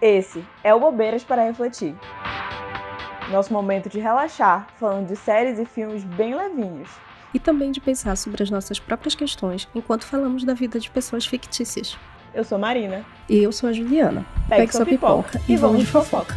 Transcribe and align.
Esse 0.00 0.42
é 0.64 0.74
o 0.74 0.80
Bobeiras 0.80 1.22
para 1.22 1.44
Refletir. 1.44 1.94
Nosso 3.30 3.52
momento 3.52 3.86
de 3.90 4.00
relaxar, 4.00 4.66
falando 4.76 5.08
de 5.08 5.14
séries 5.14 5.58
e 5.58 5.66
filmes 5.66 6.02
bem 6.04 6.34
levinhos. 6.34 6.88
E 7.34 7.38
também 7.38 7.70
de 7.70 7.82
pensar 7.82 8.16
sobre 8.16 8.42
as 8.42 8.50
nossas 8.50 8.80
próprias 8.80 9.14
questões 9.14 9.68
enquanto 9.74 10.06
falamos 10.06 10.42
da 10.42 10.54
vida 10.54 10.80
de 10.80 10.90
pessoas 10.90 11.26
fictícias. 11.26 11.98
Eu 12.32 12.42
sou 12.44 12.58
Marina. 12.58 13.04
E 13.28 13.42
eu 13.42 13.52
sou 13.52 13.68
a 13.68 13.74
Juliana. 13.74 14.24
Pegue, 14.48 14.62
Pegue 14.62 14.72
sua 14.72 14.86
pipoca, 14.86 15.32
pipoca 15.32 15.52
e 15.52 15.56
vamos 15.58 15.80
de 15.80 15.86
fofoca. 15.86 16.34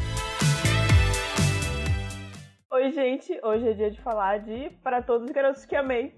Oi, 2.69 2.91
gente. 2.91 3.39
Hoje 3.41 3.69
é 3.69 3.73
dia 3.73 3.91
de 3.91 4.01
falar 4.01 4.39
de 4.39 4.71
Para 4.83 5.01
Todos 5.01 5.25
os 5.25 5.31
Garotos 5.31 5.63
que 5.63 5.77
Amei. 5.77 6.13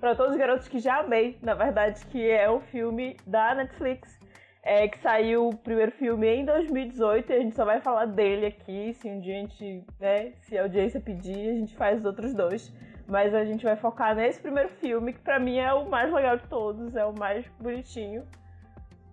Para 0.00 0.14
Todos 0.14 0.32
os 0.32 0.38
Garotos 0.38 0.66
que 0.66 0.78
Já 0.78 1.00
Amei, 1.00 1.38
na 1.42 1.52
verdade, 1.52 2.00
que 2.06 2.30
é 2.30 2.50
um 2.50 2.60
filme 2.60 3.14
da 3.26 3.54
Netflix 3.54 4.17
é, 4.68 4.86
que 4.86 4.98
saiu 4.98 5.48
o 5.48 5.56
primeiro 5.56 5.90
filme 5.92 6.28
em 6.28 6.44
2018 6.44 7.32
e 7.32 7.34
a 7.34 7.40
gente 7.40 7.56
só 7.56 7.64
vai 7.64 7.80
falar 7.80 8.04
dele 8.04 8.44
aqui. 8.44 8.92
Se 8.92 9.08
um 9.08 9.18
dia 9.18 9.36
a 9.36 9.40
gente, 9.40 9.82
né, 9.98 10.32
se 10.42 10.58
a 10.58 10.62
audiência 10.62 11.00
pedir, 11.00 11.48
a 11.48 11.54
gente 11.54 11.74
faz 11.74 12.00
os 12.00 12.04
outros 12.04 12.34
dois. 12.34 12.70
Mas 13.06 13.32
a 13.34 13.46
gente 13.46 13.64
vai 13.64 13.76
focar 13.76 14.14
nesse 14.14 14.38
primeiro 14.38 14.68
filme, 14.68 15.14
que 15.14 15.20
pra 15.20 15.38
mim 15.38 15.56
é 15.56 15.72
o 15.72 15.88
mais 15.88 16.12
legal 16.12 16.36
de 16.36 16.46
todos, 16.48 16.94
é 16.94 17.06
o 17.06 17.18
mais 17.18 17.46
bonitinho. 17.58 18.28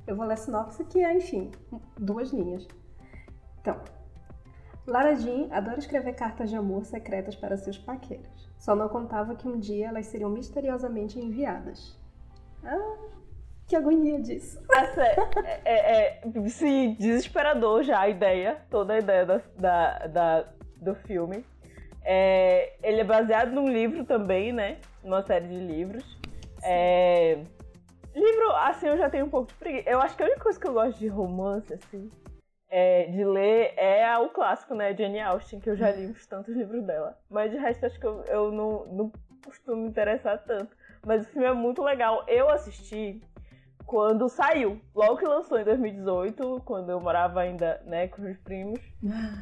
Eu 0.06 0.18
vou 0.18 0.26
ler 0.26 0.34
a 0.34 0.36
sinopse 0.36 0.84
que 0.84 1.02
é, 1.02 1.16
enfim, 1.16 1.50
duas 1.98 2.34
linhas. 2.34 2.68
Então, 3.62 3.80
Lara 4.86 5.16
Jean 5.16 5.48
adora 5.52 5.80
escrever 5.80 6.16
cartas 6.16 6.50
de 6.50 6.58
amor 6.58 6.84
secretas 6.84 7.34
para 7.34 7.56
seus 7.56 7.78
paqueiros. 7.78 8.52
Só 8.58 8.76
não 8.76 8.90
contava 8.90 9.36
que 9.36 9.48
um 9.48 9.58
dia 9.58 9.88
elas 9.88 10.08
seriam 10.08 10.30
misteriosamente 10.30 11.18
enviadas. 11.18 11.98
Ah, 12.62 13.15
que 13.68 13.76
agonia 13.76 14.22
disso. 14.22 14.62
Essa 14.72 15.04
é, 15.04 15.62
é, 15.66 16.20
é, 16.26 16.50
sim, 16.50 16.96
desesperador 17.00 17.84
já 17.84 18.00
a 18.00 18.10
ideia, 18.10 18.62
toda 18.70 18.94
a 18.94 19.00
ideia 19.00 19.26
da, 19.26 19.42
da, 19.58 20.08
da 20.08 20.46
do 20.78 20.96
filme. 20.96 21.44
É, 22.04 22.74
ele 22.84 23.02
é 23.02 23.04
baseado 23.04 23.52
num 23.52 23.68
livro 23.68 24.06
também, 24.06 24.54
né? 24.54 24.78
Numa 25.04 25.24
série 25.24 25.48
de 25.48 25.58
livros. 25.60 26.20
É, 26.64 27.40
livro, 28.14 28.52
assim, 28.58 28.88
eu 28.88 28.98
já 28.98 29.10
tenho 29.10 29.26
um 29.26 29.30
pouco 29.30 29.48
de 29.48 29.56
preguiça. 29.56 29.90
Eu 29.90 30.00
acho 30.00 30.16
que 30.16 30.22
a 30.22 30.26
única 30.28 30.42
coisa 30.42 30.60
que 30.60 30.68
eu 30.68 30.74
gosto 30.74 31.00
de 31.00 31.08
romance, 31.08 31.74
assim, 31.74 32.12
é, 32.70 33.06
de 33.06 33.26
ler 33.26 33.74
é 33.76 34.18
o 34.20 34.30
clássico, 34.30 34.76
né? 34.76 34.96
Jane 34.96 35.20
Austen, 35.20 35.60
que 35.60 35.70
eu 35.70 35.76
já 35.76 35.92
li 35.92 36.06
uns 36.06 36.28
tantos 36.28 36.56
livros 36.56 36.84
dela. 36.84 37.18
Mas 37.30 37.52
de 37.52 37.58
resto, 37.58 37.88
acho 37.88 38.00
que 38.00 38.06
eu, 38.06 38.24
eu 38.26 38.52
não, 38.52 38.86
não 38.86 39.12
costumo 39.44 39.78
me 39.78 39.88
interessar 39.88 40.44
tanto. 40.44 40.76
Mas 41.04 41.24
o 41.24 41.30
filme 41.30 41.48
é 41.48 41.54
muito 41.54 41.84
legal. 41.84 42.24
Eu 42.28 42.50
assisti 42.50 43.22
quando 43.86 44.28
saiu. 44.28 44.82
Logo 44.94 45.18
que 45.18 45.26
lançou 45.26 45.60
em 45.60 45.64
2018, 45.64 46.62
quando 46.66 46.90
eu 46.90 47.00
morava 47.00 47.42
ainda, 47.42 47.82
né, 47.86 48.08
com 48.08 48.24
os 48.24 48.38
primos. 48.38 48.80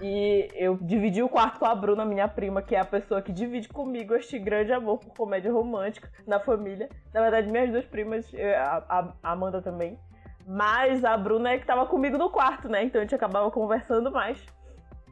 e 0.01 0.49
eu 0.53 0.77
dividi 0.81 1.23
o 1.23 1.29
quarto 1.29 1.59
com 1.59 1.65
a 1.65 1.73
Bruna, 1.73 2.05
minha 2.05 2.27
prima, 2.27 2.61
que 2.61 2.75
é 2.75 2.79
a 2.79 2.85
pessoa 2.85 3.21
que 3.21 3.31
divide 3.31 3.69
comigo 3.69 4.13
este 4.13 4.37
grande 4.37 4.73
amor 4.73 4.99
por 4.99 5.13
comédia 5.13 5.51
romântica 5.51 6.09
na 6.27 6.39
família. 6.39 6.89
Na 7.13 7.21
verdade, 7.21 7.49
minhas 7.49 7.71
duas 7.71 7.85
primas, 7.85 8.29
a, 8.57 9.13
a 9.23 9.31
Amanda 9.31 9.61
também. 9.61 9.97
Mas 10.45 11.05
a 11.05 11.15
Bruna 11.15 11.51
é 11.51 11.57
que 11.57 11.65
tava 11.65 11.85
comigo 11.85 12.17
no 12.17 12.29
quarto, 12.29 12.67
né? 12.67 12.83
Então 12.83 12.99
a 12.99 13.03
gente 13.03 13.15
acabava 13.15 13.49
conversando 13.49 14.11
mais. 14.11 14.43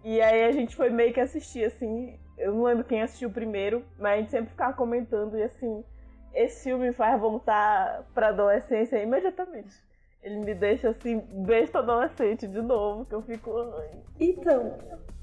E 0.04 0.20
aí 0.22 0.44
a 0.44 0.52
gente 0.52 0.76
foi 0.76 0.90
meio 0.90 1.14
que 1.14 1.22
assistir, 1.22 1.64
assim. 1.64 2.20
Eu 2.38 2.54
não 2.54 2.64
lembro 2.64 2.84
quem 2.84 3.02
assistiu 3.02 3.30
primeiro, 3.30 3.86
mas 3.98 4.14
a 4.14 4.18
gente 4.18 4.32
sempre 4.32 4.50
ficava 4.50 4.74
comentando 4.74 5.38
e 5.38 5.44
assim 5.44 5.84
esse 6.34 6.64
filme 6.64 6.88
me 6.88 6.94
faz 6.94 7.20
voltar 7.20 8.08
pra 8.14 8.30
adolescência 8.30 9.02
imediatamente. 9.02 9.74
Ele 10.22 10.40
me 10.40 10.54
deixa 10.54 10.90
assim, 10.90 11.20
besta 11.20 11.80
adolescente 11.80 12.48
de 12.48 12.62
novo, 12.62 13.06
que 13.06 13.16
eu 13.16 13.22
fico. 13.22 13.52
Então, 14.20 14.78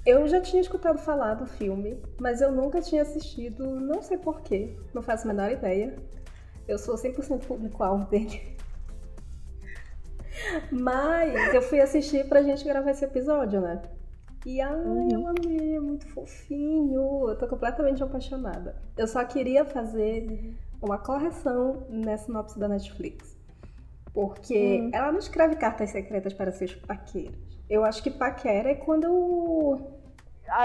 eu 0.05 0.27
já 0.27 0.41
tinha 0.41 0.61
escutado 0.61 0.98
falar 0.98 1.34
do 1.34 1.47
filme, 1.47 2.03
mas 2.20 2.41
eu 2.41 2.51
nunca 2.51 2.81
tinha 2.81 3.03
assistido, 3.03 3.64
não 3.64 4.03
sei 4.03 4.19
porquê, 4.19 4.77
não 4.92 5.03
faço 5.03 5.25
a 5.29 5.33
menor 5.33 5.53
ideia. 5.53 5.97
Eu 6.67 6.79
sou 6.79 6.97
100% 6.97 7.47
público-alvo 7.47 8.11
dele. 8.11 8.57
Mas 10.70 11.55
eu 11.55 11.63
fui 11.63 11.80
assistir 11.80 12.29
pra 12.29 12.42
gente 12.42 12.64
gravar 12.64 12.91
esse 12.91 13.05
episódio, 13.05 13.61
né? 13.61 13.83
E 14.47 14.61
ai, 14.61 14.74
uhum. 14.74 15.08
eu 15.11 15.27
amei, 15.27 15.77
é 15.77 15.80
muito 15.80 16.07
fofinho. 16.08 17.29
Eu 17.29 17.36
tô 17.36 17.47
completamente 17.47 18.02
apaixonada. 18.02 18.77
Eu 18.97 19.07
só 19.07 19.24
queria 19.24 19.64
fazer 19.64 20.55
uma 20.80 20.98
correção 20.98 21.86
nessa 21.89 22.27
sinopse 22.27 22.58
da 22.58 22.68
Netflix. 22.68 23.36
Porque 24.12 24.80
hum. 24.83 24.90
ela 24.92 25.12
não 25.12 25.18
escreve 25.18 25.56
cartas 25.56 25.90
secretas 25.90 26.33
para 26.33 26.50
seus 26.50 26.74
paqueiros. 26.74 27.39
Eu 27.68 27.84
acho 27.84 28.02
que 28.02 28.11
paquera 28.11 28.70
é 28.70 28.74
quando. 28.74 29.77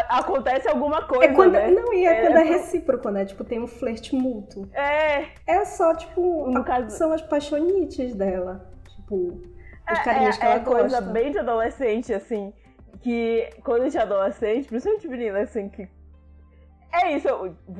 acontece 0.09 0.68
alguma 0.68 1.06
coisa. 1.06 1.25
É 1.25 1.35
quando, 1.35 1.52
né? 1.52 1.69
Não, 1.69 1.94
e 1.94 2.06
é, 2.06 2.09
é 2.09 2.22
quando 2.22 2.38
é 2.38 2.44
recíproco, 2.44 3.09
né? 3.09 3.25
Tipo, 3.25 3.44
tem 3.44 3.59
um 3.59 3.68
flerte 3.68 4.16
mútuo. 4.16 4.69
É. 4.73 5.28
É 5.46 5.66
só, 5.66 5.94
tipo, 5.94 6.50
no 6.50 6.63
caso... 6.63 6.90
são 6.91 7.12
as 7.12 7.22
paixonites 7.22 8.16
dela. 8.16 8.72
Tipo, 8.96 9.16
os 9.16 10.00
é, 10.00 10.03
carinhas 10.03 10.38
é, 10.38 10.40
que 10.40 10.46
ela 10.46 10.56
é 10.56 10.59
gosta. 10.59 10.79
É 10.79 10.81
coisa 10.81 11.02
bem 11.02 11.31
de 11.31 11.40
adolescente, 11.40 12.13
assim. 12.13 12.53
Que 13.02 13.50
quando 13.63 13.81
a 13.81 13.85
gente 13.85 13.97
é 13.97 14.02
adolescente, 14.02 14.69
principalmente 14.69 15.07
menina, 15.09 15.40
assim, 15.40 15.68
que 15.68 15.90
é 16.94 17.16
isso. 17.16 17.28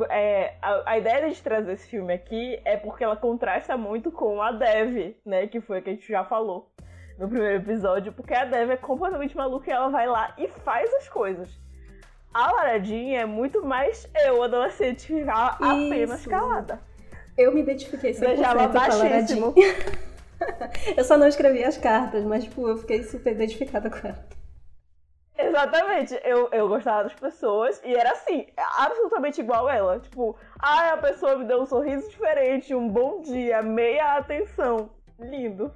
É, 0.10 0.56
a, 0.62 0.92
a, 0.92 0.98
ideia 0.98 1.30
de 1.30 1.42
trazer 1.42 1.74
esse 1.74 1.88
filme 1.88 2.12
aqui 2.14 2.60
é 2.66 2.76
porque 2.76 3.04
ela 3.04 3.16
contrasta 3.16 3.78
muito 3.78 4.12
com 4.12 4.42
a 4.42 4.52
Dev, 4.52 5.16
né? 5.24 5.46
Que 5.46 5.62
foi 5.62 5.78
a 5.78 5.82
que 5.82 5.90
a 5.92 5.94
gente 5.94 6.08
já 6.08 6.26
falou 6.26 6.72
no 7.20 7.30
primeiro 7.30 7.58
episódio. 7.58 8.12
Porque 8.12 8.34
a 8.34 8.46
Dev 8.46 8.72
é 8.72 8.78
completamente 8.78 9.38
maluca 9.38 9.70
e 9.70 9.74
ela 9.74 9.90
vai 9.90 10.08
lá 10.08 10.34
e 10.38 10.48
faz 10.48 10.92
as 10.96 11.08
coisas. 11.08 11.48
A 12.34 12.52
Laradinha 12.52 13.22
é 13.22 13.26
muito 13.26 13.64
mais 13.64 14.10
eu, 14.26 14.42
adolescente, 14.42 15.06
que 15.06 15.20
ficava 15.20 15.58
apenas 15.64 16.26
calada. 16.26 16.80
Eu 17.38 17.54
me 17.54 17.62
identifiquei 17.62 18.12
100% 18.12 18.20
Deixava 18.20 18.70
com 18.70 18.78
a 18.80 18.88
Laradinha. 18.88 19.54
eu 20.98 21.04
só 21.04 21.18
não 21.18 21.28
escrevi 21.28 21.64
as 21.64 21.78
cartas, 21.78 22.24
mas 22.24 22.46
tipo, 22.46 22.68
eu 22.68 22.78
fiquei 22.78 23.04
super 23.04 23.34
identificada 23.34 23.92
com 23.92 24.08
ela. 24.08 24.43
Exatamente. 25.54 26.20
Eu, 26.24 26.50
eu 26.52 26.68
gostava 26.68 27.04
das 27.04 27.14
pessoas 27.14 27.80
e 27.86 27.94
era 27.94 28.12
assim, 28.12 28.48
absolutamente 28.80 29.40
igual 29.40 29.70
ela. 29.70 30.00
Tipo, 30.00 30.36
ah, 30.60 30.94
a 30.94 30.98
pessoa 30.98 31.38
me 31.38 31.46
deu 31.46 31.62
um 31.62 31.66
sorriso 31.68 32.10
diferente, 32.10 32.74
um 32.74 32.90
bom 32.90 33.22
dia, 33.22 33.62
meia 33.62 34.18
atenção. 34.18 34.90
Lindo. 35.20 35.72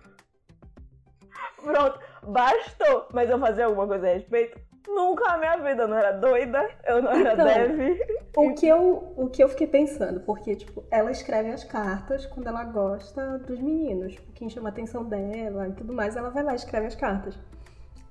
Pronto, 1.64 2.00
bastou. 2.24 3.08
Mas 3.14 3.30
eu 3.30 3.38
fazia 3.38 3.66
alguma 3.66 3.88
coisa 3.88 4.08
a 4.10 4.14
respeito? 4.14 4.60
Nunca 4.88 5.26
na 5.28 5.38
minha 5.38 5.58
vida, 5.58 5.84
eu 5.84 5.88
não 5.88 5.98
era 5.98 6.12
doida, 6.14 6.70
eu 6.86 7.02
não 7.02 7.12
era 7.12 7.34
então, 7.34 7.46
dev. 7.46 8.00
O 8.38 8.54
que, 8.54 8.68
eu, 8.68 9.14
o 9.18 9.28
que 9.28 9.44
eu 9.44 9.50
fiquei 9.50 9.68
pensando, 9.68 10.22
porque, 10.22 10.56
tipo, 10.56 10.84
ela 10.90 11.12
escreve 11.12 11.52
as 11.52 11.64
cartas 11.64 12.26
quando 12.26 12.48
ela 12.48 12.64
gosta 12.64 13.38
dos 13.40 13.59
meninos. 13.59 14.16
Quem 14.34 14.50
chama 14.50 14.70
a 14.70 14.72
atenção 14.72 15.04
dela 15.04 15.68
e 15.68 15.74
tudo 15.74 15.94
mais, 15.94 16.16
ela 16.16 16.30
vai 16.30 16.42
lá 16.42 16.54
e 16.54 16.56
escreve 16.56 16.88
as 16.88 16.96
cartas. 16.96 17.38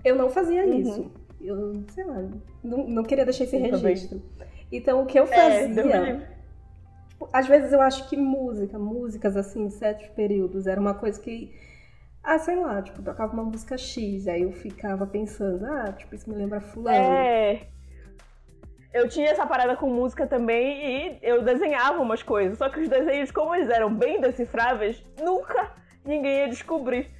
Eu 0.05 0.15
não 0.15 0.29
fazia 0.29 0.65
uhum. 0.65 0.75
isso 0.75 1.26
eu, 1.47 1.85
sei 1.89 2.05
lá, 2.05 2.23
não, 2.63 2.87
não 2.87 3.03
queria 3.03 3.25
deixar 3.25 3.45
esse 3.45 3.57
eu 3.57 3.63
registro. 3.63 4.21
Também. 4.21 4.49
Então, 4.71 5.03
o 5.03 5.07
que 5.07 5.19
eu 5.19 5.25
é, 5.25 5.27
fazia. 5.27 5.97
É, 5.97 6.17
tipo, 7.09 7.29
às 7.33 7.47
vezes 7.47 7.73
eu 7.73 7.81
acho 7.81 8.09
que 8.09 8.17
música, 8.17 8.79
músicas 8.79 9.37
assim, 9.37 9.67
de 9.67 9.75
certos 9.75 10.09
períodos, 10.09 10.67
era 10.67 10.81
uma 10.81 10.95
coisa 10.95 11.21
que. 11.21 11.55
Ah, 12.23 12.39
sei 12.39 12.57
lá, 12.57 12.83
tipo, 12.83 13.03
tocava 13.03 13.33
uma 13.33 13.45
música 13.45 13.79
X, 13.79 14.27
aí 14.27 14.43
eu 14.43 14.51
ficava 14.51 15.07
pensando, 15.07 15.65
ah, 15.65 15.93
tipo, 15.93 16.15
isso 16.15 16.29
me 16.29 16.35
lembra 16.35 16.61
fulano. 16.61 16.97
É. 16.99 17.69
Eu 18.93 19.09
tinha 19.09 19.29
essa 19.29 19.47
parada 19.47 19.77
com 19.77 19.89
música 19.89 20.27
também 20.27 21.13
e 21.13 21.19
eu 21.23 21.43
desenhava 21.43 22.01
umas 22.01 22.23
coisas. 22.23 22.59
Só 22.59 22.69
que 22.69 22.81
os 22.81 22.89
desenhos, 22.89 23.31
como 23.31 23.55
eles 23.55 23.69
eram 23.69 23.95
bem 23.95 24.21
decifráveis, 24.21 25.03
nunca 25.23 25.71
ninguém 26.05 26.39
ia 26.39 26.49
descobrir. 26.49 27.11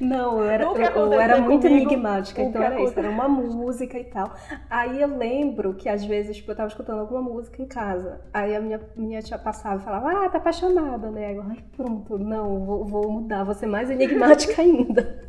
Não, 0.00 0.38
eu 0.38 0.50
era, 0.50 0.64
eu, 0.64 0.76
eu 0.76 1.20
era 1.20 1.40
muito 1.40 1.62
comigo, 1.62 1.86
enigmática, 1.86 2.42
então 2.42 2.62
era 2.62 2.80
isso, 2.80 2.98
era 2.98 3.10
uma 3.10 3.28
música 3.28 3.98
e 3.98 4.04
tal. 4.04 4.34
Aí 4.68 5.00
eu 5.00 5.08
lembro 5.16 5.74
que 5.74 5.88
às 5.88 6.04
vezes 6.04 6.36
tipo, 6.36 6.50
eu 6.50 6.56
tava 6.56 6.68
escutando 6.68 7.00
alguma 7.00 7.22
música 7.22 7.62
em 7.62 7.66
casa, 7.66 8.20
aí 8.32 8.54
a 8.56 8.60
minha, 8.60 8.80
minha 8.96 9.22
tia 9.22 9.38
passava 9.38 9.80
e 9.80 9.84
falava, 9.84 10.24
ah, 10.24 10.28
tá 10.28 10.38
apaixonada, 10.38 11.10
né? 11.10 11.26
Aí 11.26 11.36
eu, 11.36 11.42
ai, 11.42 11.58
pronto, 11.76 12.18
não, 12.18 12.64
vou, 12.64 12.84
vou 12.84 13.10
mudar, 13.10 13.44
vou 13.44 13.54
ser 13.54 13.66
mais 13.66 13.90
enigmática 13.90 14.60
ainda. 14.60 15.22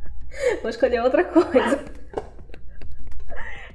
vou 0.60 0.70
escolher 0.70 1.02
outra 1.02 1.24
coisa. 1.24 1.84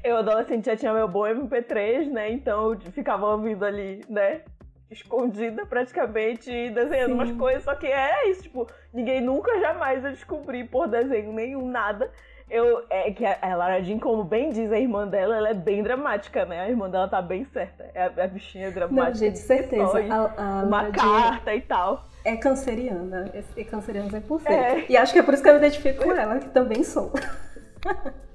Eu, 0.04 0.18
adolescente, 0.18 0.66
já 0.66 0.76
tinha 0.76 0.94
meu 0.94 1.08
bom 1.08 1.24
MP3, 1.24 2.12
né? 2.12 2.32
Então 2.32 2.74
eu 2.74 2.80
ficava 2.92 3.26
ouvindo 3.26 3.66
ali, 3.66 4.06
né? 4.08 4.42
Escondida 4.90 5.66
praticamente 5.66 6.52
e 6.52 6.70
desenhando 6.70 7.12
Sim. 7.12 7.14
umas 7.14 7.32
coisas, 7.32 7.64
só 7.64 7.76
que 7.76 7.88
é 7.88 8.30
isso, 8.30 8.44
tipo, 8.44 8.68
ninguém 8.94 9.22
nunca 9.22 9.60
jamais 9.60 10.02
vai 10.02 10.12
descobrir 10.12 10.66
por 10.66 10.88
desenho 10.88 11.34
nenhum, 11.34 11.68
nada. 11.70 12.10
Eu, 12.48 12.86
é 12.92 13.12
que 13.12 13.26
a 13.26 13.56
Lara 13.56 13.82
Jean, 13.82 13.98
como 13.98 14.24
bem 14.24 14.52
diz 14.52 14.72
a 14.72 14.80
irmã 14.80 15.08
dela, 15.08 15.36
ela 15.36 15.50
é 15.50 15.54
bem 15.54 15.82
dramática, 15.82 16.46
né? 16.46 16.62
A 16.62 16.70
irmã 16.70 16.88
dela 16.88 17.08
tá 17.08 17.20
bem 17.20 17.44
certa. 17.46 17.90
É 17.92 18.04
a, 18.04 18.24
a 18.24 18.28
bichinha 18.28 18.70
dramática. 18.70 19.10
Não, 19.10 19.16
gente, 19.16 19.40
certeza. 19.40 20.00
A, 20.38 20.60
a 20.60 20.64
uma 20.64 20.92
carta 20.92 21.56
e 21.56 21.62
tal. 21.62 22.06
É 22.24 22.38
canceriana. 22.38 23.32
É, 23.34 23.44
é 23.60 23.64
canceriana 23.64 24.10
100%. 24.10 24.46
É. 24.46 24.86
E 24.88 24.96
acho 24.96 25.12
que 25.12 25.18
é 25.18 25.24
por 25.24 25.34
isso 25.34 25.42
que 25.42 25.50
eu 25.50 25.54
me 25.54 25.60
identifico 25.60 26.04
com 26.04 26.12
ela, 26.12 26.38
que 26.38 26.50
também 26.50 26.84
sou. 26.84 27.12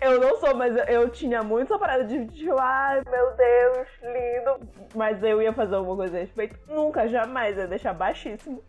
eu 0.00 0.20
não 0.20 0.36
sou, 0.38 0.54
mas 0.54 0.74
eu 0.88 1.08
tinha 1.10 1.42
muito 1.42 1.72
essa 1.72 1.78
parada 1.78 2.04
de 2.04 2.26
tipo, 2.26 2.56
ai 2.58 3.02
meu 3.10 3.36
Deus, 3.36 3.88
lindo. 4.02 4.88
Mas 4.94 5.22
eu 5.22 5.40
ia 5.40 5.52
fazer 5.52 5.74
alguma 5.74 5.96
coisa 5.96 6.16
a 6.16 6.20
respeito. 6.20 6.58
Nunca, 6.68 7.08
jamais. 7.08 7.56
ia 7.56 7.66
deixar 7.66 7.94
baixíssimo. 7.94 8.62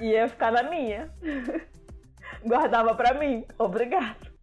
Ia 0.00 0.28
ficar 0.28 0.52
na 0.52 0.62
minha. 0.62 1.10
Guardava 2.44 2.94
pra 2.94 3.14
mim. 3.14 3.46
Obrigado. 3.58 4.36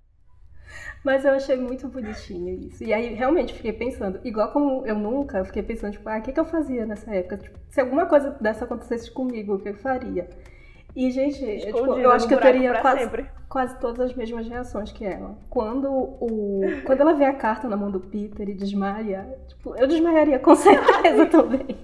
Mas 1.03 1.25
eu 1.25 1.33
achei 1.33 1.57
muito 1.57 1.87
bonitinho 1.87 2.49
isso. 2.67 2.83
E 2.83 2.93
aí, 2.93 3.13
realmente, 3.13 3.53
fiquei 3.53 3.73
pensando, 3.73 4.19
igual 4.23 4.51
como 4.51 4.85
eu 4.85 4.95
nunca, 4.95 5.37
eu 5.37 5.45
fiquei 5.45 5.61
pensando, 5.61 5.91
tipo, 5.91 6.07
ah, 6.07 6.17
o 6.17 6.21
que, 6.21 6.31
que 6.31 6.39
eu 6.39 6.45
fazia 6.45 6.85
nessa 6.85 7.13
época? 7.13 7.37
Tipo, 7.37 7.59
se 7.69 7.81
alguma 7.81 8.05
coisa 8.05 8.31
dessa 8.39 8.63
acontecesse 8.63 9.11
comigo, 9.11 9.55
o 9.55 9.59
que 9.59 9.69
eu 9.69 9.75
faria? 9.75 10.29
E, 10.95 11.09
gente, 11.09 11.57
tipo, 11.59 11.97
eu 11.97 12.11
acho 12.11 12.27
que 12.27 12.35
eu 12.35 12.39
teria 12.39 12.79
quase, 12.79 13.09
quase 13.49 13.79
todas 13.79 13.99
as 13.99 14.13
mesmas 14.13 14.47
reações 14.47 14.91
que 14.91 15.03
ela. 15.03 15.35
Quando, 15.49 15.91
o, 15.91 16.61
quando 16.85 17.01
ela 17.01 17.13
vê 17.13 17.25
a 17.25 17.33
carta 17.33 17.67
na 17.67 17.75
mão 17.75 17.89
do 17.89 17.99
Peter 17.99 18.47
e 18.47 18.53
desmaia, 18.53 19.37
tipo, 19.47 19.75
eu 19.75 19.87
desmaiaria 19.87 20.37
com 20.37 20.53
certeza 20.55 21.25
também. 21.25 21.77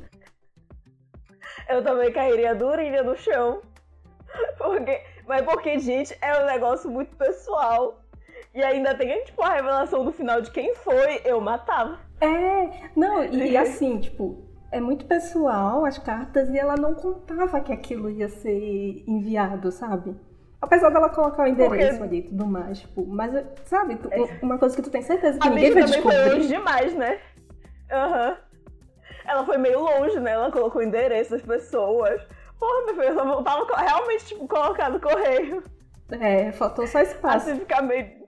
Eu 1.68 1.84
também 1.84 2.12
cairia 2.12 2.54
durinha 2.54 3.02
no 3.02 3.16
chão. 3.16 3.62
Porque, 4.58 5.02
mas 5.28 5.42
porque, 5.44 5.80
gente, 5.80 6.16
é 6.22 6.44
um 6.44 6.46
negócio 6.46 6.90
muito 6.90 7.16
pessoal. 7.16 8.02
E 8.54 8.64
ainda 8.64 8.96
tem, 8.96 9.24
tipo, 9.24 9.42
a 9.42 9.54
revelação 9.54 10.06
do 10.06 10.12
final 10.12 10.42
de 10.42 10.52
quem 10.52 10.74
foi, 10.76 11.22
eu 11.26 11.42
matava. 11.42 12.00
É, 12.22 12.90
não, 12.96 13.24
e, 13.24 13.52
e 13.52 13.58
assim, 13.58 14.00
tipo, 14.00 14.49
é 14.71 14.80
muito 14.80 15.06
pessoal 15.06 15.86
as 15.86 15.98
cartas 15.98 16.50
e 16.50 16.57
ela 16.57 16.75
não 16.75 16.94
contava 16.94 17.60
que 17.62 17.71
aquilo 17.71 18.10
ia 18.10 18.30
ser 18.30 19.04
enviado, 19.07 19.71
sabe? 19.71 20.16
Apesar 20.62 20.89
dela 20.89 21.10
colocar 21.10 21.44
o 21.44 21.48
endereço 21.48 22.00
Porque... 22.00 22.04
ali 22.04 22.18
e 22.19 22.24
tudo 22.24 22.45
mais, 22.45 22.80
tipo, 22.80 23.06
mas, 23.07 23.31
sabe, 23.63 23.95
tu, 23.95 24.10
é. 24.12 24.39
uma 24.42 24.57
coisa 24.57 24.75
que 24.75 24.81
tu 24.81 24.89
tem 24.89 25.01
certeza 25.01 25.39
que 25.39 25.48
a 25.48 25.51
ninguém 25.51 25.74
vai 25.74 25.83
descobrir. 25.83 26.18
foi 26.18 26.33
longe 26.33 26.48
demais, 26.48 26.94
né? 26.94 27.19
Aham. 27.92 28.30
Uhum. 28.30 28.50
Ela 29.25 29.45
foi 29.45 29.57
meio 29.57 29.80
longe, 29.80 30.19
né? 30.19 30.31
Ela 30.31 30.51
colocou 30.51 30.81
o 30.81 30.83
endereço 30.83 31.31
das 31.31 31.44
pessoas. 31.44 32.19
Porra, 32.60 32.86
meu 32.86 32.95
filho, 32.95 33.07
eu 33.10 33.15
só 33.15 33.44
tava 33.44 33.75
realmente, 33.77 34.25
tipo, 34.25 34.48
colocar 34.48 34.89
no 34.89 35.00
correio. 35.00 35.63
É, 36.10 36.51
faltou 36.51 36.88
só 36.88 37.00
espaço. 37.00 37.51
Assim 37.51 37.60
ficar 37.60 37.83
meio 37.83 38.27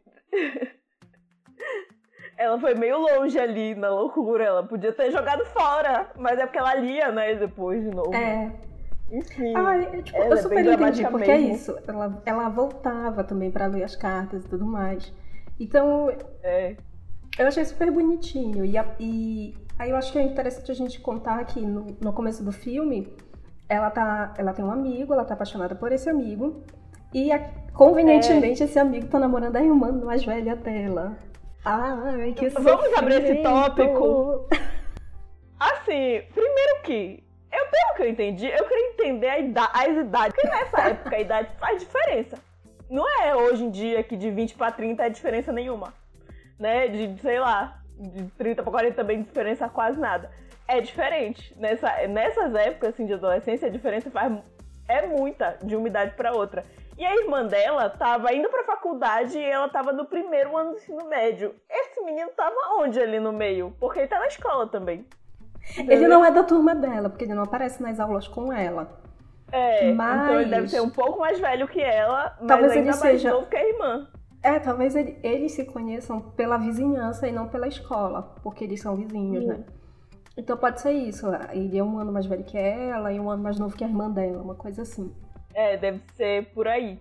ela 2.41 2.59
foi 2.59 2.73
meio 2.75 2.97
longe 2.97 3.37
ali 3.39 3.75
na 3.75 3.89
loucura. 3.89 4.43
Ela 4.43 4.63
podia 4.63 4.91
ter 4.91 5.11
jogado 5.11 5.45
fora, 5.45 6.09
mas 6.17 6.39
é 6.39 6.45
porque 6.45 6.57
ela 6.57 6.75
lia, 6.75 7.11
né? 7.11 7.35
Depois 7.35 7.83
de 7.83 7.91
novo. 7.91 8.13
É. 8.13 8.51
Enfim. 9.11 9.53
Ah, 9.55 10.01
tipo, 10.01 10.17
eu 10.17 10.33
é 10.33 10.37
super 10.37 10.57
é 10.57 10.73
entendi, 10.73 11.05
porque 11.07 11.31
é 11.31 11.37
isso. 11.37 11.77
Ela, 11.87 12.21
ela 12.25 12.49
voltava 12.49 13.23
também 13.23 13.51
para 13.51 13.67
ler 13.67 13.83
as 13.83 13.95
cartas 13.95 14.45
e 14.45 14.47
tudo 14.47 14.65
mais. 14.65 15.13
Então. 15.59 16.11
É. 16.41 16.75
Eu 17.37 17.47
achei 17.47 17.63
super 17.63 17.91
bonitinho. 17.91 18.65
E, 18.65 18.77
a, 18.77 18.85
e 18.99 19.55
aí 19.77 19.89
eu 19.89 19.95
acho 19.95 20.11
que 20.11 20.19
é 20.19 20.23
interessante 20.23 20.71
a 20.71 20.75
gente 20.75 20.99
contar 20.99 21.43
que 21.45 21.61
no, 21.61 21.95
no 22.01 22.11
começo 22.11 22.43
do 22.43 22.51
filme, 22.51 23.13
ela, 23.69 23.89
tá, 23.89 24.33
ela 24.37 24.51
tem 24.51 24.65
um 24.65 24.71
amigo, 24.71 25.13
ela 25.13 25.23
tá 25.23 25.33
apaixonada 25.33 25.75
por 25.75 25.91
esse 25.91 26.09
amigo. 26.09 26.61
E 27.13 27.31
a, 27.31 27.39
convenientemente 27.73 28.63
é. 28.63 28.65
esse 28.65 28.79
amigo 28.79 29.07
tá 29.07 29.19
namorando 29.19 29.55
a 29.55 29.63
irmã 29.63 29.91
mais 29.91 30.25
velha 30.25 30.55
dela. 30.55 31.17
Ai, 31.63 32.33
que 32.33 32.49
Vamos 32.49 32.93
abrir 32.97 33.23
esse 33.23 33.43
tópico. 33.43 34.47
Assim, 35.59 36.23
primeiro 36.33 36.81
que, 36.83 37.23
eu 37.51 37.65
pelo 37.67 37.95
que 37.95 38.01
eu 38.01 38.09
entendi, 38.09 38.47
eu 38.47 38.67
queria 38.67 38.89
entender 38.89 39.29
a 39.29 39.39
idade, 39.39 39.71
as 39.73 39.97
idades, 39.97 40.35
porque 40.35 40.47
nessa 40.47 40.81
época 40.89 41.15
a 41.15 41.19
idade 41.19 41.49
faz 41.59 41.79
diferença. 41.79 42.39
Não 42.89 43.05
é 43.21 43.35
hoje 43.35 43.63
em 43.63 43.69
dia 43.69 44.03
que 44.03 44.17
de 44.17 44.31
20 44.31 44.55
para 44.55 44.71
30 44.71 45.03
é 45.03 45.09
diferença 45.09 45.51
nenhuma. 45.51 45.93
Né? 46.57 46.87
De, 46.87 47.21
sei 47.21 47.39
lá, 47.39 47.79
de 47.97 48.23
30 48.37 48.63
para 48.63 48.71
40 48.71 48.95
também 48.95 49.21
diferença 49.21 49.69
quase 49.69 49.99
nada. 49.99 50.31
É 50.67 50.81
diferente. 50.81 51.55
Nessa, 51.57 52.07
nessas 52.07 52.55
épocas 52.55 52.95
assim, 52.95 53.05
de 53.05 53.13
adolescência, 53.13 53.67
a 53.67 53.71
diferença 53.71 54.09
faz, 54.09 54.33
é 54.87 55.05
muita 55.05 55.57
de 55.63 55.75
uma 55.75 55.87
idade 55.87 56.15
para 56.15 56.33
outra. 56.33 56.65
E 57.01 57.03
a 57.03 57.15
irmã 57.15 57.43
dela 57.47 57.89
tava 57.89 58.31
indo 58.31 58.47
pra 58.47 58.63
faculdade 58.63 59.35
e 59.35 59.43
ela 59.43 59.67
tava 59.67 59.91
no 59.91 60.05
primeiro 60.05 60.55
ano 60.55 60.73
do 60.73 60.77
ensino 60.77 61.09
médio. 61.09 61.55
Esse 61.67 61.99
menino 62.03 62.29
tava 62.37 62.55
onde 62.77 62.99
ali 62.99 63.19
no 63.19 63.33
meio? 63.33 63.73
Porque 63.79 64.01
ele 64.01 64.07
tá 64.07 64.19
na 64.19 64.27
escola 64.27 64.67
também. 64.67 65.03
Ele 65.75 66.07
não 66.07 66.23
é 66.23 66.29
da 66.29 66.43
turma 66.43 66.75
dela, 66.75 67.09
porque 67.09 67.23
ele 67.23 67.33
não 67.33 67.41
aparece 67.41 67.81
nas 67.81 67.99
aulas 67.99 68.27
com 68.27 68.53
ela. 68.53 69.01
É, 69.51 69.91
mas... 69.93 70.21
então 70.21 70.41
ele 70.41 70.49
deve 70.51 70.67
ser 70.67 70.79
um 70.79 70.91
pouco 70.91 71.19
mais 71.21 71.39
velho 71.39 71.67
que 71.67 71.81
ela, 71.81 72.37
mas 72.37 72.47
talvez 72.47 72.71
ele 72.73 72.85
mais 72.85 72.97
seja... 72.97 73.31
novo 73.31 73.47
que 73.47 73.55
a 73.55 73.67
irmã. 73.67 74.07
É, 74.43 74.59
talvez 74.59 74.95
ele, 74.95 75.17
eles 75.23 75.53
se 75.53 75.65
conheçam 75.65 76.21
pela 76.21 76.57
vizinhança 76.57 77.27
e 77.27 77.31
não 77.31 77.47
pela 77.47 77.67
escola, 77.67 78.35
porque 78.43 78.63
eles 78.63 78.79
são 78.79 78.95
vizinhos, 78.95 79.43
né? 79.43 79.63
Então 80.37 80.55
pode 80.55 80.79
ser 80.79 80.91
isso. 80.91 81.25
Ele 81.51 81.79
é 81.79 81.83
um 81.83 81.97
ano 81.97 82.11
mais 82.11 82.27
velho 82.27 82.43
que 82.43 82.59
ela 82.59 83.11
e 83.11 83.19
um 83.19 83.27
ano 83.27 83.41
mais 83.41 83.57
novo 83.57 83.75
que 83.75 83.83
a 83.83 83.87
irmã 83.87 84.07
dela, 84.07 84.43
uma 84.43 84.55
coisa 84.55 84.83
assim. 84.83 85.11
É, 85.53 85.77
deve 85.77 86.01
ser 86.15 86.45
por 86.53 86.67
aí. 86.67 86.99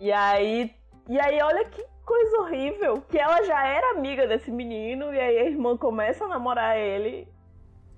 E 0.00 0.10
aí, 0.12 0.74
e 1.08 1.20
aí 1.20 1.40
olha 1.42 1.64
que 1.66 1.84
coisa 2.04 2.36
horrível, 2.38 3.02
que 3.08 3.18
ela 3.18 3.42
já 3.44 3.64
era 3.64 3.92
amiga 3.92 4.26
desse 4.26 4.50
menino 4.50 5.14
e 5.14 5.20
aí 5.20 5.38
a 5.38 5.44
irmã 5.44 5.76
começa 5.76 6.24
a 6.24 6.28
namorar 6.28 6.76
ele. 6.76 7.28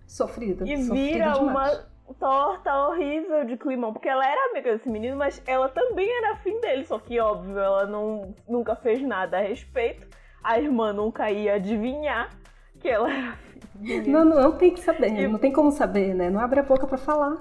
Sofrida. 0.07 0.69
E 0.69 0.77
vira 0.77 1.39
uma 1.39 1.87
torta 2.19 2.89
horrível 2.89 3.45
de 3.45 3.57
climão, 3.57 3.93
porque 3.93 4.09
ela 4.09 4.25
era 4.25 4.51
amiga 4.51 4.73
desse 4.73 4.89
menino, 4.89 5.17
mas 5.17 5.43
ela 5.47 5.69
também 5.69 6.09
era 6.19 6.33
afim 6.33 6.61
dele, 6.61 6.85
só 6.85 6.99
que 6.99 7.19
óbvio, 7.19 7.59
ela 7.59 7.87
não, 7.87 8.35
nunca 8.47 8.77
fez 8.77 9.03
nada 9.03 9.39
a 9.39 9.41
respeito. 9.41 10.07
A 10.43 10.59
irmã 10.61 10.93
nunca 10.93 11.31
ia 11.31 11.55
adivinhar 11.55 12.31
que 12.79 12.89
ela 12.89 13.11
era 13.11 13.31
afim 13.31 13.61
dele. 13.81 14.11
Não, 14.11 14.25
não, 14.25 14.43
não 14.43 14.53
tem 14.53 14.73
que 14.73 14.81
saber, 14.81 15.19
e... 15.19 15.27
não 15.27 15.39
tem 15.39 15.53
como 15.53 15.71
saber, 15.71 16.15
né? 16.15 16.29
Não 16.29 16.41
abre 16.41 16.61
a 16.61 16.63
boca 16.63 16.87
para 16.87 16.99
falar. 16.99 17.39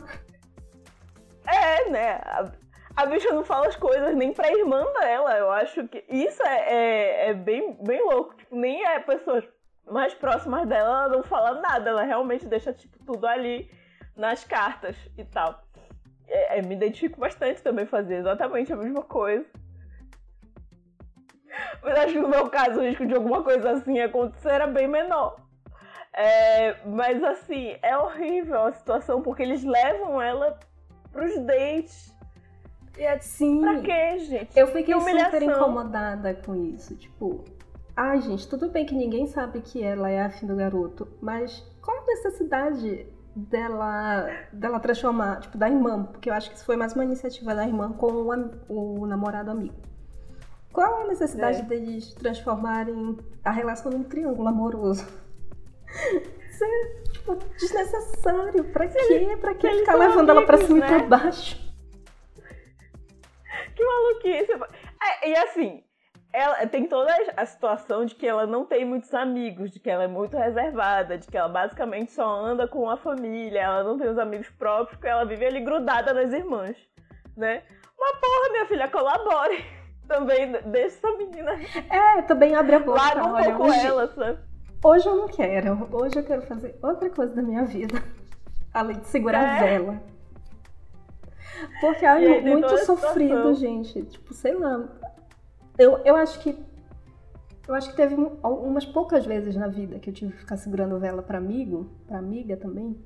É, 1.46 1.90
né? 1.90 2.12
A, 2.24 2.52
a, 2.96 3.06
bicha 3.06 3.32
não 3.32 3.44
fala 3.44 3.68
as 3.68 3.76
coisas 3.76 4.16
nem 4.16 4.34
pra 4.34 4.52
irmã 4.52 4.86
dela. 5.00 5.38
Eu 5.38 5.52
acho 5.52 5.88
que 5.88 6.04
isso 6.10 6.42
é, 6.44 6.74
é, 6.74 7.30
é 7.30 7.34
bem, 7.34 7.78
bem 7.82 8.04
louco. 8.04 8.36
Tipo, 8.36 8.56
nem 8.56 8.86
é 8.86 9.00
pessoas 9.00 9.44
mais 9.86 10.14
próximas 10.14 10.68
dela, 10.68 11.06
ela 11.06 11.10
não 11.10 11.24
fala 11.24 11.62
nada. 11.62 11.90
Ela 11.90 12.04
realmente 12.04 12.46
deixa, 12.46 12.74
tipo, 12.74 12.98
tudo 13.06 13.28
ali 13.28 13.70
nas 14.16 14.44
cartas 14.44 14.96
e 15.18 15.24
tal. 15.26 15.64
É, 16.28 16.60
é, 16.60 16.62
me 16.62 16.76
identifico 16.76 17.20
bastante 17.20 17.62
também 17.62 17.86
fazer 17.86 18.16
exatamente 18.16 18.72
a 18.72 18.78
mesma 18.78 19.04
coisa. 19.04 19.46
Mas 21.84 22.00
acho 22.00 22.14
que 22.14 22.20
no 22.20 22.30
meu 22.30 22.50
caso 22.50 22.80
o 22.80 22.84
risco 22.84 23.06
de 23.06 23.14
alguma 23.14 23.44
coisa 23.44 23.72
assim 23.72 24.00
acontecer 24.00 24.50
era 24.50 24.68
bem 24.68 24.88
menor. 24.88 25.36
É, 26.14 26.76
mas 26.86 27.24
assim, 27.24 27.76
é 27.82 27.98
horrível 27.98 28.62
a 28.66 28.72
situação 28.72 29.22
porque 29.22 29.42
eles 29.42 29.64
levam 29.64 30.22
ela 30.22 30.60
pros 31.14 31.40
dates. 31.46 32.14
E 32.98 33.04
é 33.04 33.18
Sim. 33.20 33.62
Pra 33.62 33.80
quê, 33.82 34.20
gente? 34.20 34.60
Eu 34.60 34.68
fiquei 34.68 34.94
super 35.00 35.42
incomodada 35.42 36.34
com 36.34 36.56
isso. 36.56 36.96
Tipo, 36.96 37.46
ai, 37.96 38.18
ah, 38.18 38.20
gente, 38.20 38.48
tudo 38.48 38.70
bem 38.70 38.86
que 38.86 38.94
ninguém 38.94 39.26
sabe 39.28 39.62
que 39.62 39.82
ela 39.82 40.10
é 40.10 40.22
afim 40.22 40.46
do 40.46 40.56
garoto, 40.56 41.08
mas 41.22 41.66
qual 41.82 41.98
a 41.98 42.06
necessidade 42.06 43.08
dela, 43.36 44.28
dela 44.52 44.80
transformar, 44.80 45.40
tipo, 45.40 45.58
da 45.58 45.70
irmã? 45.70 46.04
Porque 46.04 46.30
eu 46.30 46.34
acho 46.34 46.50
que 46.50 46.58
isso 46.58 46.66
foi 46.66 46.76
mais 46.76 46.94
uma 46.94 47.04
iniciativa 47.04 47.56
da 47.56 47.66
irmã 47.66 47.94
com 47.94 48.12
o, 48.12 49.02
o 49.02 49.06
namorado 49.08 49.50
amigo. 49.50 49.76
Qual 50.72 51.04
a 51.04 51.08
necessidade 51.08 51.60
é. 51.60 51.64
deles 51.64 52.14
transformarem 52.16 53.18
a 53.44 53.52
relação 53.52 53.92
num 53.92 54.04
triângulo 54.04 54.48
amoroso? 54.48 55.06
É, 56.66 57.03
tipo, 57.24 57.36
desnecessário. 57.58 58.64
Pra 58.72 58.88
quê? 58.88 59.38
Pra 59.40 59.56
que 59.56 59.70
ficar 59.70 59.96
levando 59.96 60.30
amigos, 60.30 60.30
ela 60.30 60.46
pra 60.46 60.58
cima 60.58 60.80
né? 60.80 60.86
e 60.86 60.90
pra 60.90 61.18
baixo? 61.18 61.64
Que 63.76 63.84
maluquice. 63.84 64.52
É, 65.02 65.30
e 65.30 65.36
assim, 65.36 65.84
ela 66.32 66.68
tem 66.68 66.86
toda 66.86 67.12
a 67.36 67.46
situação 67.46 68.06
de 68.06 68.14
que 68.14 68.28
ela 68.28 68.46
não 68.46 68.66
tem 68.66 68.86
muitos 68.86 69.12
amigos, 69.16 69.72
de 69.72 69.80
que 69.80 69.90
ela 69.90 70.04
é 70.04 70.08
muito 70.08 70.38
reservada, 70.38 71.18
de 71.18 71.28
que 71.28 71.36
ela 71.36 71.50
basicamente 71.50 72.12
só 72.12 72.24
anda 72.24 72.68
com 72.68 72.88
a 72.88 72.98
família, 72.98 73.62
ela 73.62 73.84
não 73.84 73.98
tem 73.98 74.10
os 74.10 74.20
amigos 74.20 74.48
próprios, 74.52 74.92
porque 74.92 75.08
ela 75.08 75.26
vive 75.26 75.44
ali 75.44 75.60
grudada 75.60 76.14
nas 76.14 76.32
irmãs, 76.32 76.78
né? 77.36 77.64
Uma 77.98 78.14
porra, 78.20 78.52
minha 78.52 78.66
filha, 78.68 78.88
colabore. 78.90 79.66
Também 80.08 80.52
deixa 80.66 80.98
essa 80.98 81.12
menina. 81.18 81.54
É, 81.90 82.22
também 82.24 82.54
abre 82.54 82.76
a 82.76 82.80
boca. 82.80 83.00
Larga 83.00 83.26
um 83.26 83.44
pouco 83.44 83.70
hoje... 83.70 83.88
ela, 83.88 84.08
sabe? 84.14 84.38
Hoje 84.84 85.08
eu 85.08 85.16
não 85.16 85.28
quero. 85.28 85.88
Hoje 85.94 86.18
eu 86.18 86.24
quero 86.24 86.42
fazer 86.42 86.78
outra 86.84 87.10
coisa 87.10 87.34
da 87.34 87.42
minha 87.42 87.64
vida. 87.64 88.04
Além 88.74 89.00
de 89.00 89.08
segurar 89.08 89.42
é. 89.42 89.58
a 89.58 89.64
vela. 89.64 90.04
Porque 91.80 92.06
é 92.06 92.42
muito 92.42 92.78
sofrido, 92.80 93.54
gente. 93.54 94.04
Tipo, 94.04 94.34
sei 94.34 94.54
lá. 94.54 94.90
Eu, 95.78 96.00
eu 96.00 96.16
acho 96.18 96.40
que. 96.42 96.58
Eu 97.66 97.74
acho 97.76 97.92
que 97.92 97.96
teve 97.96 98.14
umas 98.14 98.86
poucas 98.86 99.26
vezes 99.26 99.56
na 99.56 99.70
vida 99.70 99.98
que 99.98 100.10
eu 100.10 100.14
tive 100.14 100.34
que 100.34 100.40
ficar 100.40 100.58
segurando 100.58 101.00
vela 101.00 101.24
para 101.24 101.38
amigo, 101.38 101.90
para 102.06 102.18
amiga 102.18 102.58
também. 102.58 103.02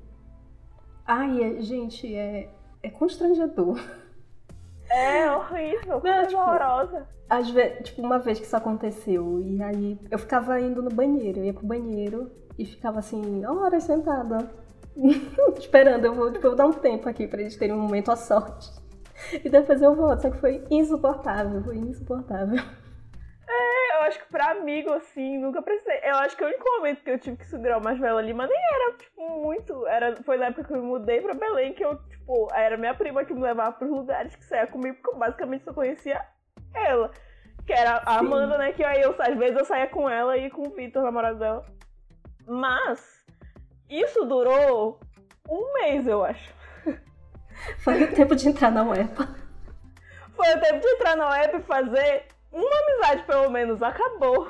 Ai, 1.06 1.40
é, 1.44 1.60
gente, 1.62 2.12
é, 2.12 2.50
é 2.82 2.90
constrangedor. 2.90 3.80
É 4.90 5.30
horrível, 5.30 6.00
coisa 6.00 6.26
tipo, 6.26 6.40
horrorosa. 6.40 7.06
Às 7.28 7.50
vezes, 7.50 7.88
tipo, 7.88 8.02
uma 8.02 8.18
vez 8.18 8.38
que 8.38 8.46
isso 8.46 8.56
aconteceu, 8.56 9.40
e 9.40 9.62
aí 9.62 9.98
eu 10.10 10.18
ficava 10.18 10.58
indo 10.60 10.82
no 10.82 10.90
banheiro, 10.90 11.40
eu 11.40 11.44
ia 11.44 11.52
pro 11.52 11.66
banheiro 11.66 12.30
e 12.58 12.64
ficava 12.64 12.98
assim, 13.00 13.44
horas 13.44 13.84
sentada, 13.84 14.50
esperando, 15.58 16.04
eu 16.04 16.14
vou, 16.14 16.32
tipo, 16.32 16.46
eu 16.46 16.50
vou 16.50 16.56
dar 16.56 16.66
um 16.66 16.72
tempo 16.72 17.08
aqui 17.08 17.26
pra 17.26 17.40
eles 17.40 17.56
terem 17.56 17.74
um 17.74 17.80
momento 17.80 18.10
a 18.10 18.16
sorte. 18.16 18.70
E 19.44 19.48
depois 19.48 19.82
eu 19.82 19.94
volto, 19.94 20.22
só 20.22 20.30
que 20.30 20.38
foi 20.38 20.64
insuportável, 20.70 21.62
foi 21.62 21.76
insuportável. 21.76 22.58
É, 23.48 23.96
eu 23.96 24.02
acho 24.02 24.18
que 24.20 24.30
pra 24.30 24.52
amigo, 24.52 24.92
assim, 24.92 25.38
nunca 25.38 25.62
precisei. 25.62 26.00
Eu 26.04 26.16
acho 26.16 26.36
que 26.36 26.44
o 26.44 26.46
único 26.46 26.64
momento 26.64 27.02
que 27.02 27.10
eu 27.10 27.18
tive 27.18 27.36
que 27.36 27.46
segurar 27.46 27.78
o 27.78 27.82
Marshmallow 27.82 28.18
ali, 28.18 28.32
mas 28.32 28.48
nem 28.48 28.58
era, 28.58 28.96
tipo, 28.96 29.42
muito. 29.42 29.86
Era, 29.86 30.16
foi 30.22 30.36
na 30.36 30.46
época 30.46 30.64
que 30.64 30.72
eu 30.72 30.82
me 30.82 30.86
mudei 30.86 31.20
pra 31.20 31.34
Belém, 31.34 31.72
que 31.72 31.84
eu, 31.84 31.98
tipo, 32.28 32.48
era 32.54 32.76
minha 32.76 32.94
prima 32.94 33.24
que 33.24 33.32
me 33.32 33.40
levava 33.40 33.72
pros 33.72 33.90
lugares 33.90 34.36
que 34.36 34.44
saia 34.44 34.66
comigo, 34.66 34.96
porque 34.96 35.16
eu 35.16 35.18
basicamente 35.18 35.64
só 35.64 35.72
conhecia 35.72 36.22
ela. 36.74 37.10
Que 37.66 37.72
era 37.72 38.02
a 38.04 38.18
Amanda, 38.18 38.54
Sim. 38.54 38.58
né? 38.58 38.72
Que 38.72 38.84
aí 38.84 39.00
eu, 39.00 39.14
às 39.18 39.36
vezes 39.36 39.58
eu 39.58 39.64
saía 39.64 39.88
com 39.88 40.08
ela 40.08 40.36
e 40.36 40.50
com 40.50 40.68
o 40.68 40.74
Vitor, 40.74 41.02
namorado 41.02 41.38
dela. 41.38 41.64
Mas, 42.46 43.24
isso 43.88 44.24
durou 44.24 45.00
um 45.48 45.72
mês, 45.74 46.06
eu 46.06 46.24
acho. 46.24 46.54
Foi 47.80 48.04
o 48.04 48.14
tempo 48.14 48.36
de 48.36 48.48
entrar 48.48 48.70
na 48.70 48.84
UEPA. 48.84 49.28
Foi 50.34 50.54
o 50.54 50.60
tempo 50.60 50.80
de 50.80 50.86
entrar 50.86 51.16
na 51.16 51.30
UEPA 51.30 51.56
e 51.56 51.62
fazer 51.62 52.26
uma 52.52 52.80
amizade, 52.80 53.22
pelo 53.24 53.50
menos. 53.50 53.82
Acabou. 53.82 54.48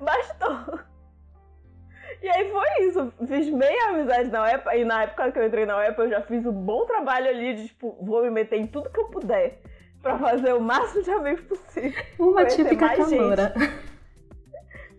Bastou. 0.00 0.80
E 2.22 2.28
aí 2.28 2.50
foi 2.50 2.86
isso. 2.86 3.12
Fiz 3.26 3.48
meia 3.50 3.90
amizade 3.90 4.30
na 4.30 4.42
UEPA. 4.42 4.76
E 4.76 4.84
na 4.84 5.02
época 5.04 5.32
que 5.32 5.38
eu 5.38 5.46
entrei 5.46 5.66
na 5.66 5.78
UEPA, 5.78 6.02
eu 6.02 6.10
já 6.10 6.22
fiz 6.22 6.44
um 6.44 6.52
bom 6.52 6.84
trabalho 6.86 7.28
ali 7.28 7.54
de, 7.54 7.68
tipo, 7.68 7.96
vou 8.00 8.22
me 8.22 8.30
meter 8.30 8.58
em 8.58 8.66
tudo 8.66 8.90
que 8.90 9.00
eu 9.00 9.08
puder. 9.08 9.60
Pra 10.02 10.18
fazer 10.18 10.54
o 10.54 10.60
máximo 10.60 11.02
de 11.02 11.10
amigos 11.10 11.42
possível. 11.42 12.04
Uma 12.18 12.44
típica 12.46 12.96
calora. 12.96 13.52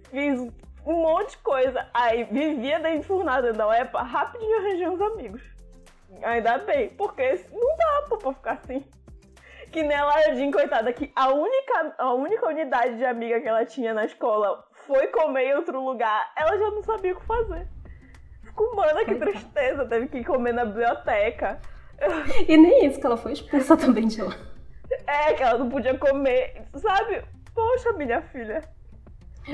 Fiz 0.10 0.40
um 0.86 0.94
monte 0.94 1.32
de 1.32 1.38
coisa. 1.38 1.88
Aí 1.94 2.26
vivia 2.26 2.80
da 2.80 2.94
enfurnada 2.94 3.54
da 3.54 3.68
UEPA, 3.68 4.02
rapidinho 4.02 4.58
arranjei 4.58 4.88
uns 4.88 5.02
amigos. 5.02 5.42
Ainda 6.24 6.58
bem, 6.60 6.90
porque 6.90 7.46
não 7.52 7.78
dá 7.78 8.18
pra 8.18 8.34
ficar 8.34 8.54
assim. 8.54 8.84
Que 9.72 9.84
nem 9.84 9.96
a 9.96 10.04
Lara 10.04 10.36
Jean, 10.36 10.50
coitada, 10.52 10.92
que 10.92 11.12
a 11.16 11.32
única, 11.32 11.96
a 12.00 12.14
única 12.14 12.48
unidade 12.48 12.98
de 12.98 13.06
amiga 13.06 13.40
que 13.40 13.48
ela 13.48 13.64
tinha 13.66 13.94
na 13.94 14.04
escola 14.04 14.66
foi 14.90 15.06
comer 15.10 15.52
em 15.52 15.56
outro 15.56 15.80
lugar, 15.86 16.34
ela 16.36 16.58
já 16.58 16.72
não 16.72 16.82
sabia 16.82 17.14
o 17.14 17.20
que 17.20 17.26
fazer. 17.28 17.68
Ficou, 18.42 18.76
mano, 18.76 19.06
que 19.06 19.14
tristeza, 19.14 19.86
teve 19.86 20.08
que 20.08 20.24
comer 20.24 20.52
na 20.52 20.66
biblioteca. 20.66 21.60
E 22.48 22.58
nem 22.58 22.88
isso, 22.88 23.00
que 23.00 23.06
ela 23.06 23.18
foi 23.18 23.34
expulsa 23.34 23.78
também 23.78 24.08
de 24.08 24.22
lá. 24.24 24.36
É, 25.06 25.34
que 25.34 25.44
ela 25.44 25.60
não 25.60 25.70
podia 25.70 25.96
comer, 25.96 26.64
sabe? 26.74 27.24
Poxa, 27.54 27.94
minha 27.94 28.22
filha. 28.24 28.64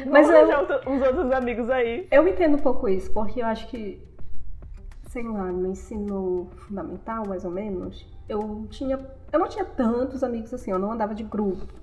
Mas 0.07 0.27
Vamos 0.27 0.69
eu... 0.69 0.91
uns 0.91 1.01
outros 1.05 1.31
amigos 1.31 1.69
aí. 1.69 2.07
Eu 2.09 2.25
entendo 2.27 2.55
um 2.55 2.61
pouco 2.61 2.87
isso, 2.87 3.11
porque 3.11 3.41
eu 3.41 3.45
acho 3.45 3.67
que 3.67 4.01
sei 5.15 5.23
lá, 5.23 5.45
no 5.45 5.67
ensino 5.67 6.49
fundamental, 6.57 7.25
mais 7.25 7.45
ou 7.45 7.51
menos, 7.51 8.05
eu 8.27 8.67
tinha. 8.69 8.99
Eu 9.31 9.39
não 9.39 9.47
tinha 9.47 9.63
tantos 9.63 10.23
amigos 10.23 10.53
assim, 10.53 10.71
eu 10.71 10.79
não 10.79 10.91
andava 10.91 11.15
de 11.15 11.23
grupo. 11.23 11.73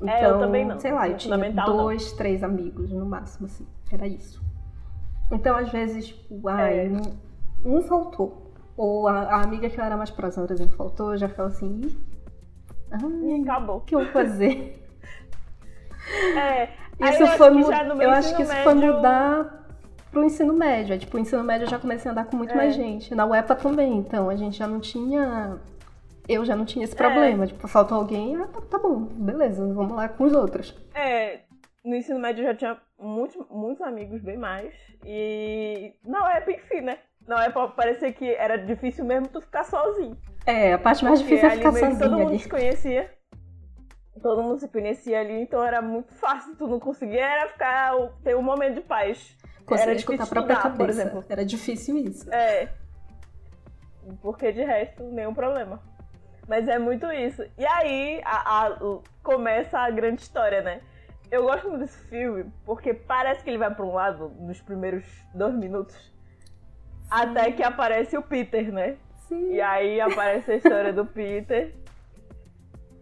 Então, 0.00 0.14
é, 0.14 0.24
eu 0.24 0.28
então, 0.28 0.40
também 0.40 0.64
não. 0.64 0.78
Sei 0.78 0.92
lá, 0.92 1.08
eu 1.08 1.16
tinha 1.16 1.36
dois, 1.52 2.10
não. 2.10 2.16
três 2.16 2.42
amigos 2.42 2.90
no 2.90 3.06
máximo, 3.06 3.46
assim. 3.46 3.66
Era 3.90 4.06
isso. 4.06 4.42
Então, 5.30 5.56
às 5.56 5.70
vezes, 5.70 6.08
tipo, 6.08 6.48
ai, 6.48 6.86
é. 6.86 6.90
um, 7.64 7.76
um, 7.76 7.82
faltou. 7.82 8.52
Ou 8.76 9.08
a, 9.08 9.22
a, 9.22 9.42
amiga 9.42 9.70
que 9.70 9.80
eu 9.80 9.84
era 9.84 9.96
mais 9.96 10.10
próxima, 10.10 10.46
por 10.46 10.52
exemplo, 10.52 10.76
faltou, 10.76 11.12
eu 11.12 11.18
já 11.18 11.28
ficava 11.28 11.48
assim, 11.48 11.80
ai, 12.90 13.40
acabou. 13.42 13.78
O 13.78 13.80
que 13.80 13.94
eu 13.94 14.00
vou 14.00 14.12
fazer? 14.12 14.82
É. 16.36 16.68
Isso 16.98 17.22
eu 17.22 17.26
foi, 17.28 17.48
eu 18.02 18.10
acho 18.10 18.34
que 18.34 18.42
isso 18.42 18.52
médio... 18.52 18.64
foi 18.64 18.74
mudar 18.74 19.66
pro 20.10 20.24
ensino 20.24 20.54
médio. 20.54 20.94
É, 20.94 20.98
tipo, 20.98 21.16
o 21.16 21.20
ensino 21.20 21.44
médio 21.44 21.66
eu 21.66 21.70
já 21.70 21.78
comecei 21.78 22.08
a 22.08 22.12
andar 22.12 22.24
com 22.24 22.36
muito 22.36 22.52
é. 22.52 22.56
mais 22.56 22.74
gente. 22.74 23.14
Na 23.14 23.26
UEPA 23.26 23.54
também, 23.54 23.98
então 23.98 24.30
a 24.30 24.36
gente 24.36 24.56
já 24.56 24.66
não 24.66 24.80
tinha. 24.80 25.58
Eu 26.28 26.44
já 26.44 26.56
não 26.56 26.64
tinha 26.64 26.84
esse 26.84 26.94
problema. 26.94 27.44
É. 27.44 27.46
Tipo, 27.46 27.68
faltou 27.68 27.98
alguém, 27.98 28.36
ah, 28.36 28.46
tá, 28.46 28.60
tá, 28.60 28.78
bom, 28.78 29.00
beleza, 29.00 29.66
vamos 29.72 29.96
lá 29.96 30.08
com 30.08 30.24
os 30.24 30.32
outros. 30.32 30.76
É, 30.94 31.40
no 31.84 31.94
ensino 31.94 32.18
médio 32.18 32.42
eu 32.42 32.48
já 32.48 32.54
tinha 32.54 32.80
muitos, 32.98 33.36
muitos 33.48 33.82
amigos, 33.82 34.20
bem 34.22 34.36
mais. 34.36 34.74
E 35.04 35.94
na 36.04 36.26
UEPA, 36.26 36.50
enfim, 36.52 36.80
né? 36.80 36.98
Na 37.26 37.36
UEPA 37.36 37.68
parecia 37.68 38.12
que 38.12 38.28
era 38.34 38.56
difícil 38.56 39.04
mesmo 39.04 39.28
tu 39.28 39.40
ficar 39.40 39.64
sozinho. 39.64 40.16
É, 40.44 40.72
a 40.72 40.78
parte 40.78 41.04
mais 41.04 41.20
difícil 41.20 41.48
é 41.48 41.50
ficar 41.50 41.72
sozinho. 41.72 41.98
Todo 41.98 42.18
mundo 42.18 42.28
ali. 42.30 42.38
se 42.38 42.48
conhecia. 42.48 43.10
Todo 44.22 44.42
mundo 44.42 44.58
se 44.58 44.68
conhecia 44.68 45.20
ali, 45.20 45.42
então 45.42 45.62
era 45.62 45.82
muito 45.82 46.14
fácil. 46.14 46.56
Tu 46.56 46.66
não 46.66 46.80
conseguia 46.80 47.24
era 47.24 47.48
ficar, 47.50 47.92
ter 48.24 48.36
um 48.36 48.42
momento 48.42 48.76
de 48.76 48.80
paz. 48.80 49.36
Conseguir 49.64 49.90
era 49.90 49.98
escutar 49.98 50.24
a 50.24 50.26
própria 50.26 50.56
cabeça. 50.56 50.76
Por 50.76 50.88
exemplo. 50.88 51.24
Era 51.28 51.44
difícil 51.44 51.98
isso. 51.98 52.32
É. 52.32 52.68
Porque 54.22 54.52
de 54.52 54.62
resto, 54.62 55.04
nenhum 55.04 55.34
problema. 55.34 55.82
Mas 56.48 56.68
é 56.68 56.78
muito 56.78 57.10
isso. 57.12 57.44
E 57.58 57.66
aí 57.66 58.20
a, 58.24 58.66
a, 58.66 58.78
começa 59.22 59.78
a 59.78 59.90
grande 59.90 60.22
história, 60.22 60.62
né? 60.62 60.80
Eu 61.30 61.42
gosto 61.42 61.68
muito 61.68 61.80
desse 61.80 61.98
filme 62.04 62.52
porque 62.64 62.94
parece 62.94 63.42
que 63.42 63.50
ele 63.50 63.58
vai 63.58 63.74
para 63.74 63.84
um 63.84 63.92
lado 63.92 64.28
nos 64.38 64.60
primeiros 64.60 65.04
dois 65.34 65.54
minutos. 65.54 65.96
Sim. 65.96 67.08
Até 67.10 67.50
que 67.50 67.62
aparece 67.62 68.16
o 68.16 68.22
Peter, 68.22 68.72
né? 68.72 68.96
Sim. 69.28 69.54
E 69.54 69.60
aí 69.60 70.00
aparece 70.00 70.52
a 70.52 70.54
história 70.56 70.92
do 70.92 71.04
Peter. 71.04 71.74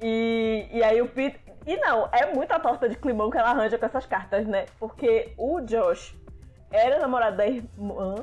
E, 0.00 0.66
e 0.72 0.82
aí 0.82 1.00
o 1.02 1.08
Peter. 1.08 1.40
E 1.66 1.76
não, 1.78 2.08
é 2.12 2.32
muita 2.34 2.58
torta 2.58 2.88
de 2.88 2.96
climão 2.96 3.30
que 3.30 3.38
ela 3.38 3.50
arranja 3.50 3.78
com 3.78 3.86
essas 3.86 4.06
cartas, 4.06 4.46
né? 4.46 4.66
Porque 4.78 5.32
o 5.36 5.60
Josh 5.60 6.14
era 6.70 6.98
namorado 6.98 7.36
da 7.36 7.46
irmã 7.46 8.16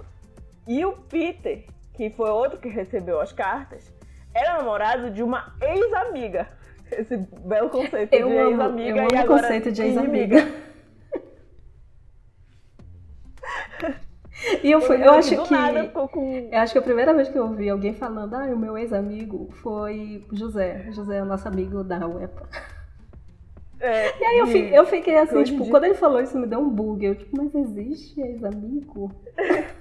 e 0.67 0.85
o 0.85 0.91
Peter, 0.93 1.65
que 1.93 2.09
foi 2.11 2.29
outro 2.29 2.59
que 2.59 2.69
recebeu 2.69 3.19
as 3.19 3.31
cartas, 3.31 3.91
era 4.33 4.57
namorado 4.57 5.11
de 5.11 5.23
uma 5.23 5.53
ex-amiga. 5.61 6.47
Esse 6.91 7.17
belo 7.17 7.69
conceito 7.69 8.13
eu 8.13 8.27
de 8.27 8.33
ex-amiga 8.35 9.07
e 9.13 9.17
agora 9.17 9.41
conceito 9.41 9.71
de 9.71 9.81
ex-amiga. 9.81 10.47
E 14.63 14.71
eu 14.71 14.81
fui, 14.81 14.95
eu 14.95 15.11
acho 15.11 15.29
que 15.29 15.35
com... 16.07 16.49
eu 16.51 16.59
acho 16.59 16.73
que 16.73 16.79
a 16.79 16.81
primeira 16.81 17.13
vez 17.13 17.29
que 17.29 17.37
eu 17.37 17.43
ouvi 17.43 17.69
alguém 17.69 17.93
falando, 17.93 18.33
ah, 18.33 18.45
o 18.45 18.57
meu 18.57 18.75
ex-amigo 18.75 19.49
foi 19.61 20.25
José. 20.31 20.87
José 20.91 21.17
é 21.17 21.21
o 21.21 21.25
nosso 21.25 21.47
amigo 21.47 21.83
da 21.83 22.07
UEPA. 22.07 22.49
É, 23.79 24.19
e 24.19 24.23
aí 24.23 24.39
eu 24.39 24.47
fiquei, 24.47 24.79
eu 24.79 24.85
fiquei 24.85 25.17
assim, 25.17 25.43
tipo, 25.43 25.67
quando 25.69 25.85
ele 25.85 25.95
falou 25.95 26.21
isso 26.21 26.37
me 26.39 26.47
deu 26.47 26.59
um 26.59 26.69
bug. 26.69 27.05
Eu, 27.05 27.15
tipo, 27.15 27.37
mas 27.37 27.53
existe 27.53 28.19
ex-amigo? 28.19 29.11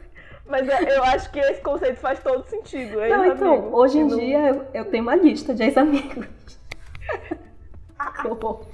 mas 0.50 0.69
é, 0.69 0.97
eu 0.97 1.04
acho 1.04 1.30
que 1.30 1.38
esse 1.38 1.61
conceito 1.62 1.99
faz 2.00 2.19
todo 2.21 2.45
sentido. 2.47 3.00
Não, 3.09 3.26
então, 3.26 3.73
hoje 3.73 3.99
em 3.99 4.04
não... 4.04 4.19
dia 4.19 4.49
eu, 4.49 4.66
eu, 4.75 4.85
tenho 4.87 5.02
uma 5.02 5.14
lista 5.14 5.54
de 5.54 5.62
ex-amigos. 5.62 6.26
que 8.21 8.26
horror. 8.28 8.66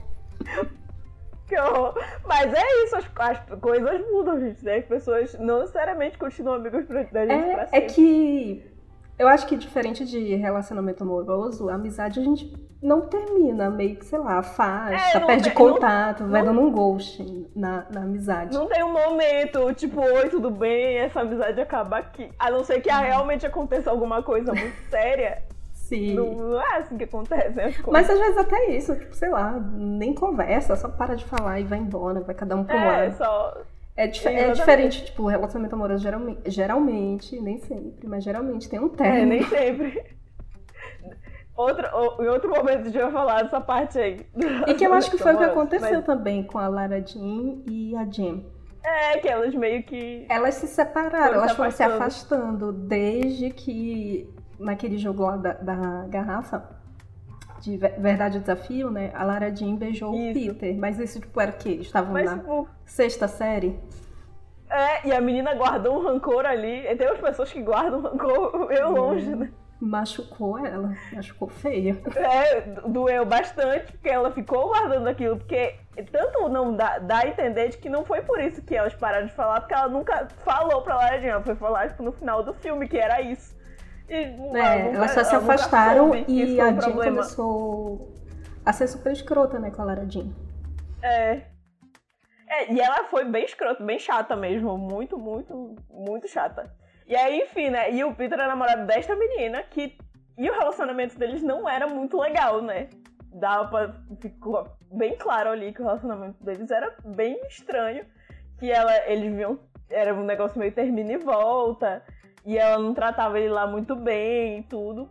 Que 1.46 1.60
horror. 1.60 1.94
Mas 2.24 2.52
é 2.52 2.84
isso, 2.84 2.96
as, 2.96 3.04
as, 3.18 3.60
coisas 3.60 4.00
mudam, 4.10 4.40
gente, 4.40 4.64
né? 4.64 4.78
As 4.78 4.84
pessoas 4.86 5.38
não 5.38 5.60
necessariamente 5.60 6.18
continuam 6.18 6.56
amigos 6.56 6.86
da 6.88 7.26
gente 7.26 7.32
é, 7.32 7.54
pra 7.54 7.66
sempre. 7.66 7.78
É 7.78 7.80
que 7.82 8.75
eu 9.18 9.28
acho 9.28 9.46
que 9.46 9.56
diferente 9.56 10.04
de 10.04 10.34
relacionamento 10.34 11.02
amoroso, 11.02 11.68
a 11.68 11.74
amizade 11.74 12.20
a 12.20 12.22
gente 12.22 12.52
não 12.82 13.02
termina, 13.02 13.70
meio 13.70 13.96
que, 13.96 14.04
sei 14.04 14.18
lá, 14.18 14.38
afasta, 14.38 15.18
é, 15.18 15.20
perde 15.20 15.50
contato, 15.50 16.22
não, 16.22 16.30
vai 16.30 16.42
não, 16.42 16.54
dando 16.54 16.66
um 16.66 16.70
ghost 16.70 17.48
na, 17.54 17.86
na 17.90 18.02
amizade. 18.02 18.54
Não 18.54 18.66
tem 18.66 18.84
um 18.84 18.92
momento, 18.92 19.72
tipo, 19.74 20.00
oi, 20.00 20.28
tudo 20.28 20.50
bem, 20.50 20.98
essa 20.98 21.20
amizade 21.20 21.60
acaba 21.60 21.98
aqui. 21.98 22.30
A 22.38 22.50
não 22.50 22.62
ser 22.62 22.80
que 22.80 22.90
uhum. 22.90 23.00
realmente 23.00 23.46
aconteça 23.46 23.90
alguma 23.90 24.22
coisa 24.22 24.52
muito 24.52 24.76
séria. 24.90 25.42
Sim. 25.72 26.14
Não, 26.14 26.60
é 26.60 26.78
assim 26.78 26.98
que 26.98 27.04
acontece. 27.04 27.56
Né? 27.56 27.74
Mas 27.86 28.10
às 28.10 28.18
vezes 28.18 28.36
até 28.36 28.70
isso, 28.70 28.94
tipo, 28.96 29.14
sei 29.14 29.30
lá, 29.30 29.52
nem 29.52 30.12
conversa, 30.12 30.76
só 30.76 30.88
para 30.88 31.14
de 31.14 31.24
falar 31.24 31.60
e 31.60 31.64
vai 31.64 31.78
embora, 31.78 32.20
vai 32.20 32.34
cada 32.34 32.56
um 32.56 32.64
pro 32.64 32.76
é, 32.76 32.84
lado. 32.84 33.16
Só 33.16 33.56
é, 33.96 34.06
dif 34.06 34.26
é 34.26 34.52
diferente, 34.52 35.04
tipo, 35.06 35.26
relacionamento 35.26 35.74
amoroso 35.74 36.02
geralmente, 36.02 36.50
geralmente, 36.50 37.40
nem 37.40 37.58
sempre, 37.58 38.06
mas 38.06 38.22
geralmente 38.22 38.68
tem 38.68 38.78
um 38.78 38.88
término. 38.90 39.22
É, 39.22 39.24
nem 39.24 39.42
sempre. 39.44 40.16
Outro, 41.56 41.86
em 42.22 42.28
outro 42.28 42.50
momento 42.50 42.80
a 42.80 42.84
gente 42.84 42.98
vai 42.98 43.10
falar 43.10 43.42
dessa 43.42 43.60
parte 43.60 43.98
aí. 43.98 44.26
E 44.66 44.74
que 44.74 44.86
eu 44.86 44.92
acho 44.92 45.10
que 45.10 45.16
foi 45.16 45.34
o 45.34 45.38
que 45.38 45.44
aconteceu 45.44 45.90
mas... 45.90 46.04
também 46.04 46.42
com 46.42 46.58
a 46.58 46.68
Lara 46.68 47.00
Jean 47.00 47.62
e 47.66 47.96
a 47.96 48.04
Jem. 48.04 48.46
É, 48.84 49.16
que 49.16 49.26
elas 49.26 49.54
meio 49.54 49.82
que. 49.82 50.26
Elas 50.28 50.56
se 50.56 50.66
separaram, 50.66 51.36
elas 51.36 51.52
foram 51.52 51.70
se 51.70 51.82
afastando 51.82 52.72
desde 52.72 53.50
que 53.50 54.28
naquele 54.58 54.98
jogo 54.98 55.22
lá 55.22 55.36
da, 55.38 55.52
da 55.54 56.06
garrafa 56.08 56.75
de 57.66 57.76
Verdade 57.76 58.38
o 58.38 58.40
Desafio, 58.40 58.90
né? 58.90 59.10
A 59.14 59.24
Lara 59.24 59.54
Jean 59.54 59.74
beijou 59.74 60.14
isso. 60.14 60.50
o 60.52 60.54
Peter. 60.54 60.78
Mas 60.78 60.98
isso, 60.98 61.20
tipo, 61.20 61.40
era 61.40 61.50
o 61.50 61.54
quê? 61.54 61.70
Estavam 61.80 62.12
mas, 62.12 62.30
na 62.30 62.38
tipo... 62.38 62.68
sexta 62.84 63.26
série? 63.26 63.78
É, 64.70 65.08
e 65.08 65.12
a 65.12 65.20
menina 65.20 65.54
guardou 65.54 65.98
um 65.98 66.02
rancor 66.02 66.46
ali. 66.46 66.86
E 66.86 66.96
tem 66.96 67.08
umas 67.08 67.20
pessoas 67.20 67.52
que 67.52 67.60
guardam 67.62 68.00
rancor 68.00 68.68
meio 68.68 68.90
longe, 68.90 69.34
né? 69.34 69.50
Machucou 69.78 70.58
ela, 70.64 70.94
machucou 71.12 71.48
feio. 71.48 72.00
É, 72.16 72.60
doeu 72.88 73.26
bastante, 73.26 73.92
porque 73.92 74.08
ela 74.08 74.30
ficou 74.30 74.68
guardando 74.68 75.06
aquilo, 75.06 75.36
porque 75.36 75.74
tanto 76.10 76.48
não 76.48 76.74
dá, 76.74 76.98
dá 76.98 77.18
a 77.18 77.28
entender 77.28 77.68
de 77.68 77.76
que 77.76 77.88
não 77.90 78.02
foi 78.02 78.22
por 78.22 78.40
isso 78.40 78.62
que 78.62 78.74
elas 78.74 78.94
pararam 78.94 79.26
de 79.26 79.34
falar, 79.34 79.60
porque 79.60 79.74
ela 79.74 79.88
nunca 79.88 80.28
falou 80.38 80.80
pra 80.80 80.96
Laradinha, 80.96 81.32
ela 81.32 81.42
foi 81.42 81.54
falar 81.56 81.88
tipo, 81.88 82.02
no 82.02 82.12
final 82.12 82.42
do 82.42 82.54
filme 82.54 82.88
que 82.88 82.96
era 82.96 83.20
isso. 83.20 83.54
E, 84.08 84.14
é, 84.14 84.30
nunca, 84.30 84.58
elas 84.58 85.10
só 85.12 85.24
se 85.24 85.34
afastaram 85.34 86.12
e 86.28 86.60
a 86.60 86.72
Jean 86.72 86.92
começou 86.92 88.14
a 88.64 88.72
ser 88.72 88.86
super 88.88 89.12
escrota, 89.12 89.58
né, 89.58 89.70
com 89.70 89.82
a 89.82 89.84
Lara 89.84 90.06
Jean. 90.08 90.32
É. 91.02 91.42
É, 92.48 92.72
e 92.72 92.80
ela 92.80 93.04
foi 93.04 93.24
bem 93.24 93.44
escrota, 93.44 93.82
bem 93.82 93.98
chata 93.98 94.36
mesmo, 94.36 94.78
muito, 94.78 95.18
muito, 95.18 95.76
muito 95.90 96.28
chata. 96.28 96.72
E 97.06 97.14
aí, 97.14 97.42
enfim, 97.42 97.70
né? 97.70 97.92
E 97.92 98.02
o 98.02 98.14
Peter 98.14 98.38
é 98.38 98.46
namorado 98.46 98.86
desta 98.86 99.14
menina 99.14 99.62
que. 99.62 99.96
E 100.36 100.50
o 100.50 100.52
relacionamento 100.52 101.18
deles 101.18 101.42
não 101.42 101.68
era 101.68 101.86
muito 101.86 102.18
legal, 102.18 102.60
né? 102.60 102.88
Dava 103.32 103.68
pra. 103.68 103.94
Ficou 104.20 104.68
bem 104.92 105.16
claro 105.16 105.50
ali 105.50 105.72
que 105.72 105.80
o 105.80 105.84
relacionamento 105.84 106.42
deles 106.42 106.70
era 106.70 106.94
bem 107.04 107.40
estranho. 107.48 108.04
Que 108.58 108.70
ela, 108.70 108.92
eles 109.08 109.32
viam. 109.34 109.58
Era 109.88 110.14
um 110.14 110.24
negócio 110.24 110.58
meio 110.58 110.72
termina 110.72 111.12
e 111.12 111.16
volta. 111.16 112.02
E 112.46 112.56
ela 112.56 112.78
não 112.78 112.94
tratava 112.94 113.38
ele 113.38 113.48
lá 113.50 113.66
muito 113.66 113.96
bem 113.96 114.60
e 114.60 114.62
tudo. 114.62 115.10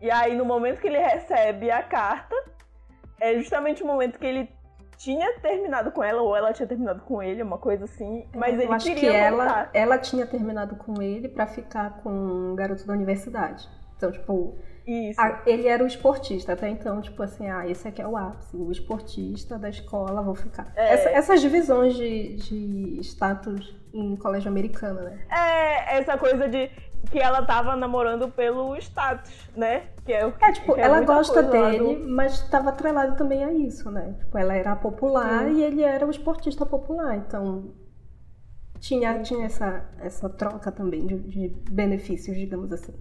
E 0.00 0.10
aí, 0.10 0.36
no 0.36 0.44
momento 0.44 0.80
que 0.80 0.86
ele 0.86 0.98
recebe 0.98 1.70
a 1.70 1.82
carta, 1.82 2.34
é 3.20 3.34
justamente 3.34 3.82
o 3.82 3.86
momento 3.86 4.18
que 4.18 4.26
ele 4.26 4.48
tinha 4.96 5.38
terminado 5.40 5.90
com 5.90 6.02
ela, 6.02 6.22
ou 6.22 6.34
ela 6.34 6.52
tinha 6.52 6.66
terminado 6.66 7.02
com 7.02 7.22
ele, 7.22 7.42
uma 7.42 7.58
coisa 7.58 7.84
assim, 7.84 8.26
mas 8.34 8.54
eu 8.54 8.62
ele 8.62 8.72
acho 8.72 8.86
queria 8.86 9.00
que 9.12 9.30
voltar. 9.30 9.44
ela, 9.44 9.70
ela 9.74 9.98
tinha 9.98 10.26
terminado 10.26 10.76
com 10.76 11.02
ele 11.02 11.28
para 11.28 11.46
ficar 11.46 11.98
com 12.02 12.10
um 12.10 12.54
garoto 12.54 12.86
da 12.86 12.94
universidade. 12.94 13.68
Então, 13.96 14.10
tipo, 14.10 14.56
a, 15.18 15.42
ele 15.46 15.66
era 15.66 15.82
o 15.82 15.86
esportista, 15.86 16.52
até 16.52 16.68
então, 16.68 17.00
tipo 17.00 17.20
assim, 17.22 17.48
ah, 17.48 17.68
esse 17.68 17.88
aqui 17.88 18.00
é 18.00 18.06
o 18.06 18.16
ápice, 18.16 18.56
o 18.56 18.70
esportista 18.70 19.58
da 19.58 19.68
escola, 19.68 20.22
vou 20.22 20.34
ficar. 20.34 20.72
É. 20.76 20.94
Essa, 20.94 21.08
essas 21.10 21.40
divisões 21.40 21.94
de, 21.94 22.36
de 22.36 23.00
status 23.00 23.74
em 23.92 24.14
colégio 24.16 24.48
americano, 24.48 25.00
né? 25.00 25.26
É, 25.28 25.98
essa 25.98 26.16
coisa 26.16 26.48
de 26.48 26.70
que 27.10 27.18
ela 27.18 27.42
tava 27.42 27.74
namorando 27.74 28.28
pelo 28.28 28.76
status, 28.76 29.50
né? 29.56 29.88
Que 30.04 30.12
é, 30.12 30.32
é 30.40 30.52
tipo, 30.52 30.76
é 30.76 30.82
ela 30.82 31.00
gosta 31.00 31.42
dele, 31.42 31.96
do... 31.96 32.08
mas 32.08 32.34
estava 32.34 32.70
atrelado 32.70 33.16
também 33.16 33.44
a 33.44 33.52
isso, 33.52 33.90
né? 33.90 34.14
Tipo, 34.18 34.38
ela 34.38 34.54
era 34.54 34.76
popular 34.76 35.46
Sim. 35.46 35.56
e 35.56 35.64
ele 35.64 35.82
era 35.82 36.06
o 36.06 36.10
esportista 36.10 36.64
popular, 36.64 37.16
então 37.16 37.72
tinha, 38.78 39.20
tinha 39.22 39.46
essa, 39.46 39.84
essa 40.00 40.28
troca 40.28 40.70
também 40.70 41.06
de, 41.06 41.18
de 41.18 41.48
benefícios, 41.70 42.36
digamos 42.36 42.72
assim. 42.72 42.94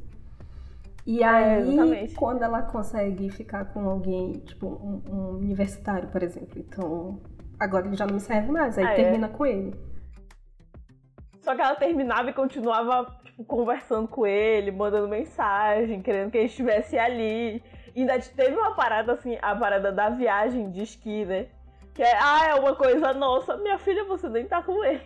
E 1.05 1.21
é, 1.21 1.27
aí, 1.27 1.93
é, 1.93 2.07
quando 2.15 2.41
ela 2.41 2.63
consegue 2.63 3.29
ficar 3.29 3.65
com 3.65 3.87
alguém, 3.87 4.33
tipo, 4.39 4.65
um, 4.67 5.03
um, 5.07 5.29
universitário, 5.37 6.09
por 6.09 6.23
exemplo, 6.23 6.57
então 6.57 7.21
agora 7.59 7.85
ele 7.85 7.95
já 7.95 8.07
não 8.07 8.15
me 8.15 8.19
serve 8.19 8.51
mais, 8.51 8.77
aí 8.77 8.85
ah, 8.85 8.91
é? 8.91 8.95
termina 8.95 9.27
é? 9.27 9.29
com 9.29 9.45
ele. 9.45 9.75
Só 11.41 11.53
que 11.53 11.61
ela 11.61 11.75
terminava 11.75 12.31
e 12.31 12.33
continuava 12.33 13.05
tipo, 13.23 13.45
conversando 13.45 14.07
com 14.07 14.25
ele, 14.25 14.71
mandando 14.71 15.07
mensagem, 15.07 16.01
querendo 16.01 16.31
que 16.31 16.39
ele 16.39 16.47
estivesse 16.47 16.97
ali. 16.97 17.61
E 17.93 18.01
ainda 18.01 18.17
teve 18.19 18.55
uma 18.55 18.73
parada 18.73 19.13
assim, 19.13 19.37
a 19.41 19.55
parada 19.55 19.91
da 19.91 20.09
viagem 20.09 20.71
de 20.71 20.81
esqui, 20.81 21.23
né? 21.23 21.47
Que 21.93 22.01
é, 22.01 22.17
ah, 22.19 22.47
é 22.47 22.55
uma 22.55 22.75
coisa 22.75 23.13
nossa, 23.13 23.55
minha 23.57 23.77
filha, 23.77 24.03
você 24.05 24.27
nem 24.27 24.47
tá 24.47 24.63
com 24.63 24.83
ele. 24.83 25.01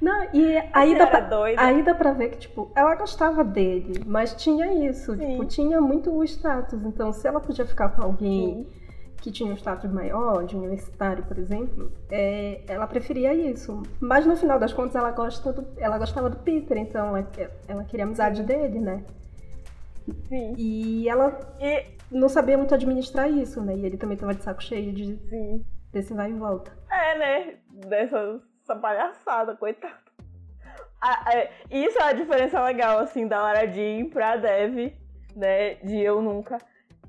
Não, 0.00 0.28
e 0.32 0.58
aí 0.72 0.96
dá, 0.96 1.06
pra, 1.06 1.28
aí 1.56 1.82
dá 1.82 1.94
pra 1.94 2.12
ver 2.12 2.30
que, 2.30 2.38
tipo, 2.38 2.70
ela 2.74 2.94
gostava 2.96 3.42
dele, 3.42 4.02
mas 4.06 4.34
tinha 4.34 4.88
isso, 4.88 5.16
Sim. 5.16 5.30
tipo, 5.30 5.44
tinha 5.46 5.80
muito 5.80 6.10
o 6.10 6.22
status. 6.22 6.82
Então, 6.84 7.12
se 7.12 7.26
ela 7.26 7.40
podia 7.40 7.64
ficar 7.64 7.88
com 7.90 8.02
alguém 8.02 8.64
Sim 8.64 8.86
que 9.26 9.32
tinha 9.32 9.52
um 9.52 9.56
status 9.56 9.90
maior, 9.90 10.44
de 10.44 10.54
universitário, 10.54 11.24
por 11.24 11.36
exemplo, 11.36 11.90
é, 12.08 12.60
ela 12.68 12.86
preferia 12.86 13.34
isso. 13.34 13.82
Mas 13.98 14.24
no 14.24 14.36
final 14.36 14.56
das 14.56 14.72
contas 14.72 14.94
ela, 14.94 15.10
gosta 15.10 15.52
do, 15.52 15.66
ela 15.78 15.98
gostava 15.98 16.30
do 16.30 16.36
Peter, 16.36 16.76
então 16.78 17.16
é, 17.16 17.26
é, 17.36 17.50
ela 17.66 17.82
queria 17.82 18.04
amizade 18.04 18.38
Sim. 18.38 18.44
dele, 18.44 18.78
né? 18.78 19.02
Sim. 20.28 20.54
E 20.56 21.08
ela 21.08 21.36
e... 21.60 21.86
não 22.08 22.28
sabia 22.28 22.56
muito 22.56 22.72
administrar 22.72 23.28
isso, 23.28 23.60
né? 23.60 23.76
E 23.76 23.84
ele 23.84 23.96
também 23.96 24.16
tava 24.16 24.32
de 24.32 24.44
saco 24.44 24.62
cheio 24.62 24.92
de 24.92 25.16
Sim. 25.28 25.64
desse 25.92 26.14
vai 26.14 26.30
e 26.30 26.34
volta. 26.34 26.70
É, 26.88 27.18
né? 27.18 27.54
Dessa 27.88 28.40
essa 28.66 28.76
palhaçada, 28.76 29.56
coitado. 29.56 29.94
Ah, 31.00 31.24
é, 31.32 31.50
isso 31.70 31.98
é 31.98 32.04
a 32.04 32.12
diferença 32.12 32.62
legal, 32.62 32.98
assim, 32.98 33.26
da 33.26 33.40
Lara 33.40 33.66
Jean 33.66 34.08
pra 34.08 34.36
Dev, 34.36 34.92
né? 35.34 35.74
De 35.76 36.00
Eu 36.00 36.20
Nunca 36.20 36.58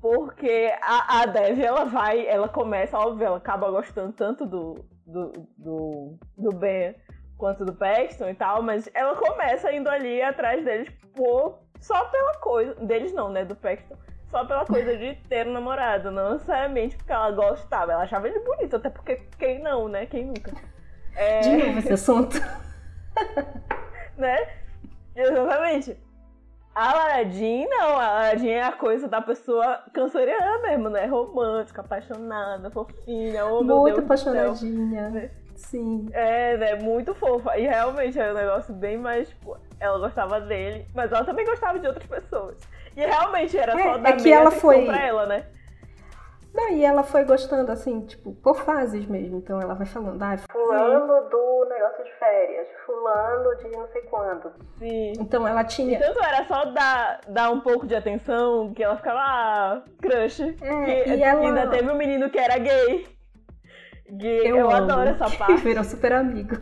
porque 0.00 0.72
a, 0.80 1.22
a 1.22 1.26
Dev, 1.26 1.60
ela 1.60 1.84
vai, 1.84 2.26
ela 2.26 2.48
começa, 2.48 2.98
óbvio, 2.98 3.26
ela 3.26 3.36
acaba 3.38 3.70
gostando 3.70 4.12
tanto 4.12 4.46
do, 4.46 4.84
do, 5.06 5.32
do, 5.56 6.18
do 6.36 6.50
Ben 6.50 6.94
quanto 7.36 7.64
do 7.64 7.72
Paxton 7.72 8.28
e 8.28 8.34
tal, 8.34 8.62
mas 8.62 8.88
ela 8.94 9.16
começa 9.16 9.72
indo 9.72 9.88
ali 9.88 10.20
atrás 10.22 10.64
deles 10.64 10.88
por, 11.14 11.60
só 11.80 12.04
pela 12.06 12.34
coisa. 12.34 12.74
Deles 12.74 13.12
não, 13.12 13.30
né? 13.30 13.44
Do 13.44 13.54
Paxton. 13.54 13.96
Só 14.28 14.44
pela 14.44 14.66
coisa 14.66 14.96
de 14.96 15.14
ter 15.28 15.46
um 15.46 15.52
namorado, 15.52 16.10
não 16.10 16.32
necessariamente 16.32 16.96
porque 16.96 17.12
ela 17.12 17.30
gostava. 17.30 17.92
Ela 17.92 18.02
achava 18.02 18.28
ele 18.28 18.40
bonito, 18.40 18.76
até 18.76 18.90
porque 18.90 19.22
quem 19.38 19.62
não, 19.62 19.88
né? 19.88 20.04
Quem 20.04 20.26
nunca? 20.26 20.52
É... 21.18 21.40
De 21.40 21.56
novo 21.56 21.78
esse 21.80 21.92
assunto. 21.92 22.40
né? 24.16 24.36
Exatamente. 25.16 25.96
A 26.72 26.92
Aladdin, 26.92 27.66
não. 27.66 27.98
A 27.98 28.06
Aladdin 28.06 28.50
é 28.50 28.62
a 28.62 28.70
coisa 28.70 29.08
da 29.08 29.20
pessoa 29.20 29.82
canceriana 29.92 30.62
mesmo, 30.62 30.88
né? 30.88 31.06
Romântica, 31.06 31.80
apaixonada, 31.80 32.70
fofinha. 32.70 33.44
Oh, 33.46 33.64
Muito 33.64 33.98
apaixonadinha. 33.98 35.28
Sim. 35.56 36.08
É, 36.12 36.56
né? 36.56 36.76
Muito 36.76 37.12
fofa. 37.16 37.58
E 37.58 37.62
realmente 37.62 38.16
era 38.16 38.32
um 38.32 38.36
negócio 38.36 38.72
bem 38.72 38.96
mais, 38.96 39.28
tipo, 39.28 39.56
ela 39.80 39.98
gostava 39.98 40.40
dele, 40.40 40.86
mas 40.94 41.10
ela 41.10 41.24
também 41.24 41.44
gostava 41.44 41.80
de 41.80 41.88
outras 41.88 42.06
pessoas. 42.06 42.56
E 42.96 43.00
realmente 43.00 43.58
era 43.58 43.72
é, 43.72 43.82
só 43.82 43.98
da 43.98 44.10
é 44.10 44.12
que 44.12 44.32
ela 44.32 44.52
foi 44.52 44.84
pra 44.84 45.04
ela, 45.04 45.26
né? 45.26 45.46
E 46.72 46.84
ela 46.84 47.02
foi 47.02 47.24
gostando, 47.24 47.70
assim, 47.72 48.00
tipo, 48.02 48.32
por 48.34 48.60
fases 48.60 49.06
mesmo. 49.06 49.38
Então 49.38 49.60
ela 49.60 49.74
vai 49.74 49.86
falando, 49.86 50.22
ah, 50.22 50.36
fulano 50.50 51.28
do 51.28 51.66
negócio 51.68 52.04
de 52.04 52.12
férias, 52.18 52.68
fulano 52.84 53.56
de 53.56 53.68
não 53.68 53.88
sei 53.88 54.02
quando. 54.02 54.52
Sim. 54.78 55.12
Então 55.18 55.46
ela 55.46 55.64
tinha. 55.64 55.96
E 55.96 55.98
tanto 55.98 56.22
era 56.22 56.44
só 56.44 56.66
dar, 56.66 57.20
dar 57.28 57.50
um 57.50 57.60
pouco 57.60 57.86
de 57.86 57.94
atenção 57.94 58.72
que 58.74 58.82
ela 58.82 58.96
ficava, 58.96 59.18
ah, 59.20 59.82
crush. 60.00 60.40
É, 60.62 61.16
e 61.16 61.22
ela... 61.22 61.40
ainda 61.40 61.68
teve 61.68 61.90
um 61.90 61.96
menino 61.96 62.30
que 62.30 62.38
era 62.38 62.58
gay. 62.58 63.06
gay. 64.10 64.50
Eu, 64.50 64.56
eu 64.56 64.70
adoro 64.70 65.08
essa 65.08 65.30
parte. 65.36 65.54
Que 65.54 65.68
virou 65.68 65.84
super 65.84 66.12
amigo. 66.12 66.56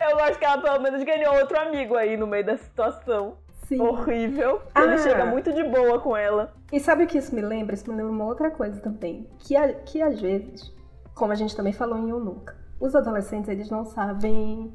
Eu 0.00 0.18
acho 0.20 0.38
que 0.38 0.44
ela 0.44 0.62
pelo 0.62 0.80
menos 0.80 1.02
ganhou 1.02 1.34
outro 1.34 1.60
amigo 1.60 1.94
aí 1.94 2.16
no 2.16 2.26
meio 2.26 2.44
da 2.44 2.56
situação. 2.56 3.36
Sim. 3.76 3.80
horrível. 3.80 4.60
Ele 4.76 4.94
ah. 4.94 4.98
chega 4.98 5.24
muito 5.26 5.52
de 5.52 5.62
boa 5.62 6.00
com 6.00 6.16
ela. 6.16 6.52
E 6.72 6.80
sabe 6.80 7.04
o 7.04 7.06
que 7.06 7.18
isso 7.18 7.34
me 7.34 7.40
lembra? 7.40 7.74
Isso 7.74 7.88
me 7.90 7.96
lembra 7.96 8.12
uma 8.12 8.24
outra 8.26 8.50
coisa 8.50 8.80
também. 8.80 9.28
Que, 9.38 9.56
a, 9.56 9.72
que 9.72 10.02
às 10.02 10.20
vezes, 10.20 10.72
como 11.14 11.32
a 11.32 11.36
gente 11.36 11.54
também 11.54 11.72
falou 11.72 11.98
em 11.98 12.10
Eu 12.10 12.18
Nunca, 12.18 12.56
os 12.80 12.94
adolescentes 12.94 13.48
eles 13.48 13.70
não 13.70 13.84
sabem. 13.84 14.72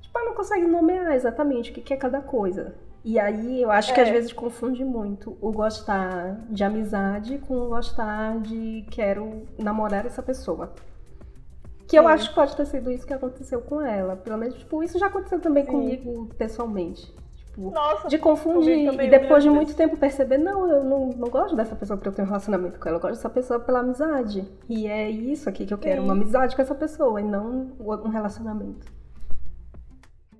Tipo, 0.00 0.18
não 0.20 0.34
conseguem 0.34 0.68
nomear 0.68 1.12
exatamente 1.12 1.70
o 1.70 1.74
que 1.74 1.92
é 1.92 1.96
cada 1.96 2.20
coisa. 2.20 2.74
E 3.04 3.18
aí 3.18 3.62
eu 3.62 3.70
acho 3.70 3.90
é. 3.92 3.94
que 3.94 4.00
às 4.00 4.08
vezes 4.08 4.32
confunde 4.32 4.84
muito 4.84 5.36
o 5.40 5.52
gostar 5.52 6.40
de 6.50 6.62
amizade 6.62 7.38
com 7.38 7.54
o 7.54 7.68
gostar 7.68 8.38
de 8.40 8.84
quero 8.90 9.46
namorar 9.58 10.04
essa 10.04 10.22
pessoa. 10.22 10.72
Que 11.86 11.98
eu 11.98 12.06
acho 12.06 12.28
que 12.28 12.34
pode 12.34 12.54
ter 12.54 12.66
sido 12.66 12.90
isso 12.90 13.06
que 13.06 13.14
aconteceu 13.14 13.62
com 13.62 13.80
ela. 13.80 14.14
Pelo 14.14 14.36
menos, 14.36 14.56
tipo, 14.58 14.82
isso 14.82 14.98
já 14.98 15.06
aconteceu 15.06 15.40
também 15.40 15.64
Sim. 15.64 15.70
comigo 15.70 16.28
pessoalmente. 16.36 17.14
Tipo, 17.58 17.72
Nossa, 17.72 18.06
de 18.06 18.18
confundir 18.18 18.88
e 19.02 19.10
depois 19.10 19.42
de 19.42 19.50
muito 19.50 19.74
tempo 19.74 19.96
perceber, 19.96 20.38
não, 20.38 20.70
eu 20.70 20.84
não, 20.84 21.08
não 21.08 21.28
gosto 21.28 21.56
dessa 21.56 21.74
pessoa 21.74 21.96
porque 21.96 22.08
eu 22.08 22.12
tenho 22.12 22.26
um 22.26 22.30
relacionamento 22.30 22.78
com 22.78 22.88
ela, 22.88 22.98
eu 22.98 23.00
gosto 23.00 23.16
dessa 23.16 23.28
pessoa 23.28 23.58
pela 23.58 23.80
amizade. 23.80 24.48
E 24.68 24.86
é 24.86 25.10
isso 25.10 25.48
aqui 25.48 25.66
que 25.66 25.74
eu 25.74 25.78
quero, 25.78 26.00
Sim. 26.00 26.04
uma 26.04 26.14
amizade 26.14 26.54
com 26.54 26.62
essa 26.62 26.74
pessoa 26.76 27.20
e 27.20 27.24
não 27.24 27.72
um 27.80 28.08
relacionamento. 28.10 28.86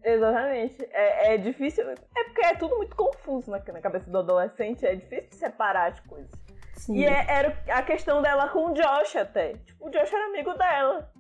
Exatamente. 0.04 0.76
É, 0.92 1.34
é 1.34 1.38
difícil. 1.38 1.90
É 1.90 2.24
porque 2.24 2.46
é 2.46 2.54
tudo 2.54 2.76
muito 2.76 2.94
confuso 2.94 3.50
na, 3.50 3.58
na 3.58 3.80
cabeça 3.80 4.08
do 4.08 4.18
adolescente, 4.18 4.86
é 4.86 4.94
difícil 4.94 5.32
separar 5.32 5.90
as 5.90 6.00
coisas. 6.00 6.30
Sim. 6.74 6.98
E 6.98 7.04
é, 7.04 7.26
era 7.28 7.58
a 7.70 7.82
questão 7.82 8.22
dela 8.22 8.48
com 8.50 8.70
o 8.70 8.74
Josh 8.74 9.16
até. 9.16 9.54
Tipo, 9.54 9.88
o 9.88 9.90
Josh 9.90 10.12
era 10.12 10.26
amigo 10.26 10.54
dela. 10.54 11.10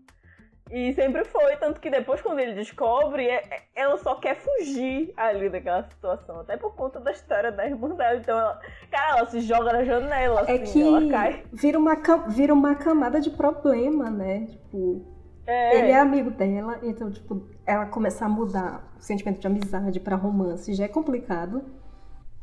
E 0.70 0.92
sempre 0.92 1.24
foi, 1.24 1.56
tanto 1.56 1.80
que 1.80 1.90
depois 1.90 2.20
quando 2.20 2.40
ele 2.40 2.54
descobre, 2.54 3.26
é, 3.26 3.42
é, 3.50 3.62
ela 3.74 3.96
só 3.98 4.14
quer 4.16 4.36
fugir 4.36 5.12
ali 5.16 5.48
daquela 5.48 5.82
situação, 5.84 6.40
até 6.40 6.56
por 6.56 6.74
conta 6.74 7.00
da 7.00 7.10
história 7.10 7.50
da 7.50 7.66
irmã 7.66 7.94
dela. 7.94 8.16
Então, 8.16 8.38
ela, 8.38 8.60
cara, 8.90 9.18
ela 9.18 9.26
se 9.26 9.40
joga 9.40 9.72
na 9.72 9.84
janela, 9.84 10.44
é 10.46 10.62
assim, 10.62 10.72
que 10.72 10.82
ela 10.82 11.10
cai. 11.10 11.42
Vira 11.52 11.78
uma, 11.78 11.96
vira 12.28 12.52
uma 12.52 12.74
camada 12.74 13.20
de 13.20 13.30
problema, 13.30 14.10
né? 14.10 14.46
Tipo, 14.46 15.06
é. 15.46 15.78
ele 15.78 15.90
é 15.92 15.98
amigo 15.98 16.30
dela, 16.30 16.78
então, 16.82 17.10
tipo, 17.10 17.48
ela 17.66 17.86
começar 17.86 18.26
a 18.26 18.28
mudar 18.28 18.92
o 18.98 19.02
sentimento 19.02 19.40
de 19.40 19.46
amizade 19.46 20.00
para 20.00 20.16
romance 20.16 20.74
já 20.74 20.84
é 20.84 20.88
complicado. 20.88 21.64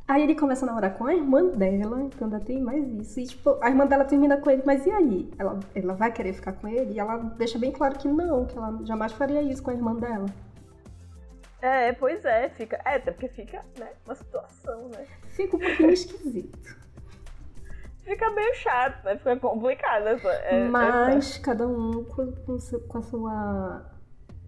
Aí 0.07 0.21
ele 0.21 0.35
começa 0.35 0.65
a 0.65 0.67
namorar 0.67 0.95
com 0.95 1.05
a 1.05 1.15
irmã 1.15 1.47
dela, 1.47 2.03
então 2.03 2.27
ainda 2.27 2.39
tem 2.39 2.61
mais 2.61 2.87
isso. 2.93 3.19
E, 3.19 3.25
tipo, 3.25 3.57
a 3.59 3.69
irmã 3.69 3.87
dela 3.87 4.05
termina 4.05 4.37
com 4.37 4.51
ele, 4.51 4.61
mas 4.63 4.85
e 4.85 4.91
aí? 4.91 5.31
Ela, 5.37 5.59
ela 5.73 5.93
vai 5.95 6.11
querer 6.11 6.33
ficar 6.33 6.53
com 6.53 6.67
ele? 6.67 6.93
E 6.93 6.99
ela 6.99 7.17
deixa 7.17 7.57
bem 7.57 7.71
claro 7.71 7.97
que 7.97 8.07
não, 8.07 8.45
que 8.45 8.55
ela 8.55 8.79
jamais 8.83 9.13
faria 9.13 9.41
isso 9.41 9.63
com 9.63 9.71
a 9.71 9.73
irmã 9.73 9.95
dela. 9.95 10.27
É, 11.59 11.91
pois 11.93 12.23
é, 12.23 12.49
fica. 12.49 12.79
É, 12.85 12.97
até 12.97 13.11
porque 13.11 13.29
fica, 13.29 13.65
né, 13.79 13.89
uma 14.05 14.13
situação, 14.13 14.89
né? 14.89 15.07
Fica 15.29 15.57
um 15.57 15.59
pouquinho 15.59 15.89
esquisito. 15.89 16.77
Fica 18.03 18.29
meio 18.29 18.53
chato, 18.53 19.03
né? 19.03 19.17
Fica 19.17 19.35
complicado. 19.37 20.05
Essa, 20.05 20.29
é, 20.29 20.67
mas 20.67 21.31
essa... 21.31 21.41
cada 21.41 21.67
um 21.67 22.03
com, 22.03 22.31
com, 22.31 22.57
com 22.87 22.97
a 22.99 23.01
sua, 23.01 23.91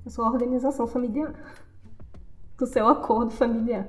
a 0.05 0.09
sua 0.11 0.29
organização 0.29 0.85
familiar. 0.85 1.33
Com 2.55 2.65
o 2.65 2.67
seu 2.67 2.87
acordo 2.87 3.31
familiar. 3.31 3.87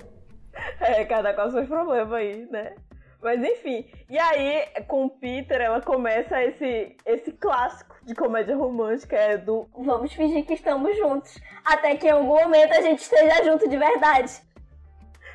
É, 0.80 1.04
cada 1.04 1.34
com 1.34 1.50
seus 1.50 1.66
problemas 1.68 2.12
aí, 2.12 2.46
né? 2.50 2.74
Mas 3.20 3.42
enfim. 3.42 3.84
E 4.08 4.16
aí, 4.18 4.64
com 4.86 5.06
o 5.06 5.10
Peter, 5.10 5.60
ela 5.60 5.80
começa 5.80 6.40
esse, 6.42 6.96
esse 7.04 7.32
clássico 7.32 7.96
de 8.04 8.14
comédia 8.14 8.56
romântica, 8.56 9.16
é 9.16 9.36
do 9.36 9.68
Vamos 9.76 10.12
fingir 10.12 10.46
que 10.46 10.54
estamos 10.54 10.96
juntos. 10.96 11.36
Até 11.64 11.96
que 11.96 12.06
em 12.06 12.10
algum 12.10 12.40
momento 12.40 12.72
a 12.72 12.80
gente 12.80 13.00
esteja 13.02 13.42
junto 13.44 13.68
de 13.68 13.76
verdade. 13.76 14.40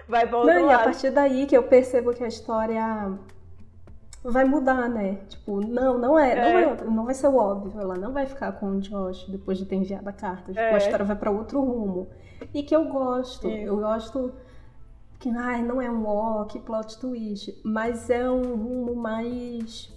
Vai 0.08 0.26
pra 0.28 0.38
outro 0.38 0.54
Não, 0.54 0.66
lado. 0.66 0.72
e 0.72 0.82
a 0.82 0.84
partir 0.86 1.10
daí 1.12 1.46
que 1.46 1.56
eu 1.58 1.64
percebo 1.64 2.14
que 2.14 2.24
a 2.24 2.28
história 2.28 2.84
vai 4.24 4.46
mudar, 4.46 4.88
né? 4.90 5.18
Tipo, 5.28 5.60
não, 5.60 5.98
não 5.98 6.18
é, 6.18 6.36
não, 6.36 6.44
É. 6.60 6.76
vai, 6.76 6.88
não 6.88 7.06
vai 7.06 7.14
ser 7.14 7.28
o 7.28 7.36
óbvio. 7.36 7.80
Ela 7.82 7.96
não 7.96 8.14
vai 8.14 8.26
ficar 8.26 8.54
com 8.54 8.68
o 8.68 8.80
Josh 8.80 9.28
depois 9.30 9.58
de 9.58 9.66
ter 9.66 9.76
enviado 9.76 10.08
a 10.08 10.14
carta. 10.14 10.54
Tipo, 10.54 10.60
É. 10.60 10.74
a 10.74 10.78
história 10.78 11.04
vai 11.06 11.16
pra 11.18 11.32
outro 11.32 11.60
rumo. 11.62 12.10
E 12.54 12.64
que 12.64 12.74
eu 12.76 12.86
gosto. 12.86 13.48
Isso. 13.48 13.58
Eu 13.68 13.78
gosto 13.78 14.34
que 15.24 15.30
ai, 15.38 15.64
não 15.64 15.82
é 15.82 15.90
um 15.90 16.06
ó, 16.06 16.44
que 16.44 16.60
plot 16.60 17.00
twist, 17.00 17.58
mas 17.64 18.10
é 18.10 18.30
um 18.30 18.42
rumo 18.58 18.94
mais 18.94 19.90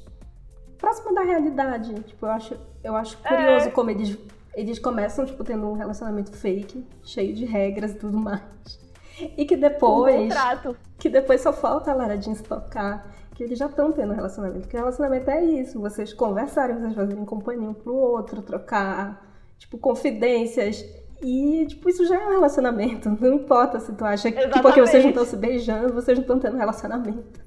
próximo 0.78 1.12
da 1.12 1.22
realidade. 1.22 1.92
Tipo, 2.04 2.26
eu 2.26 2.30
acho, 2.30 2.56
eu 2.84 2.94
acho 2.94 3.18
É. 3.24 3.28
curioso 3.28 3.70
como 3.72 3.90
eles, 3.90 4.16
eles 4.54 4.78
começam, 4.78 5.26
tipo, 5.26 5.42
tendo 5.42 5.66
um 5.66 5.72
relacionamento 5.72 6.30
fake, 6.30 6.86
cheio 7.02 7.34
de 7.34 7.44
regras 7.44 7.90
e 7.90 7.94
tudo 7.96 8.16
mais. 8.16 8.40
E 9.36 9.44
que 9.44 9.56
Um 9.56 9.60
depois 9.60 10.28
contrato. 10.28 10.76
que 10.96 11.08
depois 11.08 11.40
só 11.40 11.52
falta 11.52 11.90
a 11.90 11.94
Lara 11.94 12.20
Jean 12.20 12.34
se 12.36 12.44
tocar, 12.44 13.12
que 13.34 13.42
eles 13.42 13.58
já 13.58 13.66
estão 13.66 13.90
tendo 13.90 14.12
relacionamento. 14.12 14.60
Porque 14.60 14.76
relacionamento 14.76 15.28
é 15.28 15.44
isso, 15.44 15.80
vocês 15.80 16.12
conversarem, 16.12 16.76
vocês 16.76 16.94
fazerem 16.94 17.24
companhia 17.24 17.68
um 17.68 17.74
pro 17.74 17.94
outro, 17.96 18.42
trocar, 18.42 19.26
tipo, 19.58 19.76
confidências. 19.76 20.84
E, 21.22 21.66
tipo, 21.66 21.88
isso 21.88 22.06
já 22.06 22.16
é 22.16 22.26
um 22.26 22.30
relacionamento. 22.30 23.08
Não 23.08 23.34
importa 23.34 23.80
se 23.80 23.94
tu 23.94 24.04
acha 24.04 24.30
que 24.30 24.36
porque 24.48 24.50
vocês 24.50 24.62
não 24.62 24.80
Exatamente. 24.80 25.08
estão 25.08 25.24
se 25.24 25.36
beijando, 25.36 25.94
vocês 25.94 26.18
não 26.18 26.22
estão 26.22 26.38
tendo 26.38 26.56
relacionamento. 26.56 27.44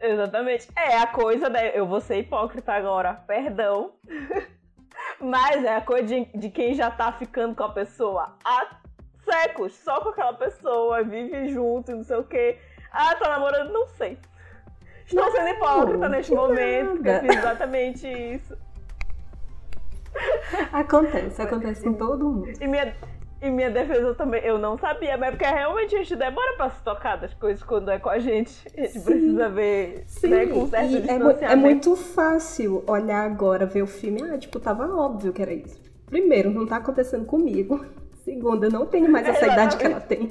Exatamente. 0.00 0.68
É 0.76 0.96
a 0.98 1.06
coisa 1.06 1.50
da. 1.50 1.64
Eu 1.66 1.86
vou 1.86 2.00
ser 2.00 2.18
hipócrita 2.18 2.72
agora, 2.72 3.14
perdão. 3.26 3.92
Mas 5.20 5.64
é 5.64 5.76
a 5.76 5.80
coisa 5.80 6.06
de, 6.06 6.24
de 6.34 6.50
quem 6.50 6.74
já 6.74 6.90
tá 6.90 7.12
ficando 7.12 7.54
com 7.54 7.64
a 7.64 7.72
pessoa 7.72 8.36
há 8.44 8.80
séculos, 9.24 9.74
só 9.74 10.00
com 10.00 10.10
aquela 10.10 10.32
pessoa, 10.32 11.02
vive 11.02 11.48
junto, 11.48 11.92
não 11.92 12.02
sei 12.02 12.16
o 12.16 12.24
quê. 12.24 12.58
Ah, 12.90 13.14
tá 13.14 13.28
namorando? 13.28 13.72
Não 13.72 13.86
sei. 13.86 14.18
Estou 15.06 15.30
sendo 15.32 15.48
hipócrita 15.48 16.08
neste 16.08 16.32
momento, 16.32 16.92
porque 16.92 17.08
eu 17.08 17.20
fiz 17.20 17.36
exatamente 17.36 18.06
isso. 18.06 18.56
Acontece, 20.72 21.40
acontece 21.40 21.82
com 21.82 21.94
todo 21.94 22.24
mundo. 22.28 22.50
E 22.60 22.66
minha, 22.66 22.94
e 23.40 23.50
minha 23.50 23.70
defesa 23.70 24.14
também, 24.14 24.42
eu 24.44 24.58
não 24.58 24.76
sabia, 24.78 25.16
mas 25.16 25.28
é 25.28 25.30
porque 25.32 25.44
realmente 25.46 25.94
a 25.94 25.98
gente 25.98 26.16
demora 26.16 26.56
pra 26.56 26.70
se 26.70 26.82
tocar 26.82 27.16
das 27.16 27.32
coisas 27.34 27.62
quando 27.62 27.90
é 27.90 27.98
com 27.98 28.08
a 28.10 28.18
gente. 28.18 28.52
A 28.76 28.80
gente 28.82 28.92
Sim. 28.92 29.04
precisa 29.04 29.48
ver 29.48 30.04
Sim, 30.06 30.28
né, 30.28 30.46
com 30.46 30.66
certo 30.66 31.44
é, 31.44 31.52
é 31.52 31.56
muito 31.56 31.96
fácil 31.96 32.84
olhar 32.86 33.24
agora, 33.24 33.66
ver 33.66 33.82
o 33.82 33.86
filme, 33.86 34.22
ah, 34.22 34.36
tipo, 34.38 34.58
tava 34.60 34.86
óbvio 34.94 35.32
que 35.32 35.40
era 35.42 35.52
isso. 35.52 35.80
Primeiro, 36.06 36.50
não 36.50 36.66
tá 36.66 36.76
acontecendo 36.76 37.24
comigo. 37.24 37.84
Segundo, 38.24 38.64
eu 38.64 38.70
não 38.70 38.84
tenho 38.84 39.10
mais 39.10 39.26
essa 39.26 39.46
idade 39.46 39.76
que 39.76 39.84
ela 39.86 40.00
tem. 40.00 40.30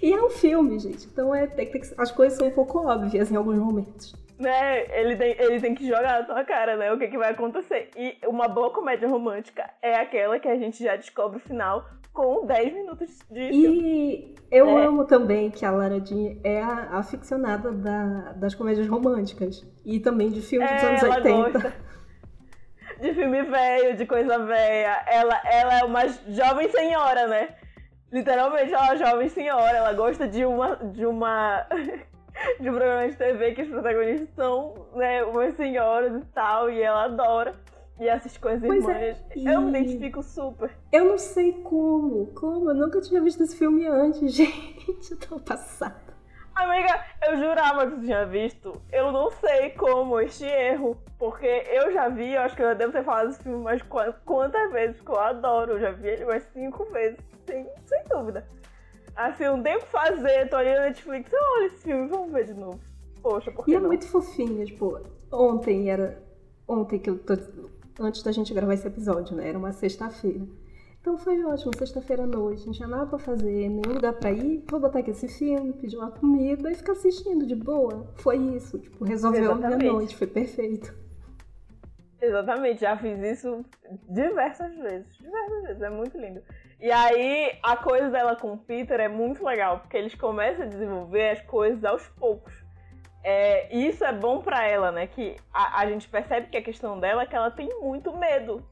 E 0.00 0.12
é 0.12 0.22
um 0.22 0.30
filme, 0.30 0.78
gente. 0.78 1.06
Então 1.06 1.34
é, 1.34 1.46
tem 1.46 1.66
que- 1.66 1.80
as 1.98 2.12
coisas 2.12 2.38
são 2.38 2.46
um 2.46 2.52
pouco 2.52 2.86
óbvias 2.86 3.30
em 3.32 3.36
alguns 3.36 3.58
momentos. 3.58 4.14
Né, 4.38 5.00
ele 5.00 5.16
tem, 5.16 5.36
ele 5.38 5.60
tem 5.60 5.74
que 5.74 5.86
jogar 5.86 6.20
na 6.20 6.24
tua 6.24 6.44
cara, 6.44 6.76
né? 6.76 6.92
O 6.92 6.98
que, 6.98 7.08
que 7.08 7.18
vai 7.18 7.30
acontecer. 7.32 7.90
E 7.96 8.18
uma 8.26 8.48
boa 8.48 8.70
comédia 8.70 9.08
romântica 9.08 9.68
é 9.80 9.94
aquela 9.96 10.38
que 10.40 10.48
a 10.48 10.56
gente 10.56 10.82
já 10.82 10.96
descobre 10.96 11.36
o 11.38 11.40
final 11.40 11.84
com 12.12 12.44
10 12.46 12.72
minutos 12.72 13.18
de. 13.30 13.40
E 13.52 14.34
eu 14.50 14.68
É. 14.78 14.86
amo 14.86 15.04
também 15.04 15.50
que 15.50 15.64
a 15.64 15.70
Lara 15.70 15.98
Jean 16.04 16.36
é 16.44 16.60
a 16.62 16.98
aficionada 16.98 17.72
da- 17.72 18.32
das 18.36 18.54
comédias 18.54 18.86
românticas. 18.88 19.64
E 19.84 19.98
também 20.00 20.30
de 20.30 20.40
filmes 20.42 20.70
dos 20.72 20.82
É, 20.82 20.86
anos 20.86 21.02
ela 21.02 21.14
80. 21.16 21.50
gosta 21.60 21.74
de 23.00 23.14
filme 23.14 23.42
velho, 23.42 23.96
de 23.96 24.06
coisa 24.06 24.38
velha. 24.38 25.04
Ela, 25.06 25.40
ela 25.44 25.78
é 25.80 25.84
uma 25.84 26.06
jovem 26.28 26.68
senhora, 26.70 27.26
né? 27.26 27.48
Literalmente, 28.12 28.72
ela 28.72 28.86
é 28.86 28.90
uma 28.92 28.96
jovem 28.96 29.28
senhora. 29.28 29.76
Ela 29.76 29.92
gosta 29.92 30.28
de 30.28 30.44
uma. 30.44 30.76
de 30.76 31.04
uma. 31.06 31.66
de 32.60 32.68
um 32.68 32.72
programa 32.74 33.08
de 33.08 33.16
TV 33.16 33.52
que 33.54 33.62
os 33.62 33.68
protagonistas 33.68 34.28
são, 34.34 34.74
né, 34.94 35.22
umas 35.24 35.54
senhoras 35.56 36.20
e 36.22 36.24
tal, 36.26 36.70
e 36.70 36.80
ela 36.82 37.04
adora. 37.04 37.52
E 38.00 38.08
assiste 38.10 38.40
com 38.40 38.48
as 38.48 38.60
Pois 38.60 38.82
irmãs. 38.84 38.96
é, 38.96 39.16
Eu 39.36 39.60
me 39.62 39.78
e- 39.78 39.82
identifico 39.82 40.20
super. 40.22 40.70
Eu 40.92 41.04
não 41.04 41.16
sei 41.18 41.52
como, 41.62 42.26
como, 42.34 42.70
eu 42.70 42.74
nunca 42.74 43.00
tinha 43.00 43.20
visto 43.20 43.42
esse 43.44 43.56
filme 43.56 43.86
antes, 43.86 44.20
gente, 44.34 45.10
eu 45.12 45.16
tô 45.18 45.38
passada. 45.38 46.02
Amiga, 46.56 47.04
eu 47.26 47.36
jurava 47.36 47.86
que 47.86 47.96
tu 47.96 48.00
tinha 48.02 48.24
visto. 48.26 48.80
Eu 48.92 49.10
não 49.10 49.28
sei 49.30 49.70
como 49.70 50.20
este 50.20 50.44
erro. 50.44 50.96
Porque 51.18 51.46
eu 51.46 51.92
já 51.92 52.08
vi, 52.08 52.32
eu 52.32 52.42
acho 52.42 52.54
que 52.54 52.62
eu 52.62 52.66
já 52.68 52.74
devo 52.74 52.92
ter 52.92 53.02
falado 53.02 53.26
desse 53.28 53.42
filme 53.42 53.80
qua- 53.88 54.12
quantas 54.24 54.70
vezes, 54.72 54.96
porque 54.96 55.12
eu 55.12 55.20
adoro. 55.20 55.72
Eu 55.72 55.80
já 55.80 55.90
vi 55.90 56.08
ele 56.08 56.24
mais 56.24 56.44
cinco 56.52 56.84
vezes, 56.92 57.18
sem, 57.46 57.66
sem 57.86 58.04
dúvida. 58.08 58.46
Assim, 59.16 59.44
não 59.44 59.62
tem 59.62 59.76
o 59.76 59.80
que 59.80 59.86
fazer, 59.86 60.48
tô 60.48 60.56
na 60.56 60.62
Netflix, 60.80 61.30
olha 61.32 61.66
esse 61.66 61.82
filme, 61.82 62.08
vamos 62.08 62.32
ver 62.32 62.44
de 62.46 62.54
novo. 62.54 62.80
Poxa, 63.22 63.50
por 63.52 63.64
que 63.64 63.70
E 63.70 63.74
é 63.74 63.80
não? 63.80 63.88
muito 63.88 64.06
fofinho, 64.08 64.64
tipo, 64.66 65.00
ontem 65.32 65.88
era. 65.90 66.22
Ontem 66.66 66.98
que 66.98 67.08
eu 67.10 67.18
tô. 67.18 67.34
Antes 68.00 68.22
da 68.22 68.32
gente 68.32 68.52
gravar 68.52 68.74
esse 68.74 68.86
episódio, 68.88 69.36
né? 69.36 69.48
Era 69.48 69.58
uma 69.58 69.72
sexta-feira. 69.72 70.44
Então 71.00 71.16
foi 71.18 71.44
ótimo, 71.44 71.70
sexta-feira 71.76 72.24
à 72.24 72.26
noite, 72.26 72.64
não 72.66 72.72
tinha 72.72 72.88
nada 72.88 73.06
pra 73.06 73.18
fazer, 73.18 73.68
nenhum 73.68 73.92
lugar 73.94 74.14
pra 74.14 74.32
ir. 74.32 74.64
Vou 74.70 74.80
botar 74.80 75.00
aqui 75.00 75.10
esse 75.10 75.28
filme, 75.28 75.74
pedir 75.74 75.96
uma 75.98 76.10
comida 76.10 76.70
e 76.70 76.74
ficar 76.74 76.92
assistindo 76.92 77.46
de 77.46 77.54
boa. 77.54 78.10
Foi 78.16 78.36
isso, 78.38 78.78
tipo, 78.78 79.04
resolveu 79.04 79.52
a 79.52 79.54
minha 79.54 79.68
Exatamente. 79.68 79.92
noite, 79.92 80.16
foi 80.16 80.26
perfeito. 80.26 80.94
Exatamente, 82.20 82.80
já 82.80 82.96
fiz 82.96 83.18
isso 83.22 83.62
diversas 84.08 84.74
vezes. 84.76 85.14
Diversas 85.18 85.62
vezes, 85.64 85.82
é 85.82 85.90
muito 85.90 86.16
lindo. 86.18 86.40
E 86.84 86.92
aí, 86.92 87.58
a 87.62 87.78
coisa 87.78 88.10
dela 88.10 88.36
com 88.36 88.52
o 88.52 88.58
Peter 88.58 89.00
é 89.00 89.08
muito 89.08 89.42
legal, 89.42 89.78
porque 89.80 89.96
eles 89.96 90.14
começam 90.14 90.66
a 90.66 90.68
desenvolver 90.68 91.30
as 91.30 91.40
coisas 91.40 91.82
aos 91.82 92.06
poucos. 92.08 92.52
É, 93.22 93.74
e 93.74 93.86
isso 93.88 94.04
é 94.04 94.12
bom 94.12 94.42
pra 94.42 94.66
ela, 94.66 94.92
né? 94.92 95.06
Que 95.06 95.34
a, 95.50 95.80
a 95.80 95.86
gente 95.86 96.06
percebe 96.06 96.48
que 96.48 96.58
a 96.58 96.62
questão 96.62 97.00
dela 97.00 97.22
é 97.22 97.26
que 97.26 97.34
ela 97.34 97.50
tem 97.50 97.70
muito 97.80 98.14
medo. 98.14 98.62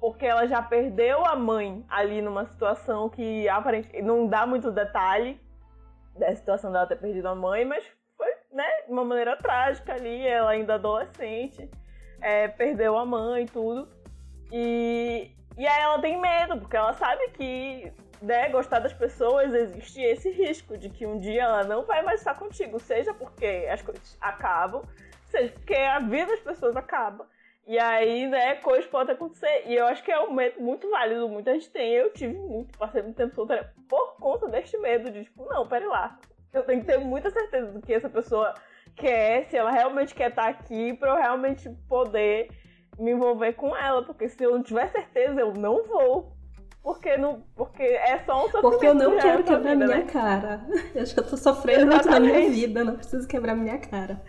Porque 0.00 0.26
ela 0.26 0.48
já 0.48 0.60
perdeu 0.60 1.24
a 1.24 1.36
mãe 1.36 1.86
ali 1.88 2.20
numa 2.20 2.46
situação 2.46 3.08
que 3.08 3.48
aparentemente 3.48 4.02
não 4.02 4.26
dá 4.26 4.44
muito 4.44 4.72
detalhe 4.72 5.40
da 6.18 6.34
situação 6.34 6.72
dela 6.72 6.88
ter 6.88 6.96
perdido 6.96 7.28
a 7.28 7.34
mãe, 7.36 7.64
mas 7.64 7.86
foi, 8.16 8.32
né, 8.50 8.66
de 8.86 8.92
uma 8.92 9.04
maneira 9.04 9.36
trágica 9.36 9.94
ali, 9.94 10.26
ela 10.26 10.50
ainda 10.50 10.74
adolescente 10.74 11.70
é, 12.20 12.48
perdeu 12.48 12.98
a 12.98 13.06
mãe 13.06 13.44
e 13.44 13.46
tudo. 13.46 13.88
E, 14.50 15.30
e 15.56 15.66
aí 15.66 15.82
ela 15.82 15.98
tem 16.00 16.20
medo, 16.20 16.58
porque 16.58 16.76
ela 16.76 16.92
sabe 16.92 17.28
que 17.30 17.92
né, 18.20 18.48
gostar 18.48 18.80
das 18.80 18.92
pessoas 18.92 19.52
existe 19.52 20.00
esse 20.00 20.30
risco 20.30 20.76
de 20.76 20.88
que 20.88 21.06
um 21.06 21.18
dia 21.18 21.42
ela 21.42 21.64
não 21.64 21.84
vai 21.84 22.02
mais 22.02 22.20
estar 22.20 22.34
contigo, 22.34 22.78
seja 22.78 23.12
porque 23.14 23.66
as 23.70 23.82
coisas 23.82 24.16
acabam, 24.20 24.82
seja 25.24 25.52
porque 25.52 25.74
a 25.74 25.98
vida 25.98 26.26
das 26.26 26.40
pessoas 26.40 26.76
acaba. 26.76 27.26
E 27.66 27.78
aí, 27.80 28.28
né, 28.28 28.54
coisas 28.56 28.86
podem 28.86 29.14
acontecer. 29.14 29.64
E 29.66 29.74
eu 29.74 29.86
acho 29.86 30.02
que 30.04 30.12
é 30.12 30.20
um 30.20 30.32
medo 30.32 30.60
muito 30.60 30.88
válido, 30.88 31.28
muita 31.28 31.52
gente 31.52 31.68
tem. 31.70 31.92
Eu 31.94 32.12
tive 32.12 32.34
muito, 32.34 32.78
passei 32.78 33.02
muito 33.02 33.16
tempo 33.16 33.34
solteira 33.34 33.74
por 33.88 34.16
conta 34.18 34.46
deste 34.46 34.78
medo 34.78 35.10
de, 35.10 35.24
tipo, 35.24 35.44
não, 35.46 35.66
pera 35.66 35.86
lá. 35.88 36.18
Eu 36.52 36.62
tenho 36.62 36.80
que 36.80 36.86
ter 36.86 36.98
muita 36.98 37.28
certeza 37.28 37.72
do 37.72 37.82
que 37.82 37.92
essa 37.92 38.08
pessoa 38.08 38.54
quer, 38.94 39.46
se 39.46 39.56
ela 39.56 39.72
realmente 39.72 40.14
quer 40.14 40.30
estar 40.30 40.48
aqui, 40.48 40.94
pra 40.94 41.10
eu 41.10 41.16
realmente 41.16 41.68
poder 41.88 42.48
me 42.98 43.12
envolver 43.12 43.52
com 43.54 43.74
ela. 43.76 44.02
Porque 44.02 44.28
se 44.28 44.42
eu 44.42 44.52
não 44.52 44.62
tiver 44.62 44.88
certeza, 44.90 45.40
eu 45.40 45.52
não 45.54 45.84
vou. 45.84 46.32
Porque, 46.82 47.16
não, 47.16 47.42
porque 47.56 47.82
é 47.82 48.18
só 48.24 48.38
um 48.46 48.48
sofrimento. 48.50 48.70
Porque 48.70 48.86
eu 48.86 48.94
não 48.94 49.16
quero 49.18 49.42
quebrar 49.42 49.72
vida, 49.74 49.86
minha 49.86 49.98
né? 49.98 50.04
cara. 50.04 50.60
Eu 50.94 51.04
já 51.04 51.20
tô 51.20 51.36
sofrendo 51.36 51.86
muito 51.90 52.08
na 52.08 52.20
minha 52.20 52.32
Exatamente. 52.38 52.60
vida, 52.60 52.84
não 52.84 52.94
preciso 52.96 53.26
quebrar 53.26 53.56
minha 53.56 53.78
cara. 53.78 54.22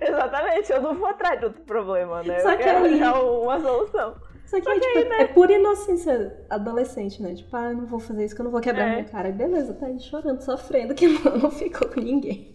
Exatamente, 0.00 0.70
eu 0.72 0.82
não 0.82 0.94
vou 0.96 1.06
atrás 1.08 1.38
de 1.38 1.46
outro 1.46 1.62
problema, 1.62 2.22
né? 2.22 2.40
Só 2.40 2.50
eu 2.52 2.56
que 2.58 2.62
quero 2.64 2.84
aí- 2.84 2.94
achar 3.00 3.22
uma 3.22 3.60
solução. 3.60 4.14
Só 4.44 4.60
que, 4.60 4.80
tipo, 4.80 5.12
é 5.14 5.26
pura 5.28 5.52
inocência 5.52 6.44
adolescente, 6.50 7.22
né? 7.22 7.34
Tipo, 7.34 7.56
ah, 7.56 7.70
eu 7.70 7.76
não 7.78 7.86
vou 7.86 7.98
fazer 7.98 8.24
isso 8.24 8.34
que 8.34 8.40
eu 8.40 8.44
não 8.44 8.52
vou 8.52 8.60
quebrar 8.60 8.86
É. 8.88 8.90
minha 8.90 9.04
cara. 9.04 9.30
Beleza, 9.32 9.72
tá 9.74 9.86
aí 9.86 9.98
chorando, 9.98 10.40
sofrendo, 10.42 10.94
que 10.94 11.06
não, 11.08 11.38
não 11.38 11.50
ficou 11.50 11.88
com 11.88 12.00
ninguém. 12.00 12.54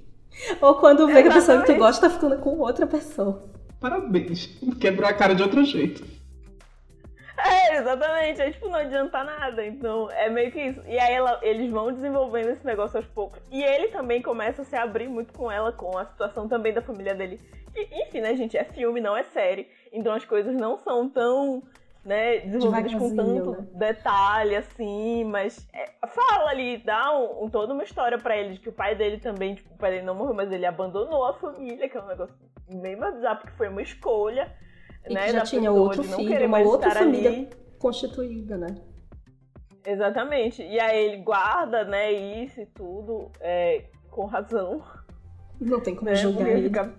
Ou 0.62 0.75
quando 0.75 1.08
vê 1.08 1.23
que 1.23 1.30
a 1.30 1.34
pessoa 1.34 1.58
que 1.60 1.65
tu 1.65 1.71
Exatamente. 1.71 1.80
gosta 1.80 2.08
tá 2.08 2.13
ficando 2.13 2.38
com 2.38 2.60
outra 2.60 2.86
pessoa. 2.86 3.49
Parabéns. 3.80 4.48
Quebrou 4.80 5.08
a 5.10 5.13
cara 5.13 5.34
de 5.36 5.44
outro 5.44 5.63
jeito. 5.63 6.04
É, 7.38 7.78
exatamente. 7.78 8.42
Aí, 8.42 8.52
tipo, 8.52 8.68
não 8.68 8.76
adianta 8.80 9.24
nada. 9.24 9.65
Então, 9.65 10.10
é 10.12 10.30
meio 10.30 10.52
que 10.52 10.60
isso. 10.62 10.82
E 10.86 11.00
aí 11.00 11.13
ela- 11.13 11.39
eles 11.42 11.72
vão 11.72 11.92
desenvolvendo 11.94 12.50
esse 12.50 12.65
negócio 12.65 12.98
aos 12.98 13.06
poucos. 13.08 13.42
E 13.50 13.63
ele 13.63 13.88
também 13.88 14.22
começa 14.22 14.62
a 14.62 14.65
se 14.65 14.76
abrir 14.76 15.08
muito 15.08 15.32
com 15.34 15.50
ela, 15.50 15.72
com 15.72 15.98
a 15.98 16.06
situação 16.06 16.48
também 16.50 16.74
da 16.74 16.82
família 16.82 17.15
dele. 17.15 17.39
E, 17.74 18.04
enfim, 18.04 18.20
né, 18.20 18.36
gente? 18.36 18.58
É 18.58 18.63
filme, 18.65 19.00
não 19.00 19.15
é 19.15 19.24
série. 19.24 19.68
Então 19.94 20.13
as 20.13 20.26
coisas 20.26 20.54
não 20.54 20.78
são 20.80 21.08
tão, 21.10 21.63
né, 22.04 22.40
desenvolvidas 22.40 22.94
com 22.96 23.16
tanto 23.16 23.52
né? 23.52 23.68
detalhe, 23.74 24.56
assim. 24.56 25.24
Mas 25.26 25.68
é, 25.74 25.86
fala 26.08 26.50
ali, 26.50 26.78
dá 26.78 27.18
um, 27.18 27.46
um- 27.46 27.50
toda 27.50 27.74
uma 27.74 27.84
história 27.84 28.18
pra 28.18 28.38
ele 28.38 28.54
de 28.54 28.60
que 28.60 28.70
o 28.70 28.74
pai 28.74 28.96
dele 28.96 29.18
também, 29.20 29.56
tipo, 29.56 29.74
o 29.74 29.78
pai 29.78 29.92
dele 29.92 30.06
não 30.06 30.16
morreu, 30.16 30.34
mas 30.34 30.52
ele 30.52 30.66
abandonou 30.66 31.26
a 31.26 31.34
família, 31.34 31.88
que 31.90 31.98
é 31.98 32.02
um 32.02 32.08
negócio 32.08 32.36
bem 32.82 32.96
mais 32.96 33.16
bizarro, 33.16 33.40
porque 33.42 33.56
foi 33.58 33.68
uma 33.70 33.82
escolha. 33.82 34.52
E 35.08 35.14
né, 35.14 35.26
que 35.28 35.32
já 35.34 35.42
tinha 35.44 35.62
pessoa 35.72 35.80
outro 35.82 36.04
filho, 36.04 36.46
uma 36.48 36.60
outra 36.60 36.92
família 36.92 37.30
ali. 37.30 37.50
constituída, 37.80 38.58
né? 38.58 38.68
Exatamente. 39.86 40.62
E 40.62 40.80
aí 40.80 41.06
ele 41.06 41.18
guarda, 41.24 41.84
né, 41.86 42.12
isso 42.12 42.60
e 42.62 42.66
tudo, 42.66 43.32
é, 43.40 43.86
com 44.10 44.26
razão. 44.26 44.84
Não 45.60 45.80
tem 45.80 45.96
como 45.96 46.10
né? 46.10 46.16
julgar 46.16 46.48
ele. 46.50 46.64
fica- 46.64 46.94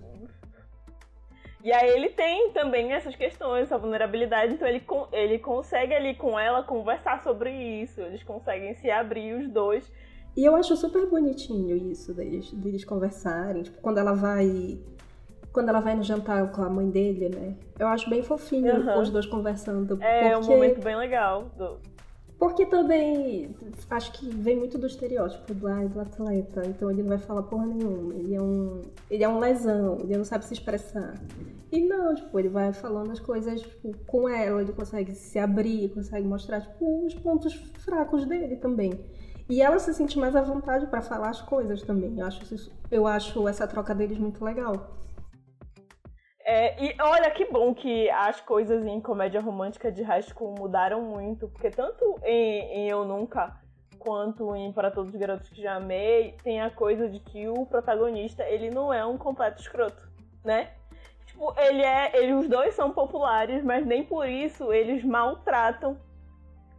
E 1.63 1.73
aí 1.73 1.91
ele 1.91 2.09
tem 2.09 2.51
também 2.53 2.93
essas 2.93 3.15
questões, 3.15 3.65
essa 3.65 3.77
vulnerabilidade, 3.77 4.55
então 4.55 4.67
ele, 4.67 4.83
ele 5.13 5.39
consegue 5.39 5.95
ali 5.95 6.15
com 6.15 6.39
ela 6.39 6.63
conversar 6.63 7.23
sobre 7.23 7.51
isso, 7.51 8.01
eles 8.01 8.23
conseguem 8.23 8.75
se 8.75 8.91
abrir 8.91 9.35
os 9.35 9.49
dois. 9.49 9.91
E 10.37 10.45
eu 10.45 10.55
acho 10.57 10.75
super 10.77 11.07
bonitinho 11.07 11.77
isso 11.91 12.15
deles, 12.15 12.51
deles 12.53 12.85
conversarem. 12.85 13.63
Tipo, 13.65 13.81
quando 13.81 13.99
ela 13.99 14.13
vai. 14.13 14.79
Quando 15.53 15.69
ela 15.69 15.81
vai 15.81 15.97
no 15.97 16.03
jantar 16.05 16.53
com 16.53 16.63
a 16.63 16.71
mãe 16.71 16.89
dele, 16.89 17.29
né? 17.29 17.57
Eu 17.77 17.89
acho 17.89 18.09
bem 18.09 18.23
fofinho 18.23 18.77
Aham. 18.77 19.01
os 19.01 19.11
dois 19.11 19.27
conversando. 19.27 19.99
É 20.01 20.31
porque, 20.31 20.37
um 20.37 20.55
momento 20.57 20.81
bem 20.81 20.95
legal. 20.97 21.51
do- 21.57 21.81
porque 22.41 22.65
também 22.67 23.55
acho 23.91 24.13
que 24.13 24.29
vem 24.29 24.57
muito 24.57 24.79
do 24.79 24.87
estereótipo 24.87 25.53
do, 25.55 25.69
do 25.89 26.01
atleta. 26.01 26.67
Então 26.67 26.91
ele 26.91 27.03
não 27.03 27.11
vai 27.11 27.19
falar 27.19 27.43
porra 27.43 27.67
nenhuma. 27.67 28.15
Ele 28.15 28.35
é 28.35 28.41
um. 28.43 28.83
Ele 29.11 29.23
é 29.23 29.29
um 29.29 29.39
lesão, 29.39 29.99
ele 30.01 30.17
não 30.17 30.25
sabe 30.25 30.47
se 30.47 30.55
expressar. 30.55 31.15
E 31.71 31.87
não, 31.87 32.15
tipo, 32.15 32.37
ele 32.39 32.49
vai 32.49 32.73
falando 32.73 33.13
as 33.13 33.21
coisas 33.21 33.61
tipo, 33.61 33.95
com 34.07 34.29
ela, 34.29 34.63
ele 34.63 34.73
consegue 34.73 35.15
se 35.15 35.39
abrir, 35.39 35.91
consegue 35.91 36.27
mostrar, 36.27 36.63
tipo, 36.63 37.07
os 37.07 37.15
pontos 37.15 37.53
fracos 37.85 38.25
dele 38.25 38.57
também. 38.57 38.93
E 39.49 39.61
ela 39.61 39.79
se 39.79 39.93
sente 39.95 40.19
mais 40.19 40.35
à 40.35 40.43
vontade 40.43 40.87
pra 40.87 41.03
falar 41.03 41.29
as 41.31 41.41
coisas 41.43 41.83
também. 41.83 42.19
Eu 42.19 42.27
acho, 42.27 42.43
isso- 42.55 42.73
eu 42.91 43.07
acho 43.07 43.47
essa 43.47 43.67
troca 43.69 43.95
deles 43.95 44.19
muito 44.19 44.43
legal. 44.45 44.97
É, 46.53 46.75
e 46.85 46.97
olha 47.01 47.31
que 47.31 47.45
bom 47.45 47.73
que 47.73 48.11
as 48.11 48.41
coisas 48.41 48.85
em 48.85 49.01
comédia 49.01 49.41
romântica 49.41 49.93
de 49.93 50.03
high 50.03 50.21
school 50.21 50.57
mudaram 50.59 51.01
muito, 51.01 51.47
porque 51.47 51.71
tanto 51.71 52.19
em, 52.25 52.63
em 52.73 52.89
Eu 52.89 53.05
Nunca 53.05 53.57
quanto 54.01 54.57
em 54.57 54.73
Para 54.73 54.91
Todos 54.91 55.15
os 55.15 55.21
Garotos 55.21 55.49
que 55.49 55.63
Já 55.63 55.77
Amei, 55.77 56.35
tem 56.43 56.61
a 56.61 56.69
coisa 56.69 57.09
de 57.09 57.21
que 57.21 57.47
o 57.47 57.65
protagonista, 57.67 58.43
ele 58.43 58.69
não 58.69 58.93
é 58.93 59.07
um 59.07 59.17
completo 59.17 59.63
escroto, 59.63 60.11
né? 60.45 60.73
Tipo, 61.25 61.55
ele 61.57 61.83
é. 61.83 62.11
Ele, 62.17 62.33
os 62.33 62.49
dois 62.49 62.75
são 62.75 62.91
populares, 62.91 63.63
mas 63.63 63.87
nem 63.87 64.03
por 64.03 64.29
isso 64.29 64.73
eles 64.73 65.05
maltratam. 65.05 66.01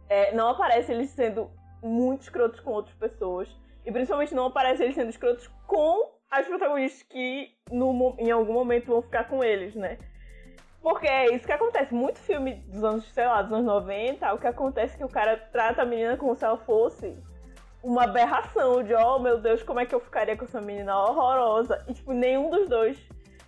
É, 0.06 0.34
não 0.34 0.50
aparece 0.50 0.92
eles 0.92 1.08
sendo 1.08 1.50
muito 1.82 2.20
escrotos 2.20 2.60
com 2.60 2.72
outras 2.72 2.94
pessoas. 2.96 3.48
E 3.86 3.90
principalmente 3.90 4.34
não 4.34 4.48
aparece 4.48 4.82
eles 4.82 4.94
sendo 4.94 5.08
escrotos 5.08 5.48
com 5.66 6.11
as 6.32 6.46
protagonistas 6.46 7.02
que 7.02 7.54
no 7.70 8.16
em 8.18 8.30
algum 8.30 8.54
momento 8.54 8.86
vão 8.86 9.02
ficar 9.02 9.24
com 9.28 9.44
eles, 9.44 9.74
né? 9.74 9.98
Porque 10.80 11.06
é 11.06 11.32
isso 11.34 11.46
que 11.46 11.52
acontece. 11.52 11.94
Muito 11.94 12.18
filme 12.18 12.54
dos 12.54 12.82
anos, 12.82 13.04
sei 13.12 13.26
lá, 13.26 13.42
dos 13.42 13.52
anos 13.52 13.66
90, 13.66 14.34
o 14.34 14.38
que 14.38 14.46
acontece 14.46 14.94
é 14.94 14.98
que 14.98 15.04
o 15.04 15.08
cara 15.08 15.36
trata 15.36 15.82
a 15.82 15.84
menina 15.84 16.16
como 16.16 16.34
se 16.34 16.44
ela 16.44 16.56
fosse 16.56 17.14
uma 17.82 18.04
aberração 18.04 18.82
de, 18.82 18.94
oh 18.94 19.18
meu 19.18 19.38
Deus, 19.40 19.62
como 19.62 19.78
é 19.78 19.86
que 19.86 19.94
eu 19.94 20.00
ficaria 20.00 20.36
com 20.36 20.44
essa 20.44 20.60
menina 20.60 20.98
horrorosa? 20.98 21.84
E, 21.86 21.94
tipo, 21.94 22.12
nenhum 22.12 22.48
dos 22.50 22.68
dois 22.68 22.98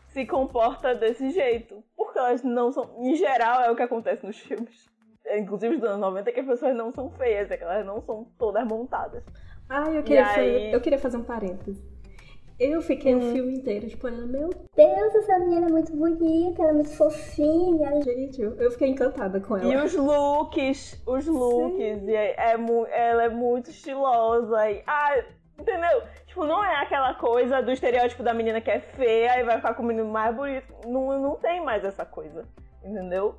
se 0.09 0.27
comporta 0.27 0.95
desse 0.95 1.31
jeito. 1.31 1.83
Porque 1.97 2.19
elas 2.19 2.43
não 2.45 2.71
são. 2.71 2.95
Em 2.99 3.17
geral, 3.17 3.63
é 3.63 3.71
o 3.71 3.75
que 3.75 3.83
acontece 3.83 4.25
nos 4.27 4.39
filmes. 4.39 4.89
Inclusive 5.37 5.77
dos 5.79 5.89
anos 5.89 6.01
90, 6.01 6.31
que 6.31 6.41
as 6.41 6.47
pessoas 6.47 6.77
não 6.77 6.93
são 6.93 7.11
feias, 7.13 7.51
é 7.51 7.57
que 7.57 7.65
elas 7.65 7.85
não 7.87 8.01
são 8.03 8.27
todas 8.39 8.65
montadas. 8.67 9.25
Ah, 9.69 9.91
eu 9.91 10.03
queria, 10.03 10.21
E 10.21 10.25
fazer, 10.27 10.41
aí? 10.41 10.73
eu 10.73 10.81
queria 10.81 10.99
fazer 10.99 11.17
um 11.17 11.25
parêntese. 11.25 11.94
Eu 12.59 12.81
fiquei 12.81 13.15
Uhum. 13.15 13.31
o 13.31 13.33
filme 13.33 13.55
inteiro, 13.57 13.89
tipo, 13.89 14.09
meu 14.11 14.49
Deus, 14.77 15.15
essa 15.17 15.39
menina 15.41 15.67
é 15.67 15.71
muito 15.71 15.93
bonita, 15.97 16.63
ela 16.63 16.71
é 16.71 16.75
muito 16.75 16.97
fofinha. 16.97 18.01
gente, 18.03 18.41
eu 18.41 18.55
eu 18.57 18.71
fiquei 18.71 18.89
encantada 18.91 19.41
com 19.41 19.57
ela. 19.57 19.67
E 19.73 19.77
os 19.77 19.95
looks, 19.97 21.03
os 21.07 21.27
looks, 21.27 22.03
e 22.05 22.15
é, 22.15 22.53
é 22.53 22.57
mu- 22.57 22.87
ela 22.87 23.25
é 23.25 23.29
muito 23.29 23.71
estilosa. 23.71 24.71
E, 24.71 24.83
ah, 24.87 25.25
entendeu? 25.59 26.03
Tipo, 26.27 26.45
não 26.45 26.65
é 26.65 26.77
aquela 26.77 27.15
coisa 27.15 27.61
do 27.61 27.73
estereótipo 27.73 28.23
da 28.23 28.33
menina 28.33 28.61
que 28.61 28.71
é 28.71 28.79
feia 28.81 29.41
e 29.41 29.45
vai 29.45 29.57
ficar 29.57 29.75
com 29.75 29.83
o 29.83 29.87
menino 29.87 30.09
mais 30.09 30.35
bonito. 30.35 30.73
Não, 30.87 31.19
não 31.21 31.35
tem 31.37 31.61
mais 31.65 31.85
essa 31.85 32.05
coisa, 32.07 32.45
entendeu? 32.85 33.35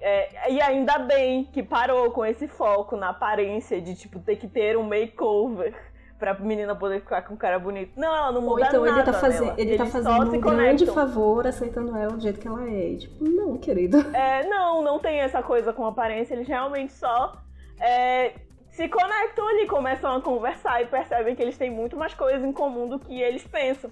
É, 0.00 0.50
e 0.50 0.60
ainda 0.60 0.98
bem 0.98 1.44
que 1.44 1.62
parou 1.62 2.10
com 2.10 2.24
esse 2.26 2.46
foco 2.48 2.96
na 2.96 3.10
aparência 3.10 3.80
de, 3.80 3.94
tipo, 3.94 4.18
ter 4.18 4.36
que 4.36 4.46
ter 4.48 4.76
um 4.76 4.82
makeover 4.82 5.72
pra 6.18 6.34
menina 6.34 6.74
poder 6.74 7.00
ficar 7.00 7.22
com 7.22 7.34
um 7.34 7.36
cara 7.36 7.58
bonito. 7.58 7.92
Não, 7.98 8.14
ela 8.14 8.32
não 8.32 8.42
Ou 8.42 8.50
muda 8.50 8.66
então 8.66 8.84
nada 8.84 8.96
ele 8.98 9.04
tá, 9.04 9.12
faze- 9.12 9.40
nela. 9.44 9.54
ele 9.58 9.76
tá 9.76 9.86
fazendo 9.86 10.32
um 10.36 10.40
grande 10.40 10.86
favor 10.86 11.46
aceitando 11.46 11.96
ela 11.96 12.12
do 12.12 12.20
jeito 12.20 12.40
que 12.40 12.48
ela 12.48 12.68
é. 12.68 12.90
E, 12.92 12.98
tipo, 12.98 13.24
não, 13.24 13.56
querido. 13.58 13.98
É, 14.14 14.46
não, 14.46 14.82
não 14.82 14.98
tem 14.98 15.20
essa 15.20 15.42
coisa 15.42 15.72
com 15.72 15.84
aparência, 15.86 16.34
eles 16.34 16.48
realmente 16.48 16.92
só 16.92 17.36
é, 17.80 18.32
se 18.70 18.88
conectam 18.88 19.46
ali, 19.48 19.66
começam 19.66 20.16
a 20.16 20.20
conversar 20.20 20.82
e 20.82 20.86
percebem 20.86 21.34
que 21.34 21.42
eles 21.42 21.58
têm 21.58 21.70
muito 21.70 21.96
mais 21.96 22.14
coisas 22.14 22.42
em 22.44 22.52
comum 22.52 22.88
do 22.88 22.98
que 22.98 23.20
eles 23.20 23.46
pensam. 23.46 23.90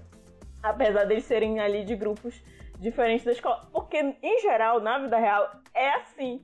Apesar 0.63 1.03
deles 1.05 1.25
serem 1.25 1.59
ali 1.59 1.83
de 1.85 1.95
grupos 1.95 2.33
diferentes 2.79 3.23
da 3.23 3.31
escola. 3.31 3.67
Porque, 3.71 3.97
em 4.21 4.39
geral, 4.41 4.79
na 4.79 4.97
vida 4.97 5.17
real, 5.17 5.49
é 5.73 5.89
assim. 5.95 6.43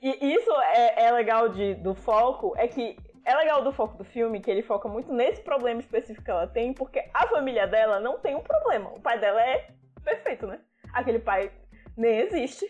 E 0.00 0.34
isso 0.34 0.50
é, 0.74 1.06
é 1.06 1.10
legal 1.12 1.48
de, 1.48 1.74
do 1.74 1.92
foco, 1.94 2.54
é 2.56 2.68
que 2.68 2.96
é 3.28 3.36
legal 3.36 3.62
do 3.62 3.70
foco 3.70 3.98
do 3.98 4.04
filme 4.04 4.40
que 4.40 4.50
ele 4.50 4.62
foca 4.62 4.88
muito 4.88 5.12
nesse 5.12 5.42
problema 5.42 5.80
específico 5.80 6.24
que 6.24 6.30
ela 6.30 6.46
tem, 6.46 6.72
porque 6.72 7.04
a 7.12 7.26
família 7.26 7.66
dela 7.66 8.00
não 8.00 8.18
tem 8.18 8.34
um 8.34 8.40
problema. 8.40 8.88
O 8.88 9.00
pai 9.00 9.18
dela 9.18 9.38
é 9.42 9.68
perfeito, 10.02 10.46
né? 10.46 10.58
Aquele 10.94 11.18
pai 11.18 11.52
nem 11.94 12.20
existe. 12.20 12.64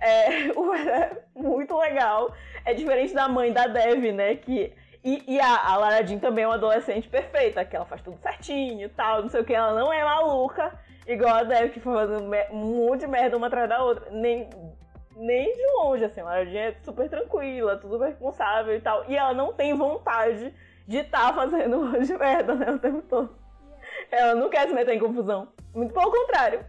É, 0.00 0.46
é 0.46 1.22
muito 1.34 1.76
legal. 1.76 2.32
É 2.64 2.72
diferente 2.72 3.12
da 3.14 3.26
mãe 3.26 3.52
da 3.52 3.66
Dev, 3.66 4.12
né? 4.12 4.36
Que, 4.36 4.72
e, 5.02 5.24
e 5.26 5.40
a, 5.40 5.72
a 5.72 5.76
Lara 5.76 6.06
Jean 6.06 6.20
também 6.20 6.44
é 6.44 6.46
uma 6.46 6.54
adolescente 6.54 7.08
perfeita, 7.08 7.64
que 7.64 7.74
ela 7.74 7.84
faz 7.84 8.00
tudo 8.00 8.16
certinho 8.18 8.86
e 8.86 8.88
tal, 8.90 9.22
não 9.22 9.28
sei 9.28 9.40
o 9.40 9.44
que. 9.44 9.54
Ela 9.54 9.74
não 9.74 9.92
é 9.92 10.04
maluca, 10.04 10.72
igual 11.04 11.34
a 11.34 11.42
Dev, 11.42 11.72
que 11.72 11.80
foi 11.80 11.94
fazendo 11.94 12.30
um 12.52 12.86
monte 12.86 13.00
de 13.00 13.08
merda 13.08 13.36
uma 13.36 13.48
atrás 13.48 13.68
da 13.68 13.82
outra. 13.82 14.08
Nem, 14.12 14.48
nem 15.16 15.52
de 15.52 15.66
longe, 15.78 16.04
assim. 16.04 16.20
A 16.20 16.24
Lara 16.24 16.46
Jean 16.46 16.60
é 16.60 16.76
super 16.82 17.08
tranquila, 17.08 17.76
tudo 17.76 17.98
responsável 17.98 18.74
e 18.76 18.80
tal. 18.80 19.04
E 19.08 19.16
ela 19.16 19.32
não 19.34 19.52
tem 19.52 19.74
vontade 19.74 20.52
de 20.86 20.98
estar 20.98 21.32
fazendo 21.34 21.78
um 21.78 21.98
de 22.00 22.16
merda, 22.16 22.54
né? 22.54 22.70
O 22.70 22.78
tempo 22.78 23.02
todo. 23.02 23.30
Ela 24.10 24.34
não 24.34 24.48
quer 24.48 24.68
se 24.68 24.74
meter 24.74 24.94
em 24.94 25.00
confusão. 25.00 25.48
Muito 25.74 25.92
pelo 25.92 26.10
contrário. 26.10 26.60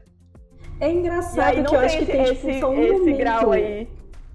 É 0.79 0.85
aí 0.85 0.97
engraçado 0.97 1.57
não 1.57 1.65
que 1.65 1.75
eu 1.75 1.79
acho 1.79 1.97
que 1.97 2.03
esse, 2.03 2.11
tem 2.11 2.23
tipo, 2.23 2.49
esse, 2.49 2.59
só 2.59 2.69
um 2.69 2.81
esse 2.81 3.13
grau 3.13 3.51
aí. 3.51 3.89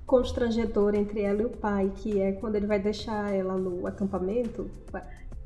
constrangedor 0.06 0.94
entre 0.94 1.22
ela 1.22 1.42
e 1.42 1.44
o 1.44 1.50
pai, 1.50 1.90
que 1.96 2.20
é 2.20 2.32
quando 2.32 2.56
ele 2.56 2.66
vai 2.66 2.78
deixar 2.78 3.32
ela 3.32 3.54
no 3.54 3.86
acampamento. 3.86 4.70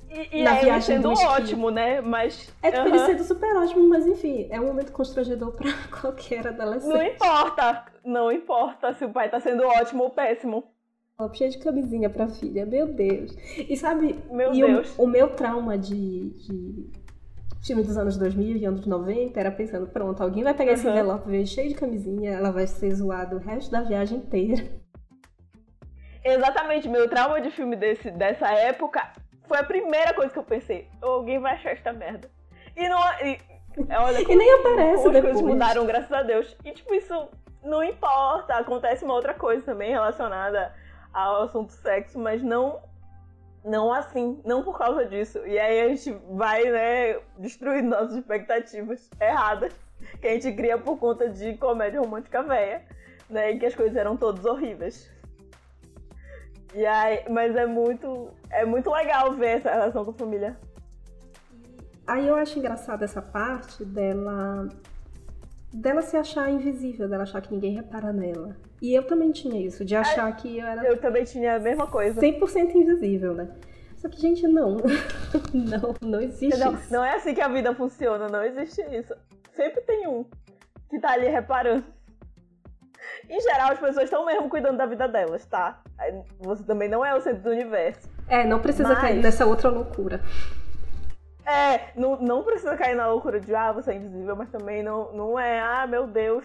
E, 0.08 0.40
e 0.40 0.42
Na 0.42 0.56
é 0.56 0.62
ele 0.62 0.64
viagem 0.64 0.96
sendo 0.96 1.08
do 1.08 1.12
esqui. 1.12 1.26
ótimo, 1.26 1.70
né? 1.70 2.00
Mas. 2.00 2.52
É 2.62 2.70
tipo, 2.72 2.88
ele 2.88 2.98
sendo 3.00 3.24
super 3.24 3.56
ótimo, 3.56 3.88
mas 3.88 4.06
enfim, 4.06 4.46
é 4.50 4.58
um 4.60 4.66
momento 4.66 4.90
constrangedor 4.92 5.52
pra 5.52 5.70
qualquer 6.00 6.46
adolescente. 6.46 6.92
Não 6.92 7.02
importa. 7.02 7.84
Não 8.06 8.30
importa 8.30 8.92
se 8.94 9.04
o 9.04 9.10
pai 9.10 9.28
tá 9.28 9.40
sendo 9.40 9.66
ótimo 9.66 10.04
ou 10.04 10.10
péssimo. 10.10 10.64
Ó, 11.18 11.32
Cheio 11.32 11.50
de 11.50 11.58
camisinha 11.58 12.08
pra 12.08 12.28
filha, 12.28 12.64
meu 12.64 12.86
Deus. 12.86 13.36
E 13.58 13.76
sabe, 13.76 14.14
Meu 14.30 14.52
e 14.54 14.62
o- 14.62 14.66
Deus. 14.66 14.94
O, 14.98 15.06
meu 15.08 15.30
trauma 15.34 15.76
de, 15.76 16.30
de 16.30 16.90
filme 17.66 17.82
dos 17.82 17.96
anos 17.98 18.16
2000 18.16 18.56
e 18.58 18.64
anos 18.64 18.86
90 18.86 19.40
era 19.40 19.50
pensando, 19.50 19.88
pronto, 19.88 20.22
alguém 20.22 20.44
vai 20.44 20.54
pegar 20.54 20.72
esse 20.72 20.86
Uhum. 20.86 20.92
envelope 20.92 21.28
ver 21.28 21.44
cheio 21.46 21.68
de 21.68 21.74
camisinha, 21.74 22.30
ela 22.30 22.52
vai 22.52 22.66
ser 22.66 22.94
zoada 22.94 23.34
o 23.34 23.40
resto 23.40 23.70
da 23.72 23.80
viagem 23.82 24.18
inteira. 24.18 24.62
Exatamente, 26.24 26.88
meu 26.88 27.08
trauma 27.08 27.40
de 27.40 27.50
filme 27.50 27.76
desse, 27.76 28.10
dessa 28.10 28.48
época 28.50 29.00
foi 29.46 29.58
a 29.58 29.64
primeira 29.64 30.12
coisa 30.12 30.32
que 30.32 30.38
eu 30.38 30.44
pensei. 30.44 30.88
Alguém 31.00 31.38
vai 31.38 31.54
achar 31.54 31.70
esta 31.70 31.92
merda. 31.92 32.28
E 32.76 32.88
não. 32.88 32.98
E, 33.24 33.38
olha, 33.96 34.20
E 34.20 34.36
nem 34.36 34.52
aparece 34.54 34.96
como 34.96 35.08
as 35.08 35.12
depois. 35.14 35.22
coisas 35.34 35.42
mudaram, 35.42 35.86
graças 35.86 36.12
a 36.12 36.22
Deus. 36.22 36.56
E 36.64 36.72
tipo, 36.72 36.92
isso 36.94 37.28
não 37.62 37.82
importa, 37.82 38.54
acontece 38.54 39.04
uma 39.04 39.14
outra 39.14 39.34
coisa 39.34 39.62
também 39.62 39.90
relacionada 39.90 40.74
ao 41.12 41.42
assunto 41.42 41.72
sexo, 41.72 42.18
mas 42.18 42.42
não 42.42 42.80
não 43.66 43.92
assim, 43.92 44.40
não 44.44 44.62
por 44.62 44.78
causa 44.78 45.04
disso. 45.04 45.44
E 45.44 45.58
aí 45.58 45.80
a 45.80 45.88
gente 45.88 46.12
vai, 46.30 46.62
né, 46.70 47.20
destruindo 47.36 47.88
nossas 47.88 48.14
expectativas 48.14 49.10
erradas 49.20 49.74
que 50.20 50.28
a 50.28 50.32
gente 50.34 50.52
cria 50.52 50.78
por 50.78 50.98
conta 50.98 51.28
de 51.28 51.56
comédia 51.56 52.00
romântica 52.00 52.42
velha, 52.42 52.84
né, 53.28 53.50
e 53.50 53.58
que 53.58 53.66
as 53.66 53.74
coisas 53.74 53.96
eram 53.96 54.16
todas 54.16 54.44
horríveis. 54.44 55.10
E 56.74 56.86
aí, 56.86 57.24
mas 57.28 57.56
é 57.56 57.66
muito, 57.66 58.30
é 58.50 58.64
muito 58.64 58.90
legal 58.90 59.34
ver 59.34 59.58
essa 59.58 59.70
relação 59.70 60.04
com 60.04 60.10
a 60.12 60.14
família. 60.14 60.56
Aí 62.06 62.28
eu 62.28 62.36
acho 62.36 62.58
engraçada 62.58 63.04
essa 63.04 63.20
parte 63.20 63.84
dela 63.84 64.68
dela 65.72 66.02
se 66.02 66.16
achar 66.16 66.50
invisível, 66.50 67.08
dela 67.08 67.22
achar 67.24 67.40
que 67.40 67.52
ninguém 67.52 67.74
repara 67.74 68.12
nela. 68.12 68.56
E 68.80 68.94
eu 68.94 69.06
também 69.06 69.32
tinha 69.32 69.60
isso, 69.60 69.84
de 69.84 69.94
achar 69.96 70.30
que 70.36 70.58
eu 70.58 70.66
era 70.66 70.84
Eu 70.86 70.98
também 71.00 71.24
tinha 71.24 71.56
a 71.56 71.58
mesma 71.58 71.86
coisa. 71.86 72.20
100% 72.20 72.74
invisível, 72.74 73.34
né? 73.34 73.48
Só 73.96 74.08
que, 74.08 74.20
gente, 74.20 74.46
não. 74.46 74.76
não, 75.52 75.94
não 76.00 76.20
existe 76.20 76.58
Não, 76.58 76.74
isso. 76.74 76.92
não 76.92 77.04
é 77.04 77.14
assim 77.14 77.34
que 77.34 77.40
a 77.40 77.48
vida 77.48 77.74
funciona, 77.74 78.28
não 78.28 78.42
existe 78.42 78.80
isso. 78.94 79.14
Sempre 79.52 79.80
tem 79.82 80.06
um 80.06 80.24
que 80.90 81.00
tá 81.00 81.12
ali 81.12 81.26
reparando. 81.28 81.84
Em 83.28 83.40
geral, 83.40 83.72
as 83.72 83.78
pessoas 83.80 84.04
estão 84.04 84.24
mesmo 84.24 84.48
cuidando 84.48 84.76
da 84.76 84.86
vida 84.86 85.08
delas, 85.08 85.44
tá? 85.46 85.82
Você 86.40 86.62
também 86.64 86.88
não 86.88 87.04
é 87.04 87.14
o 87.14 87.20
centro 87.20 87.42
do 87.42 87.50
universo. 87.50 88.08
É, 88.28 88.44
não 88.44 88.60
precisa 88.60 88.88
Mas- 88.90 89.00
cair 89.00 89.22
nessa 89.22 89.46
outra 89.46 89.68
loucura. 89.70 90.20
É, 91.46 91.92
não, 91.94 92.16
não 92.16 92.42
precisa 92.42 92.76
cair 92.76 92.96
na 92.96 93.06
loucura 93.06 93.38
de, 93.38 93.54
ah, 93.54 93.70
você 93.70 93.92
é 93.92 93.94
invisível, 93.94 94.34
mas 94.34 94.50
também 94.50 94.82
não, 94.82 95.12
não 95.12 95.38
é, 95.38 95.60
ah, 95.60 95.86
meu 95.86 96.06
Deus, 96.08 96.44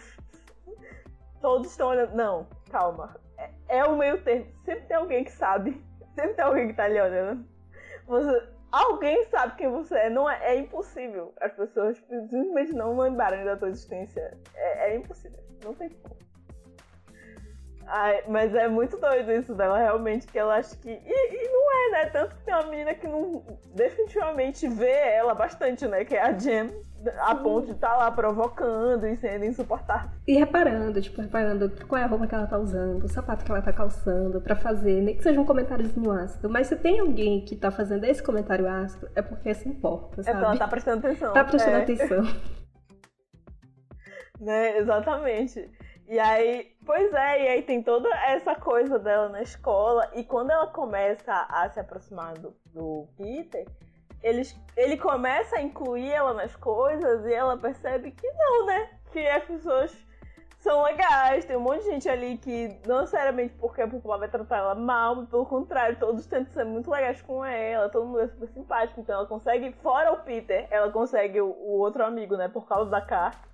todos 1.41 1.71
estão 1.71 1.89
olhando. 1.89 2.15
Não, 2.15 2.47
calma. 2.69 3.15
É, 3.37 3.79
é 3.79 3.85
o 3.85 3.97
meio 3.97 4.23
termo. 4.23 4.45
Sempre 4.63 4.85
tem 4.85 4.95
alguém 4.95 5.23
que 5.23 5.31
sabe. 5.31 5.83
Sempre 6.13 6.35
tem 6.35 6.45
alguém 6.45 6.67
que 6.67 6.73
tá 6.75 6.83
ali 6.83 7.01
olhando. 7.01 7.45
Você, 8.05 8.47
alguém 8.71 9.23
sabe 9.25 9.55
quem 9.55 9.69
você 9.69 9.95
é. 9.95 10.09
Não 10.09 10.29
é, 10.29 10.53
é 10.53 10.59
impossível 10.59 11.33
as 11.41 11.51
pessoas 11.53 11.97
simplesmente 11.97 12.73
não 12.73 12.95
lembrarem 12.97 13.43
da 13.43 13.57
tua 13.57 13.69
existência. 13.69 14.37
É, 14.53 14.91
é 14.91 14.95
impossível. 14.97 15.39
Não 15.63 15.73
tem 15.73 15.89
como. 15.89 16.21
Ai, 17.93 18.23
mas 18.25 18.55
é 18.55 18.69
muito 18.69 18.97
doido 18.97 19.33
isso 19.33 19.53
dela, 19.53 19.77
realmente, 19.77 20.25
que 20.25 20.39
ela 20.39 20.55
acha 20.55 20.77
que. 20.77 20.89
E, 20.89 20.95
e 20.95 21.49
não 21.51 21.73
é, 21.73 21.91
né? 21.91 22.09
Tanto 22.09 22.37
que 22.37 22.43
tem 22.43 22.53
uma 22.53 22.67
menina 22.67 22.93
que 22.93 23.05
não 23.05 23.43
definitivamente 23.75 24.65
vê 24.69 24.91
ela 24.91 25.35
bastante, 25.35 25.85
né? 25.85 26.05
Que 26.05 26.15
é 26.15 26.21
a 26.21 26.31
Jem, 26.31 26.71
a 27.19 27.35
ponto 27.35 27.65
de 27.65 27.73
estar 27.73 27.97
lá 27.97 28.09
provocando 28.09 29.05
e 29.05 29.17
sendo 29.17 29.43
insuportável. 29.43 30.09
E 30.25 30.37
reparando, 30.37 31.01
tipo, 31.01 31.19
reparando 31.19 31.69
qual 31.85 32.01
é 32.01 32.05
a 32.05 32.07
roupa 32.07 32.27
que 32.27 32.33
ela 32.33 32.47
tá 32.47 32.57
usando, 32.57 33.03
o 33.03 33.09
sapato 33.09 33.43
que 33.43 33.51
ela 33.51 33.61
tá 33.61 33.73
calçando, 33.73 34.39
pra 34.39 34.55
fazer, 34.55 35.01
nem 35.01 35.17
que 35.17 35.23
seja 35.23 35.41
um 35.41 35.45
comentáriozinho 35.45 36.11
ácido. 36.13 36.49
Mas 36.49 36.67
se 36.67 36.77
tem 36.77 37.01
alguém 37.01 37.43
que 37.43 37.57
tá 37.57 37.71
fazendo 37.71 38.05
esse 38.05 38.23
comentário 38.23 38.69
ácido, 38.69 39.09
é 39.13 39.21
porque 39.21 39.53
se 39.53 39.67
importa, 39.67 40.21
É 40.21 40.23
sabe? 40.23 40.37
porque 40.37 40.45
ela 40.45 40.57
tá 40.57 40.67
prestando 40.69 41.05
atenção. 41.05 41.33
Tá 41.33 41.43
prestando 41.43 41.75
é, 41.75 41.81
atenção. 41.81 42.23
Né? 44.39 44.79
Exatamente. 44.79 45.69
E 46.07 46.17
aí, 46.17 46.70
pois 46.85 47.13
é, 47.13 47.43
e 47.43 47.47
aí 47.47 47.61
tem 47.61 47.81
toda 47.81 48.09
essa 48.25 48.55
coisa 48.55 48.99
dela 48.99 49.29
na 49.29 49.41
escola, 49.41 50.09
e 50.13 50.23
quando 50.23 50.51
ela 50.51 50.67
começa 50.67 51.33
a 51.49 51.69
se 51.69 51.79
aproximar 51.79 52.33
do, 52.37 52.55
do 52.73 53.07
Peter, 53.17 53.65
eles, 54.23 54.55
ele 54.77 54.97
começa 54.97 55.57
a 55.57 55.61
incluir 55.61 56.11
ela 56.11 56.33
nas 56.33 56.55
coisas 56.55 57.25
e 57.25 57.33
ela 57.33 57.57
percebe 57.57 58.11
que 58.11 58.27
não, 58.33 58.65
né? 58.67 58.89
Que 59.11 59.27
as 59.27 59.43
pessoas 59.43 59.97
são 60.59 60.83
legais, 60.83 61.43
tem 61.43 61.57
um 61.57 61.61
monte 61.61 61.83
de 61.83 61.89
gente 61.89 62.07
ali 62.07 62.37
que 62.37 62.79
não 62.85 62.99
necessariamente 63.01 63.55
porque 63.59 63.81
é 63.81 63.87
popular 63.87 64.17
vai 64.17 64.29
tratar 64.29 64.57
ela 64.57 64.75
mal, 64.75 65.15
mas 65.15 65.27
pelo 65.27 65.45
contrário, 65.45 65.97
todos 65.97 66.27
tentam 66.27 66.53
ser 66.53 66.65
muito 66.65 66.91
legais 66.91 67.19
com 67.23 67.43
ela, 67.43 67.89
todo 67.89 68.05
mundo 68.05 68.19
é 68.19 68.27
super 68.27 68.47
simpático, 68.49 69.01
então 69.01 69.15
ela 69.15 69.25
consegue, 69.25 69.73
fora 69.81 70.13
o 70.13 70.17
Peter, 70.17 70.67
ela 70.69 70.91
consegue 70.91 71.41
o, 71.41 71.47
o 71.47 71.79
outro 71.79 72.05
amigo, 72.05 72.37
né, 72.37 72.47
por 72.47 72.67
causa 72.67 72.91
da 72.91 73.01
carta. 73.01 73.50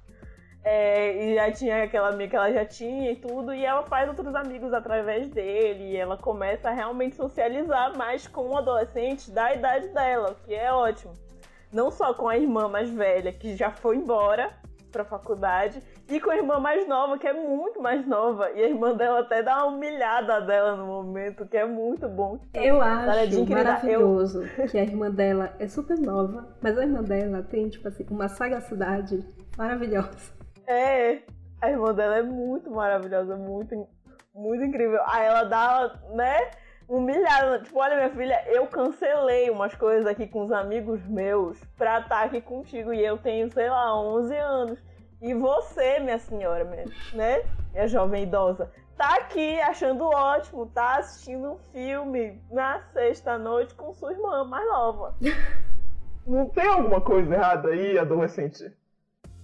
É, 0.63 1.15
e 1.23 1.35
já 1.35 1.51
tinha 1.51 1.83
aquela 1.83 2.09
amiga 2.09 2.29
que 2.31 2.35
ela 2.35 2.51
já 2.51 2.65
tinha 2.65 3.11
e 3.11 3.15
tudo, 3.15 3.53
e 3.53 3.63
ela 3.63 3.83
faz 3.83 4.09
outros 4.09 4.35
amigos 4.35 4.73
através 4.73 5.29
dele, 5.29 5.91
e 5.91 5.95
ela 5.95 6.17
começa 6.17 6.69
a 6.69 6.73
realmente 6.73 7.15
socializar 7.15 7.97
mais 7.97 8.27
com 8.27 8.49
um 8.49 8.57
adolescente 8.57 9.31
da 9.31 9.53
idade 9.53 9.87
dela, 9.89 10.31
o 10.31 10.45
que 10.45 10.53
é 10.53 10.71
ótimo. 10.71 11.13
Não 11.71 11.89
só 11.89 12.13
com 12.13 12.27
a 12.27 12.37
irmã 12.37 12.67
mais 12.67 12.89
velha, 12.89 13.31
que 13.31 13.55
já 13.55 13.71
foi 13.71 13.95
embora 13.95 14.51
pra 14.91 15.05
faculdade, 15.05 15.81
e 16.09 16.19
com 16.19 16.31
a 16.31 16.37
irmã 16.37 16.59
mais 16.59 16.87
nova, 16.87 17.17
que 17.17 17.27
é 17.27 17.33
muito 17.33 17.81
mais 17.81 18.05
nova, 18.05 18.51
e 18.51 18.63
a 18.63 18.67
irmã 18.67 18.93
dela 18.93 19.19
até 19.19 19.43
dá 19.43 19.63
uma 19.63 19.75
humilhada 19.75 20.41
dela 20.41 20.75
no 20.75 20.85
momento, 20.85 21.45
que 21.45 21.55
é 21.55 21.65
muito 21.65 22.07
bom. 22.09 22.39
Eu 22.53 22.77
Olha, 22.77 23.11
acho 23.11 23.29
querida, 23.29 23.55
maravilhoso 23.55 24.43
que 24.69 24.77
a 24.77 24.83
irmã 24.83 25.11
dela 25.11 25.53
é 25.59 25.67
super 25.67 25.97
nova, 25.97 26.47
mas 26.61 26.77
a 26.77 26.83
irmã 26.83 27.03
dela 27.03 27.43
tem, 27.43 27.69
tipo 27.69 27.87
assim, 27.87 28.05
uma 28.09 28.27
sagacidade 28.27 29.25
maravilhosa. 29.57 30.36
É, 30.67 31.21
a 31.61 31.69
irmã 31.71 31.93
dela 31.93 32.17
é 32.17 32.21
muito 32.21 32.69
maravilhosa, 32.69 33.37
muito, 33.37 33.87
muito 34.35 34.63
incrível. 34.65 34.99
Aí 35.05 35.25
ela 35.25 35.43
dá, 35.43 35.97
né, 36.13 36.51
humilhada. 36.89 37.59
Tipo, 37.59 37.79
olha, 37.79 37.95
minha 37.95 38.09
filha, 38.09 38.43
eu 38.47 38.67
cancelei 38.67 39.49
umas 39.49 39.73
coisas 39.73 40.05
aqui 40.05 40.27
com 40.27 40.43
os 40.43 40.51
amigos 40.51 41.01
meus 41.07 41.57
pra 41.77 41.99
estar 41.99 42.25
aqui 42.25 42.41
contigo. 42.41 42.93
E 42.93 43.03
eu 43.03 43.17
tenho, 43.17 43.49
sei 43.51 43.69
lá, 43.69 43.97
11 43.97 44.35
anos. 44.35 44.83
E 45.21 45.33
você, 45.33 45.99
minha 45.99 46.19
senhora, 46.19 46.63
minha, 46.65 46.85
né, 47.13 47.43
minha 47.71 47.87
jovem 47.87 48.23
idosa, 48.23 48.69
tá 48.95 49.15
aqui 49.15 49.59
achando 49.61 50.03
ótimo, 50.05 50.67
tá 50.67 50.97
assistindo 50.97 51.53
um 51.53 51.57
filme 51.71 52.39
na 52.51 52.81
sexta-noite 52.93 53.73
com 53.73 53.93
sua 53.93 54.11
irmã 54.11 54.43
mais 54.43 54.67
nova. 54.67 55.15
Não 56.27 56.49
tem 56.49 56.67
alguma 56.67 56.99
coisa 56.99 57.33
errada 57.33 57.69
aí, 57.69 57.97
adolescente? 57.97 58.76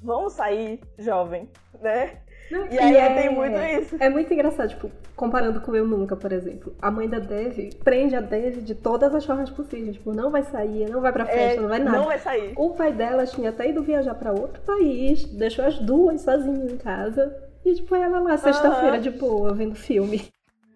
Vamos 0.03 0.33
sair, 0.33 0.81
jovem, 0.97 1.49
né? 1.81 2.17
Não, 2.51 2.67
E 2.67 2.77
aí 2.77 3.15
tem 3.15 3.29
muito 3.33 3.57
isso. 3.57 3.95
É 3.99 4.09
muito 4.09 4.31
engraçado, 4.33 4.69
tipo, 4.69 4.91
comparando 5.15 5.61
com 5.61 5.73
Eu 5.75 5.87
Nunca, 5.87 6.15
por 6.15 6.31
exemplo. 6.31 6.75
A 6.81 6.91
mãe 6.91 7.07
da 7.07 7.17
Dev 7.19 7.73
prende 7.83 8.15
a 8.15 8.21
Dev 8.21 8.57
de 8.57 8.75
todas 8.75 9.15
as 9.15 9.25
formas 9.25 9.49
possíveis. 9.49 9.95
Tipo, 9.95 10.13
não 10.13 10.29
vai 10.29 10.43
sair, 10.43 10.89
não 10.89 10.99
vai 11.01 11.11
pra 11.13 11.25
festa, 11.25 11.57
É, 11.57 11.61
não 11.61 11.69
vai 11.69 11.79
nada. 11.79 11.97
não 11.97 12.05
vai 12.05 12.19
sair. 12.19 12.53
O 12.57 12.71
pai 12.71 12.91
dela 12.91 13.25
tinha 13.25 13.49
até 13.49 13.69
ido 13.69 13.81
viajar 13.81 14.13
pra 14.15 14.33
outro 14.33 14.61
país, 14.63 15.23
deixou 15.25 15.65
as 15.65 15.79
duas 15.79 16.21
sozinhas 16.21 16.71
em 16.71 16.77
casa. 16.77 17.33
E, 17.65 17.73
tipo, 17.75 17.95
ela 17.95 18.19
lá, 18.19 18.37
sexta-feira, 18.37 18.95
Aham. 18.95 18.99
de 19.01 19.09
boa, 19.09 19.53
vendo 19.53 19.73
filme. 19.75 20.29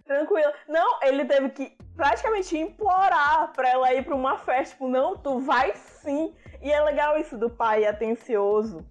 Tranquilo. 0.05 0.51
Não, 0.69 0.99
ele 1.03 1.25
teve 1.25 1.49
que 1.49 1.73
praticamente 1.97 2.57
implorar 2.57 3.51
pra 3.53 3.69
ela 3.69 3.93
ir 3.93 4.05
pra 4.05 4.15
uma 4.15 4.37
festa. 4.37 4.73
Tipo, 4.73 4.87
não, 4.87 5.17
tu 5.17 5.39
vai 5.39 5.73
sim. 5.75 6.33
E 6.61 6.71
é 6.71 6.81
legal 6.81 7.17
isso 7.19 7.37
do 7.37 7.49
pai 7.49 7.85
atencioso. 7.85 8.85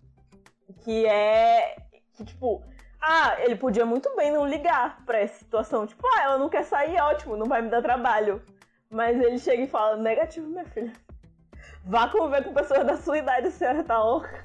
Que 0.86 1.04
é. 1.04 1.78
Que, 2.12 2.24
tipo. 2.24 2.62
Ah, 3.02 3.36
ele 3.40 3.56
podia 3.56 3.84
muito 3.84 4.14
bem 4.14 4.32
não 4.32 4.46
ligar 4.46 5.04
pra 5.04 5.18
essa 5.18 5.40
situação. 5.40 5.84
Tipo, 5.84 6.06
ah, 6.06 6.22
ela 6.22 6.38
não 6.38 6.48
quer 6.48 6.62
sair, 6.62 6.96
ótimo, 7.00 7.36
não 7.36 7.46
vai 7.46 7.60
me 7.60 7.68
dar 7.68 7.82
trabalho. 7.82 8.40
Mas 8.88 9.20
ele 9.20 9.36
chega 9.36 9.64
e 9.64 9.66
fala: 9.66 9.96
negativo, 9.96 10.46
minha 10.46 10.64
filha. 10.64 10.92
Vá 11.84 12.08
conviver 12.08 12.44
com 12.44 12.54
pessoas 12.54 12.86
da 12.86 12.96
sua 12.96 13.18
idade, 13.18 13.48
a 13.48 13.50
senhora 13.50 13.82
tá 13.82 14.00
louca. 14.00 14.42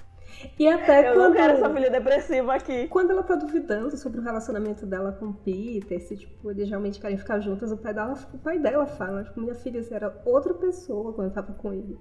E 0.58 0.68
até 0.68 1.10
Eu 1.10 1.14
quando... 1.14 1.30
não 1.30 1.34
quero 1.34 1.54
essa 1.54 1.70
filha 1.70 1.92
depressiva 1.92 2.56
aqui. 2.56 2.88
Quando 2.88 3.12
ela 3.12 3.22
tá 3.22 3.36
duvidando 3.36 3.96
sobre 3.96 4.20
o 4.20 4.24
relacionamento 4.24 4.86
dela 4.88 5.12
com 5.12 5.28
o 5.28 5.34
Peter, 5.34 6.02
se 6.02 6.18
tipo, 6.18 6.50
eles 6.50 6.68
realmente 6.68 7.00
querem 7.00 7.18
ficar 7.20 7.40
juntas, 7.40 7.72
o 7.72 7.78
pai 7.78 7.94
dela, 7.94 8.18
o 8.34 8.38
pai 8.40 8.58
dela 8.58 8.88
fala, 8.88 9.24
tipo, 9.24 9.40
minha 9.40 9.54
filha, 9.54 9.84
você 9.84 9.94
era 9.94 10.20
outra 10.26 10.56
pessoa 10.56 11.14
quando 11.14 11.28
eu 11.28 11.34
tava 11.34 11.54
com 11.54 11.72
ele. 11.72 12.00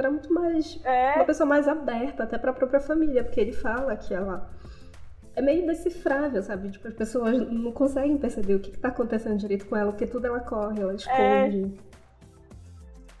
Era 0.00 0.10
muito 0.10 0.32
mais. 0.32 0.80
É. 0.84 1.14
Uma 1.16 1.24
pessoa 1.24 1.46
mais 1.46 1.66
aberta, 1.68 2.22
até 2.24 2.38
pra 2.38 2.52
própria 2.52 2.80
família, 2.80 3.24
porque 3.24 3.40
ele 3.40 3.52
fala 3.52 3.96
que 3.96 4.14
ela 4.14 4.50
é 5.34 5.42
meio 5.42 5.66
decifrável, 5.66 6.42
sabe? 6.42 6.70
Tipo, 6.70 6.88
as 6.88 6.94
pessoas 6.94 7.38
não 7.48 7.70
conseguem 7.70 8.18
perceber 8.18 8.56
o 8.56 8.60
que, 8.60 8.72
que 8.72 8.78
tá 8.78 8.88
acontecendo 8.88 9.36
direito 9.36 9.66
com 9.66 9.76
ela, 9.76 9.92
porque 9.92 10.06
tudo 10.06 10.26
ela 10.26 10.40
corre, 10.40 10.80
ela 10.80 10.94
esconde. 10.94 11.78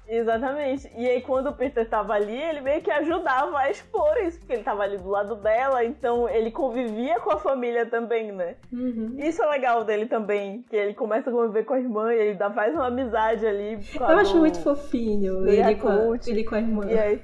Exatamente. 0.08 0.90
E 0.96 1.06
aí, 1.08 1.20
quando 1.20 1.48
o 1.48 1.52
Peter 1.52 1.86
tava 1.88 2.14
ali, 2.14 2.34
ele 2.34 2.62
meio 2.62 2.80
que 2.80 2.90
ajudava 2.90 3.58
a 3.58 3.70
expor 3.70 4.16
isso, 4.24 4.38
porque 4.38 4.54
ele 4.54 4.62
tava 4.62 4.82
ali 4.82 4.96
do 4.96 5.08
lado 5.08 5.36
dela, 5.36 5.84
então 5.84 6.26
ele 6.28 6.50
convivia 6.50 7.20
com 7.20 7.30
a 7.30 7.38
família 7.38 7.84
também, 7.84 8.32
né? 8.32 8.56
Uhum. 8.72 9.16
Isso 9.18 9.42
é 9.42 9.46
legal 9.46 9.84
dele 9.84 10.06
também, 10.06 10.62
que 10.62 10.74
ele 10.74 10.94
começa 10.94 11.28
a 11.28 11.32
conviver 11.32 11.64
com 11.64 11.74
a 11.74 11.78
irmã 11.78 12.12
e 12.14 12.18
ele 12.18 12.34
dá, 12.34 12.50
faz 12.50 12.72
uma 12.74 12.86
amizade 12.86 13.46
ali. 13.46 13.78
Eu 13.94 14.06
acho 14.06 14.32
do- 14.32 14.38
muito 14.40 14.58
fofinho 14.62 15.46
ele 15.46 15.74
com, 15.76 15.88
a, 15.88 16.18
ele 16.26 16.44
com 16.44 16.54
a 16.54 16.58
irmã. 16.58 16.86
E 16.90 16.98
aí. 16.98 17.22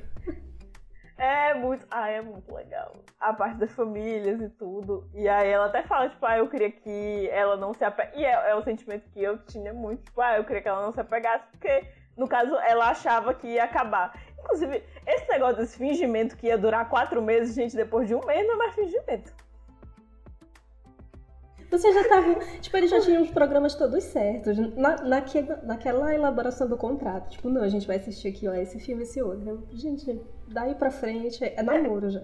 É 1.16 1.54
muito. 1.54 1.86
Ah, 1.90 2.08
é 2.10 2.20
muito 2.20 2.52
legal. 2.52 2.92
A 3.20 3.32
parte 3.32 3.56
das 3.58 3.72
famílias 3.72 4.40
e 4.40 4.48
tudo. 4.50 5.08
E 5.14 5.28
aí 5.28 5.48
ela 5.48 5.66
até 5.66 5.82
fala, 5.84 6.08
tipo, 6.08 6.26
ah, 6.26 6.36
eu 6.38 6.48
queria 6.48 6.70
que 6.72 7.28
ela 7.30 7.56
não 7.56 7.72
se 7.72 7.84
apegasse. 7.84 8.18
E 8.18 8.24
é, 8.24 8.50
é 8.50 8.54
o 8.56 8.62
sentimento 8.62 9.08
que 9.10 9.22
eu 9.22 9.38
tinha 9.46 9.72
muito, 9.72 10.02
tipo, 10.02 10.20
ah, 10.20 10.36
eu 10.36 10.44
queria 10.44 10.60
que 10.60 10.68
ela 10.68 10.82
não 10.84 10.92
se 10.92 11.00
apegasse, 11.00 11.44
porque, 11.52 11.84
no 12.16 12.28
caso, 12.28 12.54
ela 12.56 12.90
achava 12.90 13.34
que 13.34 13.48
ia 13.48 13.64
acabar. 13.64 14.18
Inclusive, 14.38 14.82
esse 15.06 15.28
negócio 15.28 15.56
desse 15.56 15.76
fingimento 15.76 16.36
que 16.36 16.46
ia 16.46 16.58
durar 16.58 16.88
quatro 16.88 17.20
meses, 17.22 17.54
gente, 17.54 17.74
depois 17.74 18.06
de 18.06 18.14
um 18.14 18.24
mês 18.24 18.46
não 18.46 18.54
é 18.54 18.58
mais 18.58 18.74
fingimento. 18.74 19.32
Você 21.70 21.92
já 21.92 22.08
tava. 22.08 22.34
Tipo, 22.60 22.76
eles 22.76 22.90
já 22.90 23.00
tinham 23.00 23.22
os 23.22 23.30
programas 23.30 23.74
todos 23.74 24.04
certos. 24.04 24.56
Na, 24.76 24.96
naque, 25.02 25.42
naquela 25.64 26.14
elaboração 26.14 26.68
do 26.68 26.76
contrato. 26.76 27.30
Tipo, 27.30 27.48
não, 27.48 27.62
a 27.62 27.68
gente 27.68 27.86
vai 27.86 27.96
assistir 27.96 28.28
aqui, 28.28 28.46
ó, 28.46 28.54
esse 28.54 28.78
filme, 28.78 29.02
esse 29.02 29.20
outro. 29.20 29.66
Gente, 29.72 30.20
daí 30.46 30.76
pra 30.76 30.92
frente 30.92 31.42
é 31.42 31.62
namoro 31.62 32.10
já. 32.10 32.22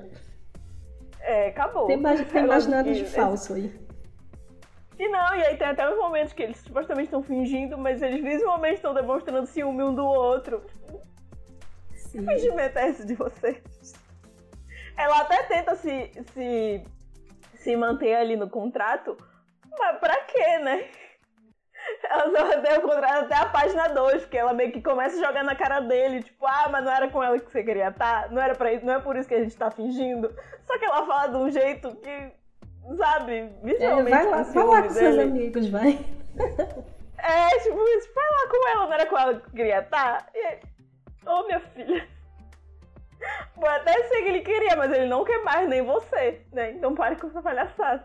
É, 1.21 1.49
acabou. 1.49 1.87
Tem 1.87 1.97
mais, 1.97 2.25
tem 2.31 2.47
nada 2.47 2.93
de 2.93 3.05
falso 3.05 3.55
aí. 3.55 3.90
E 5.01 5.09
não, 5.09 5.35
e 5.35 5.43
aí 5.47 5.57
tem 5.57 5.67
até 5.67 5.91
os 5.91 5.97
momentos 5.97 6.35
que 6.35 6.43
eles 6.43 6.59
supostamente 6.59 7.07
estão 7.07 7.23
fingindo, 7.23 7.79
mas 7.79 8.03
eles 8.03 8.23
visualmente 8.23 8.75
estão 8.75 8.93
demonstrando 8.93 9.47
ciúme 9.47 9.83
um 9.83 9.95
do 9.95 10.05
outro. 10.05 10.63
Sim. 11.95 12.19
Que 12.19 12.27
fingimento 12.27 12.79
é 12.79 12.91
esse 12.91 13.07
de 13.07 13.15
vocês? 13.15 13.63
Ela 14.99 15.21
até 15.23 15.43
tenta 15.45 15.75
se, 15.75 16.13
se, 16.35 16.85
se 17.55 17.77
manter 17.77 18.15
ali 18.15 18.37
no 18.37 18.51
contrato, 18.51 19.17
mas 19.79 19.99
pra 19.99 20.21
quê, 20.25 20.59
né? 20.59 20.87
Ela 22.05 22.31
só 22.31 22.47
mantém 22.47 22.77
o 22.77 22.83
contrato 22.83 23.25
até 23.25 23.37
a 23.37 23.47
página 23.47 23.89
2, 23.89 24.25
porque 24.25 24.37
ela 24.37 24.53
meio 24.53 24.71
que 24.71 24.83
começa 24.83 25.17
a 25.17 25.27
jogar 25.27 25.43
na 25.43 25.57
cara 25.57 25.81
dele, 25.81 26.23
tipo, 26.23 26.47
ah, 26.47 26.69
mas 26.71 26.85
não 26.85 26.93
era 26.93 27.09
com 27.09 27.23
ela 27.23 27.39
que 27.39 27.51
você 27.51 27.65
queria 27.65 27.89
estar, 27.89 28.31
não 28.31 28.43
era 28.43 28.55
para 28.55 28.71
isso, 28.71 28.85
não 28.85 28.93
é 28.93 29.01
por 29.01 29.17
isso 29.17 29.27
que 29.27 29.35
a 29.35 29.43
gente 29.43 29.57
tá 29.57 29.71
fingindo. 29.71 30.31
Só 30.67 30.79
que 30.79 30.85
ela 30.85 31.07
fala 31.07 31.29
de 31.29 31.37
um 31.39 31.51
jeito 31.51 31.97
que, 31.97 32.33
sabe, 32.97 33.33
É, 33.33 33.51
visualmente 33.63 34.11
vai 34.11 34.27
lá, 34.27 34.43
vai 34.43 34.65
lá 34.67 34.83
com 34.83 34.91
seus 34.91 35.17
dele. 35.17 35.23
amigos, 35.23 35.69
vai. 35.69 35.99
É, 37.23 37.59
tipo, 37.59 37.79
isso, 37.99 38.09
vai 38.15 38.25
lá 38.31 38.49
com 38.49 38.69
ela, 38.69 38.87
não 38.87 38.93
era 38.95 39.05
com 39.07 39.19
ela 39.19 39.35
que 39.35 39.47
eu 39.47 39.51
queria 39.53 39.81
estar? 39.81 40.27
E 40.35 40.39
aí, 40.39 40.59
ô 41.27 41.45
minha 41.45 41.61
filha. 41.61 42.09
Pode 43.61 43.75
até 43.77 43.93
ser 44.05 44.23
que 44.23 44.29
ele 44.29 44.41
queria, 44.41 44.75
mas 44.75 44.91
ele 44.91 45.07
não 45.07 45.23
quer 45.23 45.45
mais, 45.45 45.69
nem 45.69 45.83
você, 45.83 46.41
né? 46.51 46.71
Então 46.71 46.95
pare 46.95 47.17
com 47.17 47.27
essa 47.27 47.43
palhaçada. 47.43 48.05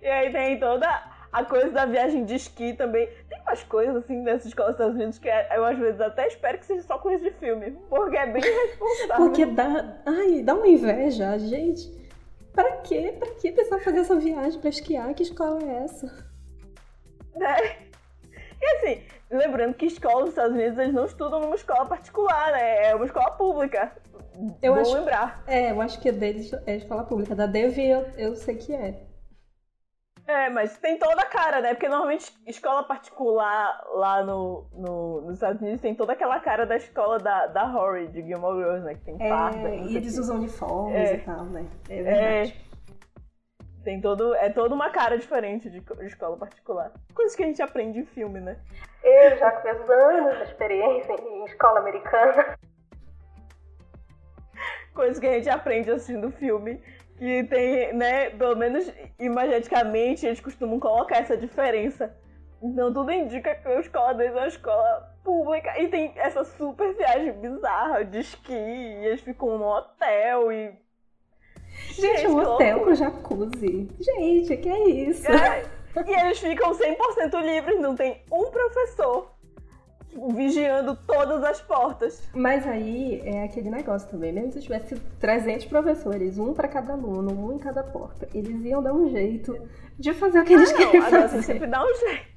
E 0.00 0.06
aí 0.06 0.30
tem 0.30 0.60
toda 0.60 0.86
a 1.32 1.44
coisa 1.44 1.70
da 1.72 1.86
viagem 1.86 2.24
de 2.24 2.36
esqui 2.36 2.74
também. 2.74 3.08
Tem 3.28 3.40
umas 3.40 3.64
coisas 3.64 3.96
assim 3.96 4.22
dessa 4.22 4.46
escola 4.46 4.68
dos 4.68 4.76
Estados 4.76 4.94
Unidos 4.94 5.18
que 5.18 5.28
eu 5.28 5.64
às 5.64 5.76
vezes 5.76 6.00
até 6.00 6.28
espero 6.28 6.58
que 6.58 6.66
seja 6.66 6.82
só 6.82 6.98
coisa 6.98 7.24
de 7.24 7.32
filme. 7.38 7.72
Porque 7.90 8.16
é 8.16 8.26
bem 8.26 8.40
responsável. 8.68 9.16
Porque 9.16 9.44
dá. 9.46 9.96
Ai, 10.06 10.42
dá 10.42 10.54
uma 10.54 10.68
inveja, 10.68 11.36
gente. 11.40 12.03
Pra 12.54 12.76
quê? 12.78 13.14
Pra 13.18 13.30
que 13.34 13.52
precisar 13.52 13.80
fazer 13.80 13.98
essa 14.00 14.16
viagem 14.16 14.60
pra 14.60 14.70
esquiar? 14.70 15.12
Que 15.14 15.22
escola 15.24 15.60
é 15.62 15.84
essa? 15.84 16.06
né? 17.34 17.56
E 18.62 18.66
assim, 18.76 19.02
lembrando 19.30 19.74
que 19.74 19.86
escola 19.86 20.20
dos 20.20 20.30
Estados 20.30 20.54
Unidos 20.54 20.78
eles 20.78 20.94
não 20.94 21.04
estudam 21.04 21.40
numa 21.40 21.56
escola 21.56 21.84
particular, 21.84 22.52
né? 22.52 22.86
É 22.90 22.94
uma 22.94 23.04
escola 23.04 23.32
pública. 23.32 23.92
Eu 24.62 24.74
Bom 24.74 24.80
acho- 24.80 24.94
lembrar. 24.94 25.42
É, 25.46 25.70
eu 25.72 25.80
acho 25.80 26.00
que 26.00 26.08
a 26.08 26.12
deles 26.12 26.50
é 26.66 26.76
escola 26.76 27.04
pública. 27.04 27.34
Da 27.34 27.46
Dev 27.46 27.76
eu, 27.78 28.06
eu 28.16 28.36
sei 28.36 28.54
que 28.56 28.72
é. 28.72 29.02
É, 30.26 30.48
mas 30.48 30.78
tem 30.78 30.98
toda 30.98 31.20
a 31.20 31.26
cara, 31.26 31.60
né? 31.60 31.74
Porque 31.74 31.86
normalmente 31.88 32.32
escola 32.46 32.82
particular 32.84 33.78
lá 33.92 34.22
no, 34.22 34.64
no- 34.72 35.20
nos 35.20 35.34
Estados 35.34 35.60
Unidos 35.60 35.82
tem 35.82 35.94
toda 35.94 36.14
aquela 36.14 36.40
cara 36.40 36.64
da 36.64 36.76
escola 36.76 37.18
da, 37.18 37.46
da 37.48 37.64
Rory, 37.64 38.08
de 38.08 38.22
Gilmore 38.22 38.56
Girls, 38.56 38.84
né? 38.86 38.94
Que 38.94 39.00
tem 39.04 39.18
farda. 39.18 39.68
É, 39.68 39.76
e 39.76 39.96
eles 39.96 40.16
usam 40.16 40.36
uniformes 40.36 41.10
É. 41.10 41.14
e 41.16 41.18
tal, 41.18 41.44
né? 41.44 41.66
É 41.90 41.98
É, 41.98 42.02
verdade. 42.02 42.64
tem 43.84 44.00
todo, 44.00 44.34
é 44.36 44.48
toda 44.48 44.74
uma 44.74 44.88
cara 44.88 45.18
diferente 45.18 45.68
de, 45.68 45.80
de 45.80 46.06
escola 46.06 46.38
particular. 46.38 46.90
Coisas 47.14 47.36
que 47.36 47.42
a 47.42 47.46
gente 47.46 47.60
aprende 47.60 47.98
em 47.98 48.06
filme, 48.06 48.40
né? 48.40 48.56
Eu 49.02 49.36
já 49.36 49.50
com 49.50 49.64
meus 49.68 49.90
anos 49.90 50.38
de 50.38 50.44
experiência 50.44 51.12
em 51.20 51.44
escola 51.44 51.80
americana. 51.80 52.58
coisas 54.94 55.18
que 55.18 55.26
a 55.26 55.32
gente 55.32 55.50
aprende 55.50 55.90
assistindo 55.90 56.30
filme. 56.30 56.82
Que 57.24 57.42
tem, 57.44 57.94
né, 57.94 58.28
pelo 58.28 58.54
menos 58.54 58.92
imageticamente, 59.18 60.26
eles 60.26 60.40
costumam 60.40 60.78
colocar 60.78 61.16
essa 61.16 61.34
diferença. 61.34 62.14
Então 62.62 62.92
tudo 62.92 63.10
indica 63.10 63.54
que 63.54 63.66
a 63.66 63.80
escola 63.80 64.12
deles 64.12 64.36
é 64.36 64.40
uma 64.40 64.46
escola 64.46 65.16
pública. 65.24 65.80
E 65.80 65.88
tem 65.88 66.12
essa 66.16 66.44
super 66.44 66.94
viagem 66.94 67.32
bizarra 67.32 68.04
de 68.04 68.18
esqui. 68.18 68.52
E 68.52 69.06
eles 69.06 69.22
ficam 69.22 69.56
no 69.56 69.64
hotel 69.64 70.52
e. 70.52 70.74
Gente, 71.92 72.26
um 72.26 72.40
que 72.40 72.46
hotel 72.46 72.80
com 72.80 72.94
jacuzzi. 72.94 73.88
Gente, 73.98 74.56
que 74.58 74.68
é 74.68 74.88
isso? 74.90 75.32
É, 75.32 75.64
e 76.06 76.20
eles 76.20 76.38
ficam 76.38 76.72
100% 76.72 77.40
livres, 77.40 77.80
não 77.80 77.96
tem 77.96 78.22
um 78.30 78.50
professor 78.50 79.33
tipo, 80.14 80.32
vigiando 80.32 80.96
todas 81.06 81.42
as 81.44 81.60
portas. 81.60 82.28
Mas 82.34 82.66
aí 82.66 83.20
é 83.24 83.44
aquele 83.44 83.70
negócio 83.70 84.08
também. 84.08 84.32
Mesmo 84.32 84.52
se 84.52 84.62
tivesse 84.62 84.96
300 85.20 85.66
professores, 85.66 86.38
um 86.38 86.54
pra 86.54 86.68
cada 86.68 86.92
aluno, 86.92 87.32
um 87.32 87.52
em 87.54 87.58
cada 87.58 87.82
porta, 87.82 88.28
eles 88.32 88.64
iam 88.64 88.82
dar 88.82 88.92
um 88.94 89.08
jeito 89.10 89.56
de 89.98 90.12
fazer 90.14 90.40
o 90.40 90.44
que 90.44 90.54
eles 90.54 90.70
Ah, 90.72 90.78
não, 90.78 90.86
adolescente 90.88 91.30
fazer. 91.30 91.42
sempre 91.42 91.66
dá 91.66 91.84
um 91.84 91.94
jeito. 91.94 92.34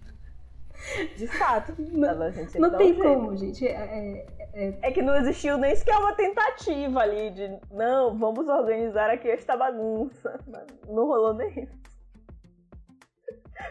De 1.17 1.28
fato, 1.28 1.73
Não 2.59 2.69
dá 2.69 2.78
tem 2.78 2.91
um 2.91 2.95
jeito. 2.95 3.01
como, 3.03 3.36
gente. 3.36 3.67
É, 3.67 4.25
é- 4.53 4.80
É 4.82 4.91
que 4.91 5.01
não 5.01 5.15
existiu 5.17 5.57
nem 5.57 5.75
sequer 5.75 5.97
uma 5.97 6.13
tentativa 6.15 6.99
ali 7.01 7.30
de 7.32 7.59
não, 7.71 8.17
vamos 8.17 8.47
organizar 8.47 9.09
aqui 9.09 9.30
esta 9.30 9.55
bagunça. 9.57 10.39
Não 10.88 11.05
rolou 11.07 11.34
nem 11.34 11.49
isso. 11.63 11.78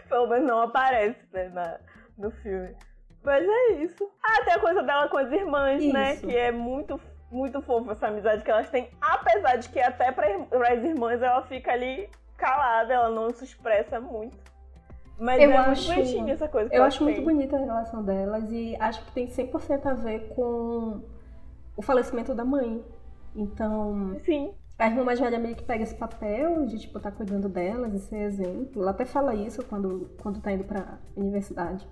Pelo 0.09 0.27
menos 0.27 0.47
não 0.47 0.61
aparece 0.61 1.19
né, 1.33 1.49
na, 1.49 1.79
no 2.17 2.29
filme. 2.31 2.75
Mas 3.27 3.45
é 3.45 3.83
isso. 3.83 4.09
Ah, 4.23 4.41
tem 4.45 4.53
a 4.53 4.59
coisa 4.59 4.81
dela 4.83 5.09
com 5.09 5.17
as 5.17 5.29
irmãs, 5.29 5.83
né? 5.91 6.13
Isso. 6.13 6.25
Que 6.25 6.33
é 6.33 6.49
muito, 6.49 6.97
muito 7.29 7.61
fofa 7.61 7.91
essa 7.91 8.07
amizade 8.07 8.41
que 8.41 8.49
elas 8.49 8.69
têm. 8.69 8.89
Apesar 9.01 9.57
de 9.57 9.67
que 9.67 9.81
até 9.81 10.13
para 10.13 10.27
as 10.71 10.81
irmãs 10.81 11.21
ela 11.21 11.41
fica 11.41 11.73
ali 11.73 12.09
calada, 12.37 12.93
ela 12.93 13.09
não 13.09 13.29
se 13.31 13.43
expressa 13.43 13.99
muito. 13.99 14.37
Mas 15.19 15.41
Eu 15.41 15.51
é 15.51 15.57
acho- 15.57 15.87
muito 15.87 16.05
bonitinho 16.05 16.29
essa 16.33 16.47
coisa 16.47 16.69
que 16.69 16.77
eu 16.77 16.83
acho 16.85 17.03
muito 17.03 17.17
têm. 17.17 17.25
bonita 17.25 17.57
a 17.57 17.59
relação 17.59 18.01
delas 18.01 18.49
e 18.49 18.77
acho 18.79 19.03
que 19.03 19.11
tem 19.11 19.27
100% 19.27 19.85
a 19.87 19.93
ver 19.93 20.29
com 20.33 21.01
o 21.75 21.81
falecimento 21.81 22.33
da 22.33 22.45
mãe. 22.45 22.81
Então, 23.35 24.15
Sim. 24.23 24.53
a 24.79 24.87
irmã 24.87 25.03
mais 25.03 25.19
velha 25.19 25.37
meio 25.37 25.55
que 25.57 25.63
pega 25.63 25.83
esse 25.83 25.95
papel 25.95 26.65
de, 26.65 26.79
tipo, 26.79 26.97
tá 26.97 27.11
cuidando 27.11 27.49
delas 27.49 27.93
e 27.93 27.99
ser 27.99 28.19
exemplo. 28.21 28.81
Ela 28.81 28.91
até 28.91 29.03
fala 29.03 29.35
isso 29.35 29.65
quando, 29.65 30.09
quando 30.21 30.39
tá 30.39 30.49
indo 30.53 30.63
pra 30.63 30.97
universidade. 31.15 31.85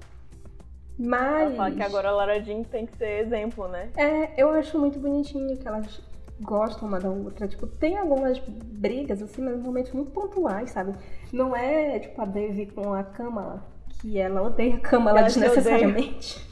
Mas. 0.98 1.42
Ela 1.42 1.56
fala 1.56 1.72
que 1.72 1.84
agora 1.84 2.10
a 2.10 2.12
Lara 2.12 2.42
Jean 2.42 2.64
tem 2.64 2.86
que 2.86 2.98
ser 2.98 3.26
exemplo, 3.26 3.68
né? 3.68 3.90
É, 3.98 4.42
eu 4.42 4.50
acho 4.52 4.80
muito 4.80 4.98
bonitinho 5.00 5.58
que 5.58 5.68
elas 5.68 6.02
gostam 6.40 6.88
uma 6.88 7.00
da 7.00 7.10
outra. 7.10 7.48
Tipo, 7.48 7.68
tem 7.68 7.98
algumas 7.98 8.40
brigas, 8.40 9.22
assim, 9.22 9.42
mas 9.42 9.60
momentos 9.60 9.92
muito 9.92 10.12
pontuais, 10.12 10.72
sabe? 10.72 10.94
Não 11.34 11.56
é, 11.56 12.00
tipo, 12.00 12.22
a 12.22 12.26
Devi 12.26 12.68
com 12.68 12.94
a 12.94 13.04
Kamala, 13.04 13.66
que 14.00 14.18
ela 14.18 14.42
odeia 14.42 14.76
a 14.76 14.80
Kamala 14.80 15.20
Ela 15.20 15.28
desnecessariamente. 15.28 16.46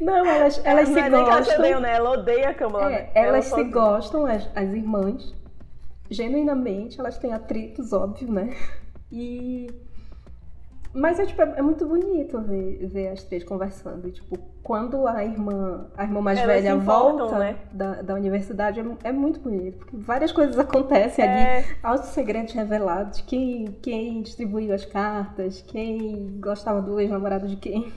Não, 0.00 0.24
elas, 0.24 0.60
elas 0.64 0.88
não 0.88 0.94
se 0.94 1.00
é 1.00 1.02
que 1.10 1.14
ela 1.14 1.36
gostam. 1.36 1.58
odeia, 1.58 1.80
né? 1.80 1.94
Ela 1.96 2.10
odeia 2.10 2.48
a 2.48 2.54
Kamala, 2.54 2.86
É, 2.86 2.90
né? 2.90 3.10
elas 3.14 3.52
Ela 3.52 3.64
se 3.64 3.70
gostam, 3.70 4.24
as, 4.24 4.48
as 4.56 4.72
irmãs. 4.72 5.34
Genuinamente, 6.10 6.98
elas 6.98 7.18
têm 7.18 7.32
atritos, 7.34 7.92
óbvio, 7.92 8.32
né? 8.32 8.54
E. 9.12 9.66
Mas 10.92 11.20
é, 11.20 11.26
tipo, 11.26 11.40
é, 11.40 11.54
é 11.56 11.62
muito 11.62 11.86
bonito 11.86 12.40
ver, 12.40 12.86
ver 12.88 13.08
as 13.08 13.22
três 13.22 13.44
conversando. 13.44 14.08
E, 14.08 14.12
tipo, 14.12 14.36
quando 14.62 15.06
a 15.06 15.24
irmã, 15.24 15.88
a 15.96 16.02
irmã 16.02 16.20
mais 16.20 16.38
Elas 16.38 16.62
velha 16.62 16.74
importam, 16.74 17.28
volta 17.28 17.38
né? 17.38 17.56
da, 17.72 18.02
da 18.02 18.14
universidade, 18.14 18.80
é, 18.80 18.84
é 19.08 19.12
muito 19.12 19.38
bonito. 19.40 19.78
Porque 19.78 19.96
várias 19.96 20.32
coisas 20.32 20.58
acontecem 20.58 21.24
ali. 21.24 21.40
É, 21.40 21.64
Altos 21.82 22.08
segredos 22.10 22.52
revelados. 22.52 23.20
Quem, 23.20 23.66
quem 23.80 24.22
distribuiu 24.22 24.74
as 24.74 24.84
cartas, 24.84 25.62
quem 25.62 26.40
gostava 26.40 26.82
do 26.82 26.98
ex-namorado 26.98 27.46
de 27.46 27.56
quem. 27.56 27.92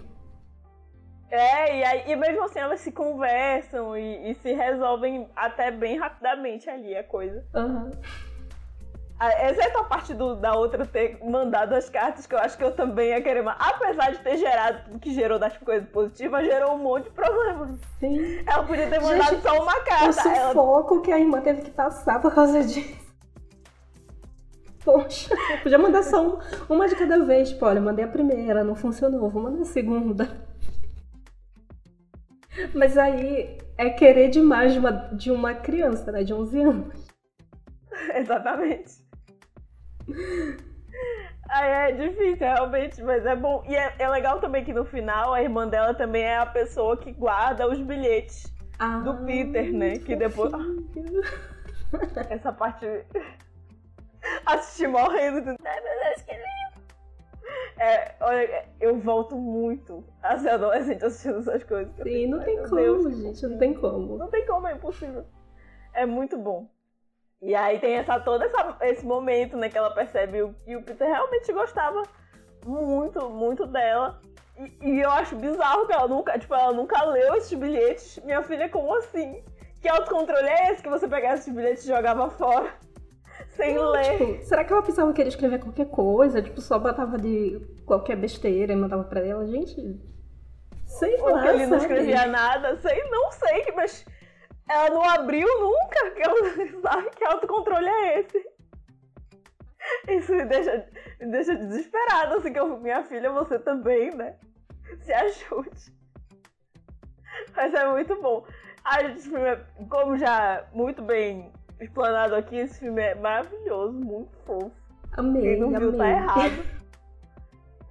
é 1.31 1.79
e, 1.79 1.83
aí, 1.83 2.11
e 2.11 2.15
mesmo 2.15 2.43
assim 2.43 2.59
elas 2.59 2.79
se 2.79 2.91
conversam 2.91 3.97
e, 3.97 4.29
e 4.29 4.35
se 4.35 4.53
resolvem 4.53 5.27
até 5.35 5.71
bem 5.71 5.97
rapidamente 5.97 6.69
ali 6.69 6.95
a 6.95 7.03
coisa. 7.03 7.43
Aham. 7.55 7.89
Ah, 9.25 9.49
Exceto 9.49 9.77
a 9.77 9.83
parte 9.85 10.13
do- 10.13 10.35
da 10.35 10.53
outra 10.53 10.85
ter 10.85 11.17
mandado 11.23 11.73
as 11.73 11.89
cartas, 11.89 12.27
que 12.27 12.35
eu 12.35 12.39
acho 12.39 12.57
que 12.57 12.63
eu 12.63 12.71
também 12.75 13.09
ia 13.11 13.21
querer. 13.21 13.41
Mas 13.41 13.55
apesar 13.59 14.11
de 14.11 14.17
ter 14.19 14.35
gerado 14.37 14.83
tudo 14.83 14.99
que 14.99 15.13
gerou 15.13 15.39
das 15.39 15.55
coisas 15.57 15.87
positivas, 15.89 16.43
gerou 16.45 16.73
um 16.73 16.77
monte 16.77 17.05
de 17.05 17.11
problemas. 17.11 17.79
Sim. 18.01 18.43
Ela 18.45 18.63
podia 18.63 18.89
ter 18.89 18.99
mandado 19.01 19.29
Gente, 19.35 19.41
só 19.41 19.61
uma 19.63 19.71
O 19.77 19.83
carta. 19.85 20.29
Ela 20.29 21.01
que 21.01 21.11
a 21.11 21.19
irmã 21.19 21.39
teve 21.39 21.61
que 21.61 21.71
passar 21.71 22.19
por 22.19 22.35
causa 22.35 22.63
disso. 22.65 23.01
Poxa, 24.83 25.33
podia 25.63 25.77
mandar 25.77 26.03
só 26.03 26.21
um- 26.21 26.39
uma 26.67 26.89
de 26.89 26.95
cada 26.97 27.17
vez. 27.23 27.51
Tipo, 27.51 27.65
olha, 27.65 27.79
mandei 27.79 28.03
a 28.03 28.07
primeira, 28.09 28.61
não 28.65 28.75
funcionou, 28.75 29.29
vou 29.29 29.41
mandar 29.41 29.61
a 29.61 29.65
segunda. 29.65 30.27
Mas 32.75 32.97
aí 32.97 33.57
é 33.77 33.89
querer 33.89 34.27
demais 34.29 34.73
de 34.73 34.79
uma, 34.79 34.91
de 34.91 35.31
uma 35.31 35.53
criança, 35.53 36.11
né? 36.11 36.23
De 36.25 36.33
11 36.33 36.61
anos. 36.61 37.09
Exatamente. 38.15 39.02
Aí 41.49 41.69
é 41.69 41.91
difícil, 41.91 42.47
realmente, 42.47 43.01
mas 43.03 43.25
é 43.25 43.35
bom. 43.35 43.63
E 43.67 43.75
é, 43.75 43.93
é 43.99 44.09
legal 44.09 44.39
também 44.39 44.63
que 44.63 44.73
no 44.73 44.85
final 44.85 45.33
a 45.33 45.41
irmã 45.41 45.67
dela 45.67 45.93
também 45.93 46.23
é 46.23 46.37
a 46.37 46.45
pessoa 46.45 46.97
que 46.97 47.11
guarda 47.11 47.67
os 47.67 47.79
bilhetes 47.79 48.51
Ah, 48.79 48.99
do 48.99 49.25
Peter, 49.25 49.71
né? 49.71 49.99
Que 49.99 50.15
depois. 50.15 50.51
Essa 52.29 52.51
parte. 52.51 52.85
Assisti 54.45 54.87
morrendo. 54.87 55.55
Ai 55.63 55.81
meu 55.81 56.03
Deus, 56.03 56.21
que 56.23 56.31
lindo! 56.31 56.53
É, 57.77 58.15
olha, 58.21 58.65
eu 58.79 58.97
volto 58.99 59.35
muito 59.35 60.03
a 60.23 60.37
ser 60.37 60.49
adolescente 60.49 61.03
assistindo 61.03 61.39
essas 61.39 61.63
coisas. 61.65 61.93
Sim, 62.01 62.27
não 62.27 62.39
"Ai, 62.39 62.45
tem 62.45 62.57
como, 62.63 62.75
Deus, 62.75 63.17
gente, 63.17 63.47
não 63.47 63.57
tem 63.59 63.73
como. 63.73 64.17
Não 64.17 64.27
tem 64.29 64.45
como, 64.47 64.67
é 64.67 64.73
impossível. 64.73 65.25
É 65.93 66.05
muito 66.05 66.37
bom. 66.37 66.67
E 67.43 67.53
aí 67.53 67.77
tem 67.77 67.95
essa, 67.95 68.19
todo 68.21 68.41
essa, 68.41 68.77
esse 68.83 69.05
momento, 69.05 69.57
né, 69.57 69.67
que 69.67 69.77
ela 69.77 69.91
percebe 69.91 70.41
o- 70.41 70.53
que 70.65 70.77
o 70.77 70.81
Peter 70.81 71.05
realmente 71.07 71.51
gostava 71.51 72.01
muito, 72.65 73.29
muito 73.29 73.67
dela. 73.67 74.21
E, 74.57 74.77
e 74.81 75.01
eu 75.01 75.11
acho 75.11 75.35
bizarro 75.35 75.85
que 75.85 75.91
ela 75.91 76.07
nunca, 76.07 76.39
tipo, 76.39 76.53
ela 76.55 76.71
nunca 76.71 77.03
leu 77.03 77.35
esses 77.35 77.53
bilhetes. 77.53 78.17
Minha 78.23 78.41
filha, 78.43 78.69
como 78.69 78.95
assim? 78.95 79.43
Que 79.81 79.89
autocontrole 79.89 80.47
é 80.47 80.71
esse 80.71 80.81
que 80.81 80.87
você 80.89 81.05
pegava 81.05 81.33
esses 81.33 81.53
bilhetes 81.53 81.83
e 81.83 81.87
jogava 81.87 82.29
fora? 82.29 82.71
Sem 83.57 83.77
ler. 83.77 84.17
Tipo, 84.17 84.45
será 84.45 84.63
que 84.63 84.71
ela 84.71 84.81
pensava 84.81 85.11
que 85.11 85.21
ele 85.21 85.29
escrever 85.29 85.59
qualquer 85.59 85.87
coisa? 85.89 86.41
Tipo, 86.41 86.61
só 86.61 86.79
botava 86.79 87.17
de 87.17 87.59
qualquer 87.85 88.15
besteira 88.15 88.71
e 88.71 88.75
mandava 88.75 89.03
pra 89.03 89.19
ela? 89.19 89.45
Gente, 89.45 89.75
sei 90.85 91.19
Ou 91.19 91.31
lá, 91.31 91.41
que 91.41 91.47
ele 91.49 91.65
não 91.65 91.77
escrevia 91.77 92.25
nada, 92.27 92.77
sei, 92.77 93.03
não 93.09 93.31
sei, 93.33 93.65
mas 93.75 94.05
ela 94.69 94.89
não 94.89 95.03
abriu 95.03 95.47
nunca, 95.59 96.11
que 96.15 96.21
ela 96.21 96.81
sabe 96.81 97.09
que 97.11 97.23
autocontrole 97.25 97.87
é 97.87 98.19
esse. 98.19 98.53
Isso 100.07 100.33
me 100.33 100.45
deixa, 100.45 100.87
me 101.19 101.31
deixa 101.31 101.55
desesperada, 101.55 102.37
assim, 102.37 102.53
que 102.53 102.59
eu, 102.59 102.79
minha 102.79 103.03
filha, 103.03 103.29
você 103.31 103.59
também, 103.59 104.15
né? 104.15 104.35
Se 105.01 105.11
ajude. 105.13 105.93
Mas 107.55 107.73
é 107.73 107.85
muito 107.89 108.21
bom. 108.21 108.45
Ah, 108.85 109.01
esse 109.03 109.29
filme 109.29 109.45
é, 109.45 109.59
como 109.89 110.17
já 110.17 110.65
muito 110.73 111.01
bem 111.01 111.51
explanado 111.79 112.35
aqui, 112.35 112.55
esse 112.57 112.79
filme 112.79 113.01
é 113.01 113.15
maravilhoso, 113.15 113.93
muito 113.93 114.35
fofo. 114.45 114.71
Amei, 115.17 115.41
Quem 115.41 115.59
não 115.59 115.69
viu 115.69 115.89
amei. 115.89 115.97
tá 115.97 116.09
errado. 116.09 116.65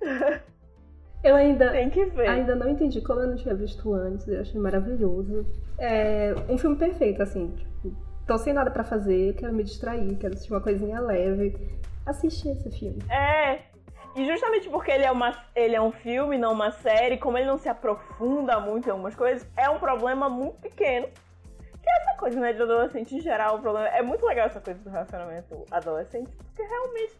Eu 1.22 1.36
ainda, 1.36 1.70
Tem 1.70 1.88
que 1.88 2.04
ver. 2.06 2.28
ainda 2.28 2.54
não 2.54 2.68
entendi 2.68 3.00
como 3.00 3.20
eu 3.20 3.28
não 3.28 3.36
tinha 3.36 3.54
visto 3.54 3.94
antes, 3.94 4.26
eu 4.26 4.40
achei 4.40 4.60
maravilhoso. 4.60 5.46
É 5.78 6.34
um 6.48 6.58
filme 6.58 6.76
perfeito, 6.76 7.22
assim, 7.22 7.48
tipo, 7.50 7.96
tô 8.26 8.36
sem 8.38 8.52
nada 8.52 8.70
pra 8.70 8.82
fazer, 8.82 9.34
quero 9.34 9.52
me 9.52 9.62
distrair, 9.62 10.16
quero 10.16 10.34
assistir 10.34 10.52
uma 10.52 10.60
coisinha 10.60 11.00
leve. 11.00 11.56
Assistir 12.04 12.50
esse 12.50 12.70
filme. 12.70 12.98
É. 13.08 13.60
E 14.14 14.26
justamente 14.26 14.68
porque 14.68 14.90
ele 14.90 15.04
é, 15.04 15.10
uma, 15.10 15.32
ele 15.54 15.74
é 15.74 15.80
um 15.80 15.92
filme, 15.92 16.36
não 16.36 16.52
uma 16.52 16.70
série, 16.70 17.16
como 17.16 17.38
ele 17.38 17.46
não 17.46 17.56
se 17.56 17.68
aprofunda 17.68 18.60
muito 18.60 18.88
em 18.88 18.90
algumas 18.90 19.14
coisas, 19.14 19.46
é 19.56 19.70
um 19.70 19.78
problema 19.78 20.28
muito 20.28 20.60
pequeno. 20.60 21.06
Que 21.06 21.88
é 21.88 21.96
essa 22.02 22.18
coisa, 22.18 22.38
né, 22.38 22.52
de 22.52 22.62
adolescente 22.62 23.16
em 23.16 23.20
geral, 23.20 23.56
o 23.56 23.60
problema. 23.60 23.88
É 23.88 24.02
muito 24.02 24.24
legal 24.26 24.46
essa 24.46 24.60
coisa 24.60 24.78
do 24.80 24.90
relacionamento 24.90 25.64
adolescente, 25.70 26.30
porque 26.36 26.62
realmente 26.62 27.12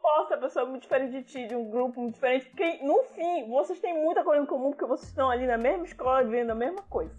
não 0.00 0.12
importa 0.12 0.28
se 0.28 0.34
a 0.34 0.38
pessoa 0.38 0.64
é 0.64 0.68
muito 0.68 0.82
diferente 0.82 1.12
de 1.12 1.22
ti, 1.22 1.46
de 1.46 1.54
um 1.54 1.70
grupo 1.70 2.00
muito 2.00 2.14
diferente, 2.14 2.46
porque 2.46 2.78
no 2.82 3.02
fim, 3.14 3.48
vocês 3.48 3.78
têm 3.80 3.94
muita 4.02 4.24
coisa 4.24 4.42
em 4.42 4.46
comum, 4.46 4.70
porque 4.70 4.86
vocês 4.86 5.08
estão 5.08 5.30
ali 5.30 5.46
na 5.46 5.58
mesma 5.58 5.84
escola 5.84 6.24
vivendo 6.24 6.50
a 6.50 6.54
mesma 6.54 6.82
coisa. 6.82 7.14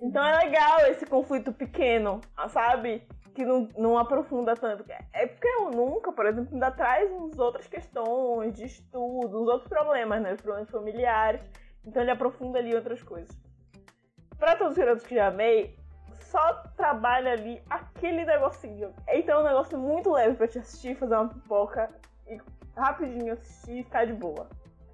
Então 0.00 0.22
é 0.22 0.44
legal 0.44 0.80
esse 0.88 1.06
conflito 1.06 1.52
pequeno, 1.52 2.20
sabe? 2.48 3.02
Que 3.34 3.44
não, 3.44 3.68
não 3.76 3.98
aprofunda 3.98 4.54
tanto. 4.54 4.84
É 5.12 5.26
porque 5.26 5.48
eu 5.48 5.70
nunca, 5.70 6.12
por 6.12 6.26
exemplo, 6.26 6.52
ainda 6.52 6.70
traz 6.70 7.10
uns 7.10 7.38
outras 7.38 7.66
questões 7.66 8.54
de 8.54 8.64
estudo, 8.64 9.42
uns 9.42 9.48
outros 9.48 9.68
problemas, 9.68 10.22
né? 10.22 10.34
Os 10.34 10.40
problemas 10.40 10.70
familiares. 10.70 11.40
Então 11.84 12.02
ele 12.02 12.10
aprofunda 12.10 12.58
ali 12.58 12.74
outras 12.74 13.02
coisas. 13.02 13.34
Pra 14.38 14.54
todos 14.56 14.72
os 14.72 14.78
garotos 14.78 15.06
que 15.06 15.14
já 15.14 15.28
amei, 15.28 15.78
só 16.36 16.62
trabalha 16.76 17.32
ali 17.32 17.62
aquele 17.70 18.26
negocinho. 18.26 18.90
Então 19.08 19.38
é 19.38 19.42
um 19.42 19.46
negócio 19.46 19.78
muito 19.78 20.12
leve 20.12 20.36
pra 20.36 20.46
te 20.46 20.58
assistir, 20.58 20.94
fazer 20.96 21.14
uma 21.14 21.28
pipoca 21.28 21.88
e 22.28 22.38
rapidinho 22.76 23.32
assistir 23.32 23.80
e 23.80 23.84
ficar 23.84 24.06
de 24.06 24.12
boa. 24.12 24.46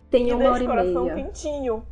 Tem 0.08 0.28
E 0.28 0.32
uma 0.32 0.52
hora 0.52 0.62
e 0.62 0.66
coração 0.66 1.04
meia. 1.04 1.16
quentinho. 1.16 1.84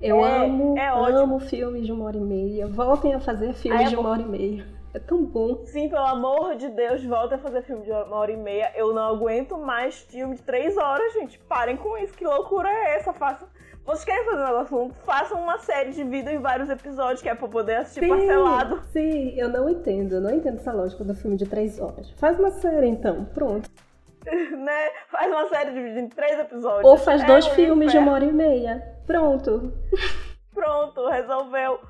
Eu 0.00 0.24
É, 0.24 0.44
amo, 0.46 0.76
é 0.78 0.88
amo 0.88 1.38
filmes 1.38 1.86
de 1.86 1.92
uma 1.92 2.06
hora 2.06 2.16
e 2.16 2.20
meia. 2.20 2.66
Voltem 2.66 3.14
a 3.14 3.20
fazer 3.20 3.52
filmes 3.52 3.82
é 3.82 3.88
de 3.88 3.96
uma 3.96 4.08
hora 4.10 4.22
e 4.22 4.26
meia. 4.26 4.66
É 4.94 4.98
tão 4.98 5.24
bom. 5.24 5.64
Sim, 5.66 5.88
pelo 5.88 6.04
amor 6.06 6.56
de 6.56 6.68
Deus, 6.70 7.04
volta 7.04 7.34
a 7.36 7.38
fazer 7.38 7.62
filme 7.62 7.84
de 7.84 7.90
uma 7.92 8.16
hora 8.16 8.32
e 8.32 8.36
meia. 8.36 8.72
Eu 8.74 8.92
não 8.94 9.02
aguento 9.02 9.56
mais 9.58 9.98
filme 9.98 10.34
de 10.34 10.42
três 10.42 10.76
horas, 10.76 11.12
gente. 11.12 11.38
Parem 11.40 11.76
com 11.76 11.96
isso. 11.98 12.14
Que 12.14 12.24
loucura 12.24 12.68
é 12.68 12.96
essa? 12.96 13.12
Façam. 13.12 13.46
Vocês 13.88 14.04
querem 14.04 14.22
fazer 14.26 14.42
um 14.42 14.46
negócio 14.46 14.76
longo? 14.76 14.94
Façam 15.06 15.40
uma 15.40 15.58
série 15.60 15.92
dividam 15.92 16.30
em 16.30 16.38
vários 16.38 16.68
episódios, 16.68 17.22
que 17.22 17.28
é 17.30 17.34
pra 17.34 17.48
poder 17.48 17.76
assistir 17.76 18.06
parcelado. 18.06 18.82
sim, 18.92 19.32
eu 19.34 19.48
não 19.48 19.66
entendo. 19.66 20.16
Eu 20.16 20.20
não 20.20 20.30
entendo 20.30 20.58
essa 20.58 20.72
lógica 20.72 21.02
do 21.02 21.14
filme 21.14 21.38
de 21.38 21.46
três 21.46 21.80
horas. 21.80 22.10
Faz 22.18 22.38
uma 22.38 22.50
série 22.50 22.86
então, 22.86 23.24
pronto. 23.32 23.70
né? 24.26 24.90
Faz 25.08 25.32
uma 25.32 25.48
série 25.48 25.72
dividida 25.72 26.00
em 26.00 26.08
três 26.10 26.38
episódios. 26.38 26.84
Ou 26.84 26.98
faz 26.98 27.22
É 27.22 27.26
dois 27.26 27.46
filmes 27.46 27.90
de 27.90 27.96
uma 27.96 28.12
hora 28.12 28.26
e 28.26 28.32
meia. 28.32 28.94
Pronto. 29.06 29.72
Pronto, 30.52 31.08
resolveu. 31.08 31.80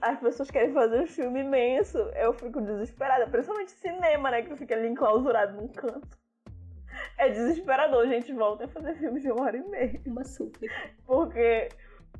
As 0.00 0.18
pessoas 0.18 0.50
querem 0.50 0.72
fazer 0.72 1.02
um 1.02 1.06
filme 1.06 1.40
imenso. 1.40 1.98
Eu 2.16 2.32
fico 2.32 2.60
desesperada. 2.60 3.28
Principalmente 3.28 3.70
cinema, 3.72 4.30
né? 4.30 4.42
Que 4.42 4.56
fica 4.56 4.74
ali 4.74 4.88
enclausurado 4.88 5.52
num 5.52 5.68
canto. 5.68 6.08
É 7.18 7.28
desesperador, 7.28 8.06
gente. 8.06 8.32
Voltem 8.32 8.66
a 8.66 8.68
fazer 8.70 8.94
filmes 8.94 9.22
de 9.22 9.30
uma 9.30 9.42
hora 9.44 9.56
e 9.56 9.62
meia. 9.68 10.00
Uma 10.06 10.24
súplica. 10.24 10.74
Porque 11.04 11.68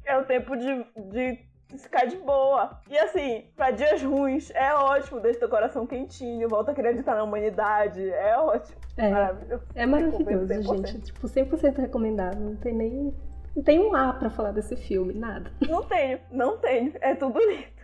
é 0.04 0.18
o 0.18 0.24
tempo 0.24 0.56
de, 0.56 0.84
de 1.10 1.38
ficar 1.78 2.04
de 2.06 2.16
boa. 2.16 2.80
E 2.90 2.98
assim, 2.98 3.46
pra 3.54 3.70
dias 3.70 4.02
ruins, 4.02 4.50
é 4.54 4.74
ótimo. 4.74 5.20
Deixa 5.20 5.38
teu 5.38 5.48
coração 5.48 5.86
quentinho. 5.86 6.48
Volta 6.48 6.70
a 6.70 6.72
acreditar 6.72 7.14
na 7.14 7.22
humanidade. 7.22 8.10
É 8.10 8.36
ótimo. 8.38 8.76
É, 8.96 9.08
Maravilhoso. 9.10 9.64
é 9.74 9.86
maravilhoso, 9.86 10.24
Recomendo 10.52 10.84
100%. 10.84 10.86
gente. 10.88 11.00
Tipo, 11.12 11.26
100% 11.28 11.78
recomendado. 11.78 12.38
Não 12.40 12.56
tem 12.56 12.74
nem. 12.74 13.14
Não 13.54 13.62
tem 13.62 13.78
um 13.80 13.94
A 13.94 14.12
pra 14.12 14.30
falar 14.30 14.50
desse 14.52 14.76
filme, 14.76 15.14
nada. 15.14 15.50
Não 15.68 15.82
tenho, 15.84 16.18
não 16.30 16.58
tenho. 16.58 16.92
É 17.00 17.14
tudo 17.14 17.38
lindo. 17.40 17.78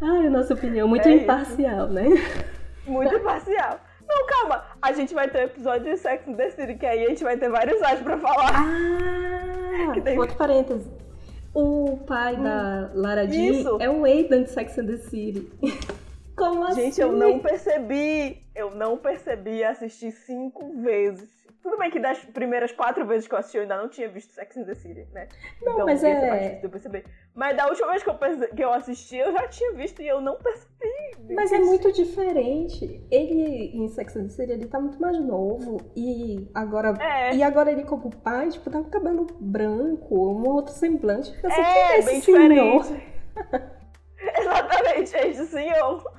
Ai, 0.00 0.28
nossa 0.28 0.54
opinião 0.54 0.88
muito 0.88 1.06
É 1.08 1.12
isso. 1.12 1.24
imparcial, 1.24 1.86
né? 1.88 2.04
Muito 2.86 3.20
parcial. 3.20 3.78
Não, 4.14 4.26
calma. 4.26 4.64
A 4.80 4.92
gente 4.92 5.14
vai 5.14 5.28
ter 5.28 5.38
um 5.38 5.42
episódio 5.44 5.90
de 5.90 5.96
Sex 5.96 6.28
and 6.28 6.34
the 6.34 6.50
City, 6.50 6.74
que 6.74 6.84
aí 6.86 7.04
a 7.04 7.08
gente 7.08 7.24
vai 7.24 7.36
ter 7.36 7.48
vários 7.48 7.80
áudios 7.82 8.02
pra 8.02 8.18
falar. 8.18 8.50
Ah! 8.54 10.00
Tem- 10.04 10.18
Outro 10.18 10.36
parêntese. 10.36 10.90
O 11.54 11.98
pai 12.06 12.36
da 12.36 12.90
Lara 12.94 13.26
Jean 13.26 13.76
é 13.78 13.88
o 13.90 14.04
Aidan 14.04 14.42
de 14.44 14.50
Sex 14.50 14.78
and 14.78 14.86
the 14.86 14.96
City. 14.98 15.50
Como 16.36 16.64
assim? 16.64 16.82
Gente, 16.84 17.00
eu 17.00 17.12
não 17.12 17.38
percebi. 17.38 18.42
Eu 18.54 18.70
não 18.74 18.96
percebi 18.96 19.62
assistir 19.62 20.12
cinco 20.12 20.80
vezes. 20.82 21.28
Tudo 21.62 21.78
bem 21.78 21.90
que 21.90 22.00
das 22.00 22.18
primeiras 22.24 22.72
quatro 22.72 23.06
vezes 23.06 23.28
que 23.28 23.34
eu 23.34 23.38
assisti, 23.38 23.56
eu 23.58 23.62
ainda 23.62 23.76
não 23.76 23.88
tinha 23.88 24.08
visto 24.08 24.32
Sex 24.32 24.56
and 24.56 24.64
the 24.64 24.74
City, 24.74 25.06
né? 25.12 25.28
Não, 25.62 25.72
então, 25.74 25.86
mas 25.86 26.02
é- 26.02 26.56
perceber. 26.68 27.04
Mas 27.34 27.56
da 27.56 27.66
última 27.68 27.88
vez 27.90 28.02
que 28.02 28.10
eu, 28.10 28.18
que 28.56 28.64
eu 28.64 28.72
assisti, 28.72 29.16
eu 29.16 29.30
já 29.32 29.46
tinha 29.46 29.72
visto 29.74 30.02
e 30.02 30.08
eu 30.08 30.20
não 30.20 30.36
percebi. 30.38 31.32
Mas 31.34 31.52
é 31.52 31.58
muito 31.60 31.92
diferente. 31.92 33.06
Ele, 33.12 33.70
em 33.76 33.86
Sex 33.88 34.16
and 34.16 34.24
the 34.24 34.28
City, 34.30 34.50
ele 34.52 34.66
tá 34.66 34.80
muito 34.80 35.00
mais 35.00 35.16
novo. 35.20 35.76
E 35.94 36.50
agora, 36.52 36.94
É. 37.00 37.32
e 37.34 37.42
agora 37.44 37.70
ele 37.70 37.84
como 37.84 38.10
pai, 38.10 38.48
tipo, 38.48 38.68
tá 38.68 38.78
com 38.82 38.90
cabelo 38.90 39.26
branco, 39.40 40.14
um 40.16 40.48
outro 40.48 40.74
semblante. 40.74 41.30
Quem 41.40 41.50
É, 41.52 41.92
é 41.94 41.98
esse 42.00 42.10
bem 42.10 42.20
senhor? 42.20 42.82
diferente. 42.82 43.12
Exatamente, 44.38 45.16
é 45.16 45.28
esse 45.28 45.46
senhor. 45.46 46.12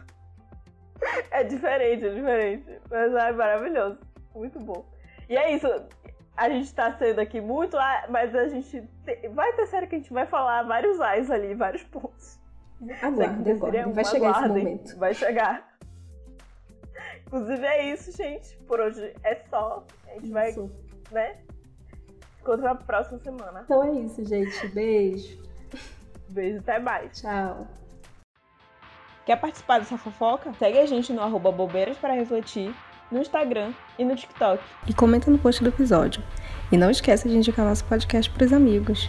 É 1.31 1.43
diferente, 1.43 2.05
é 2.05 2.09
diferente. 2.13 2.79
Mas 2.89 3.13
é 3.13 3.31
maravilhoso. 3.33 3.99
Muito 4.33 4.57
bom. 4.59 4.85
E 5.33 5.37
é 5.37 5.55
isso. 5.55 5.67
A 6.37 6.47
gente 6.47 6.71
tá 6.75 6.95
sendo 6.97 7.19
aqui 7.19 7.41
muito, 7.41 7.75
ah, 7.75 8.05
mas 8.09 8.35
a 8.35 8.47
gente 8.47 8.81
te- 9.03 9.27
vai 9.29 9.51
ter 9.53 9.65
série 9.65 9.87
que 9.87 9.95
a 9.95 9.97
gente 9.97 10.13
vai 10.13 10.27
falar 10.27 10.61
vários 10.61 11.01
ais 11.01 11.31
ali, 11.31 11.55
vários 11.55 11.81
pontos. 11.83 12.39
Aguarde, 13.01 13.51
um 13.87 13.93
Vai 13.93 14.05
chegar 14.05 14.29
esse 14.31 14.39
aguardem. 14.39 14.63
momento. 14.63 14.97
Vai 14.99 15.13
chegar. 15.15 15.73
Inclusive 17.25 17.65
é 17.65 17.93
isso, 17.93 18.11
gente. 18.15 18.55
Por 18.67 18.79
hoje 18.79 19.11
é 19.23 19.35
só. 19.49 19.83
A 20.07 20.13
gente 20.13 20.29
vai, 20.31 20.49
Isso. 20.51 20.71
né? 21.11 21.37
Encontra 22.41 22.63
na 22.63 22.75
próxima 22.75 23.17
semana. 23.19 23.61
Então 23.65 23.83
é 23.83 23.91
isso, 24.01 24.23
gente. 24.23 24.67
Beijo. 24.67 25.41
Beijo, 26.29 26.59
até 26.59 26.77
mais. 26.77 27.19
Tchau. 27.21 27.67
Quer 29.25 29.37
participar 29.39 29.79
dessa 29.79 29.97
fofoca? 29.97 30.53
Segue 30.59 30.77
a 30.79 30.85
gente 30.85 31.11
no 31.13 31.21
arroba 31.21 31.51
bobeiras 31.51 31.97
para 31.97 32.13
refletir, 32.13 32.75
no 33.13 33.21
Instagram 33.21 33.71
e 33.97 34.03
no 34.03 34.15
TikTok. 34.15 34.61
E 34.87 34.93
comenta 34.93 35.29
no 35.29 35.37
post 35.37 35.63
do 35.63 35.69
episódio. 35.69 36.21
E 36.71 36.77
não 36.77 36.89
esqueça 36.89 37.29
de 37.29 37.37
indicar 37.37 37.65
nosso 37.65 37.85
podcast 37.85 38.29
pros 38.31 38.51
amigos. 38.51 39.07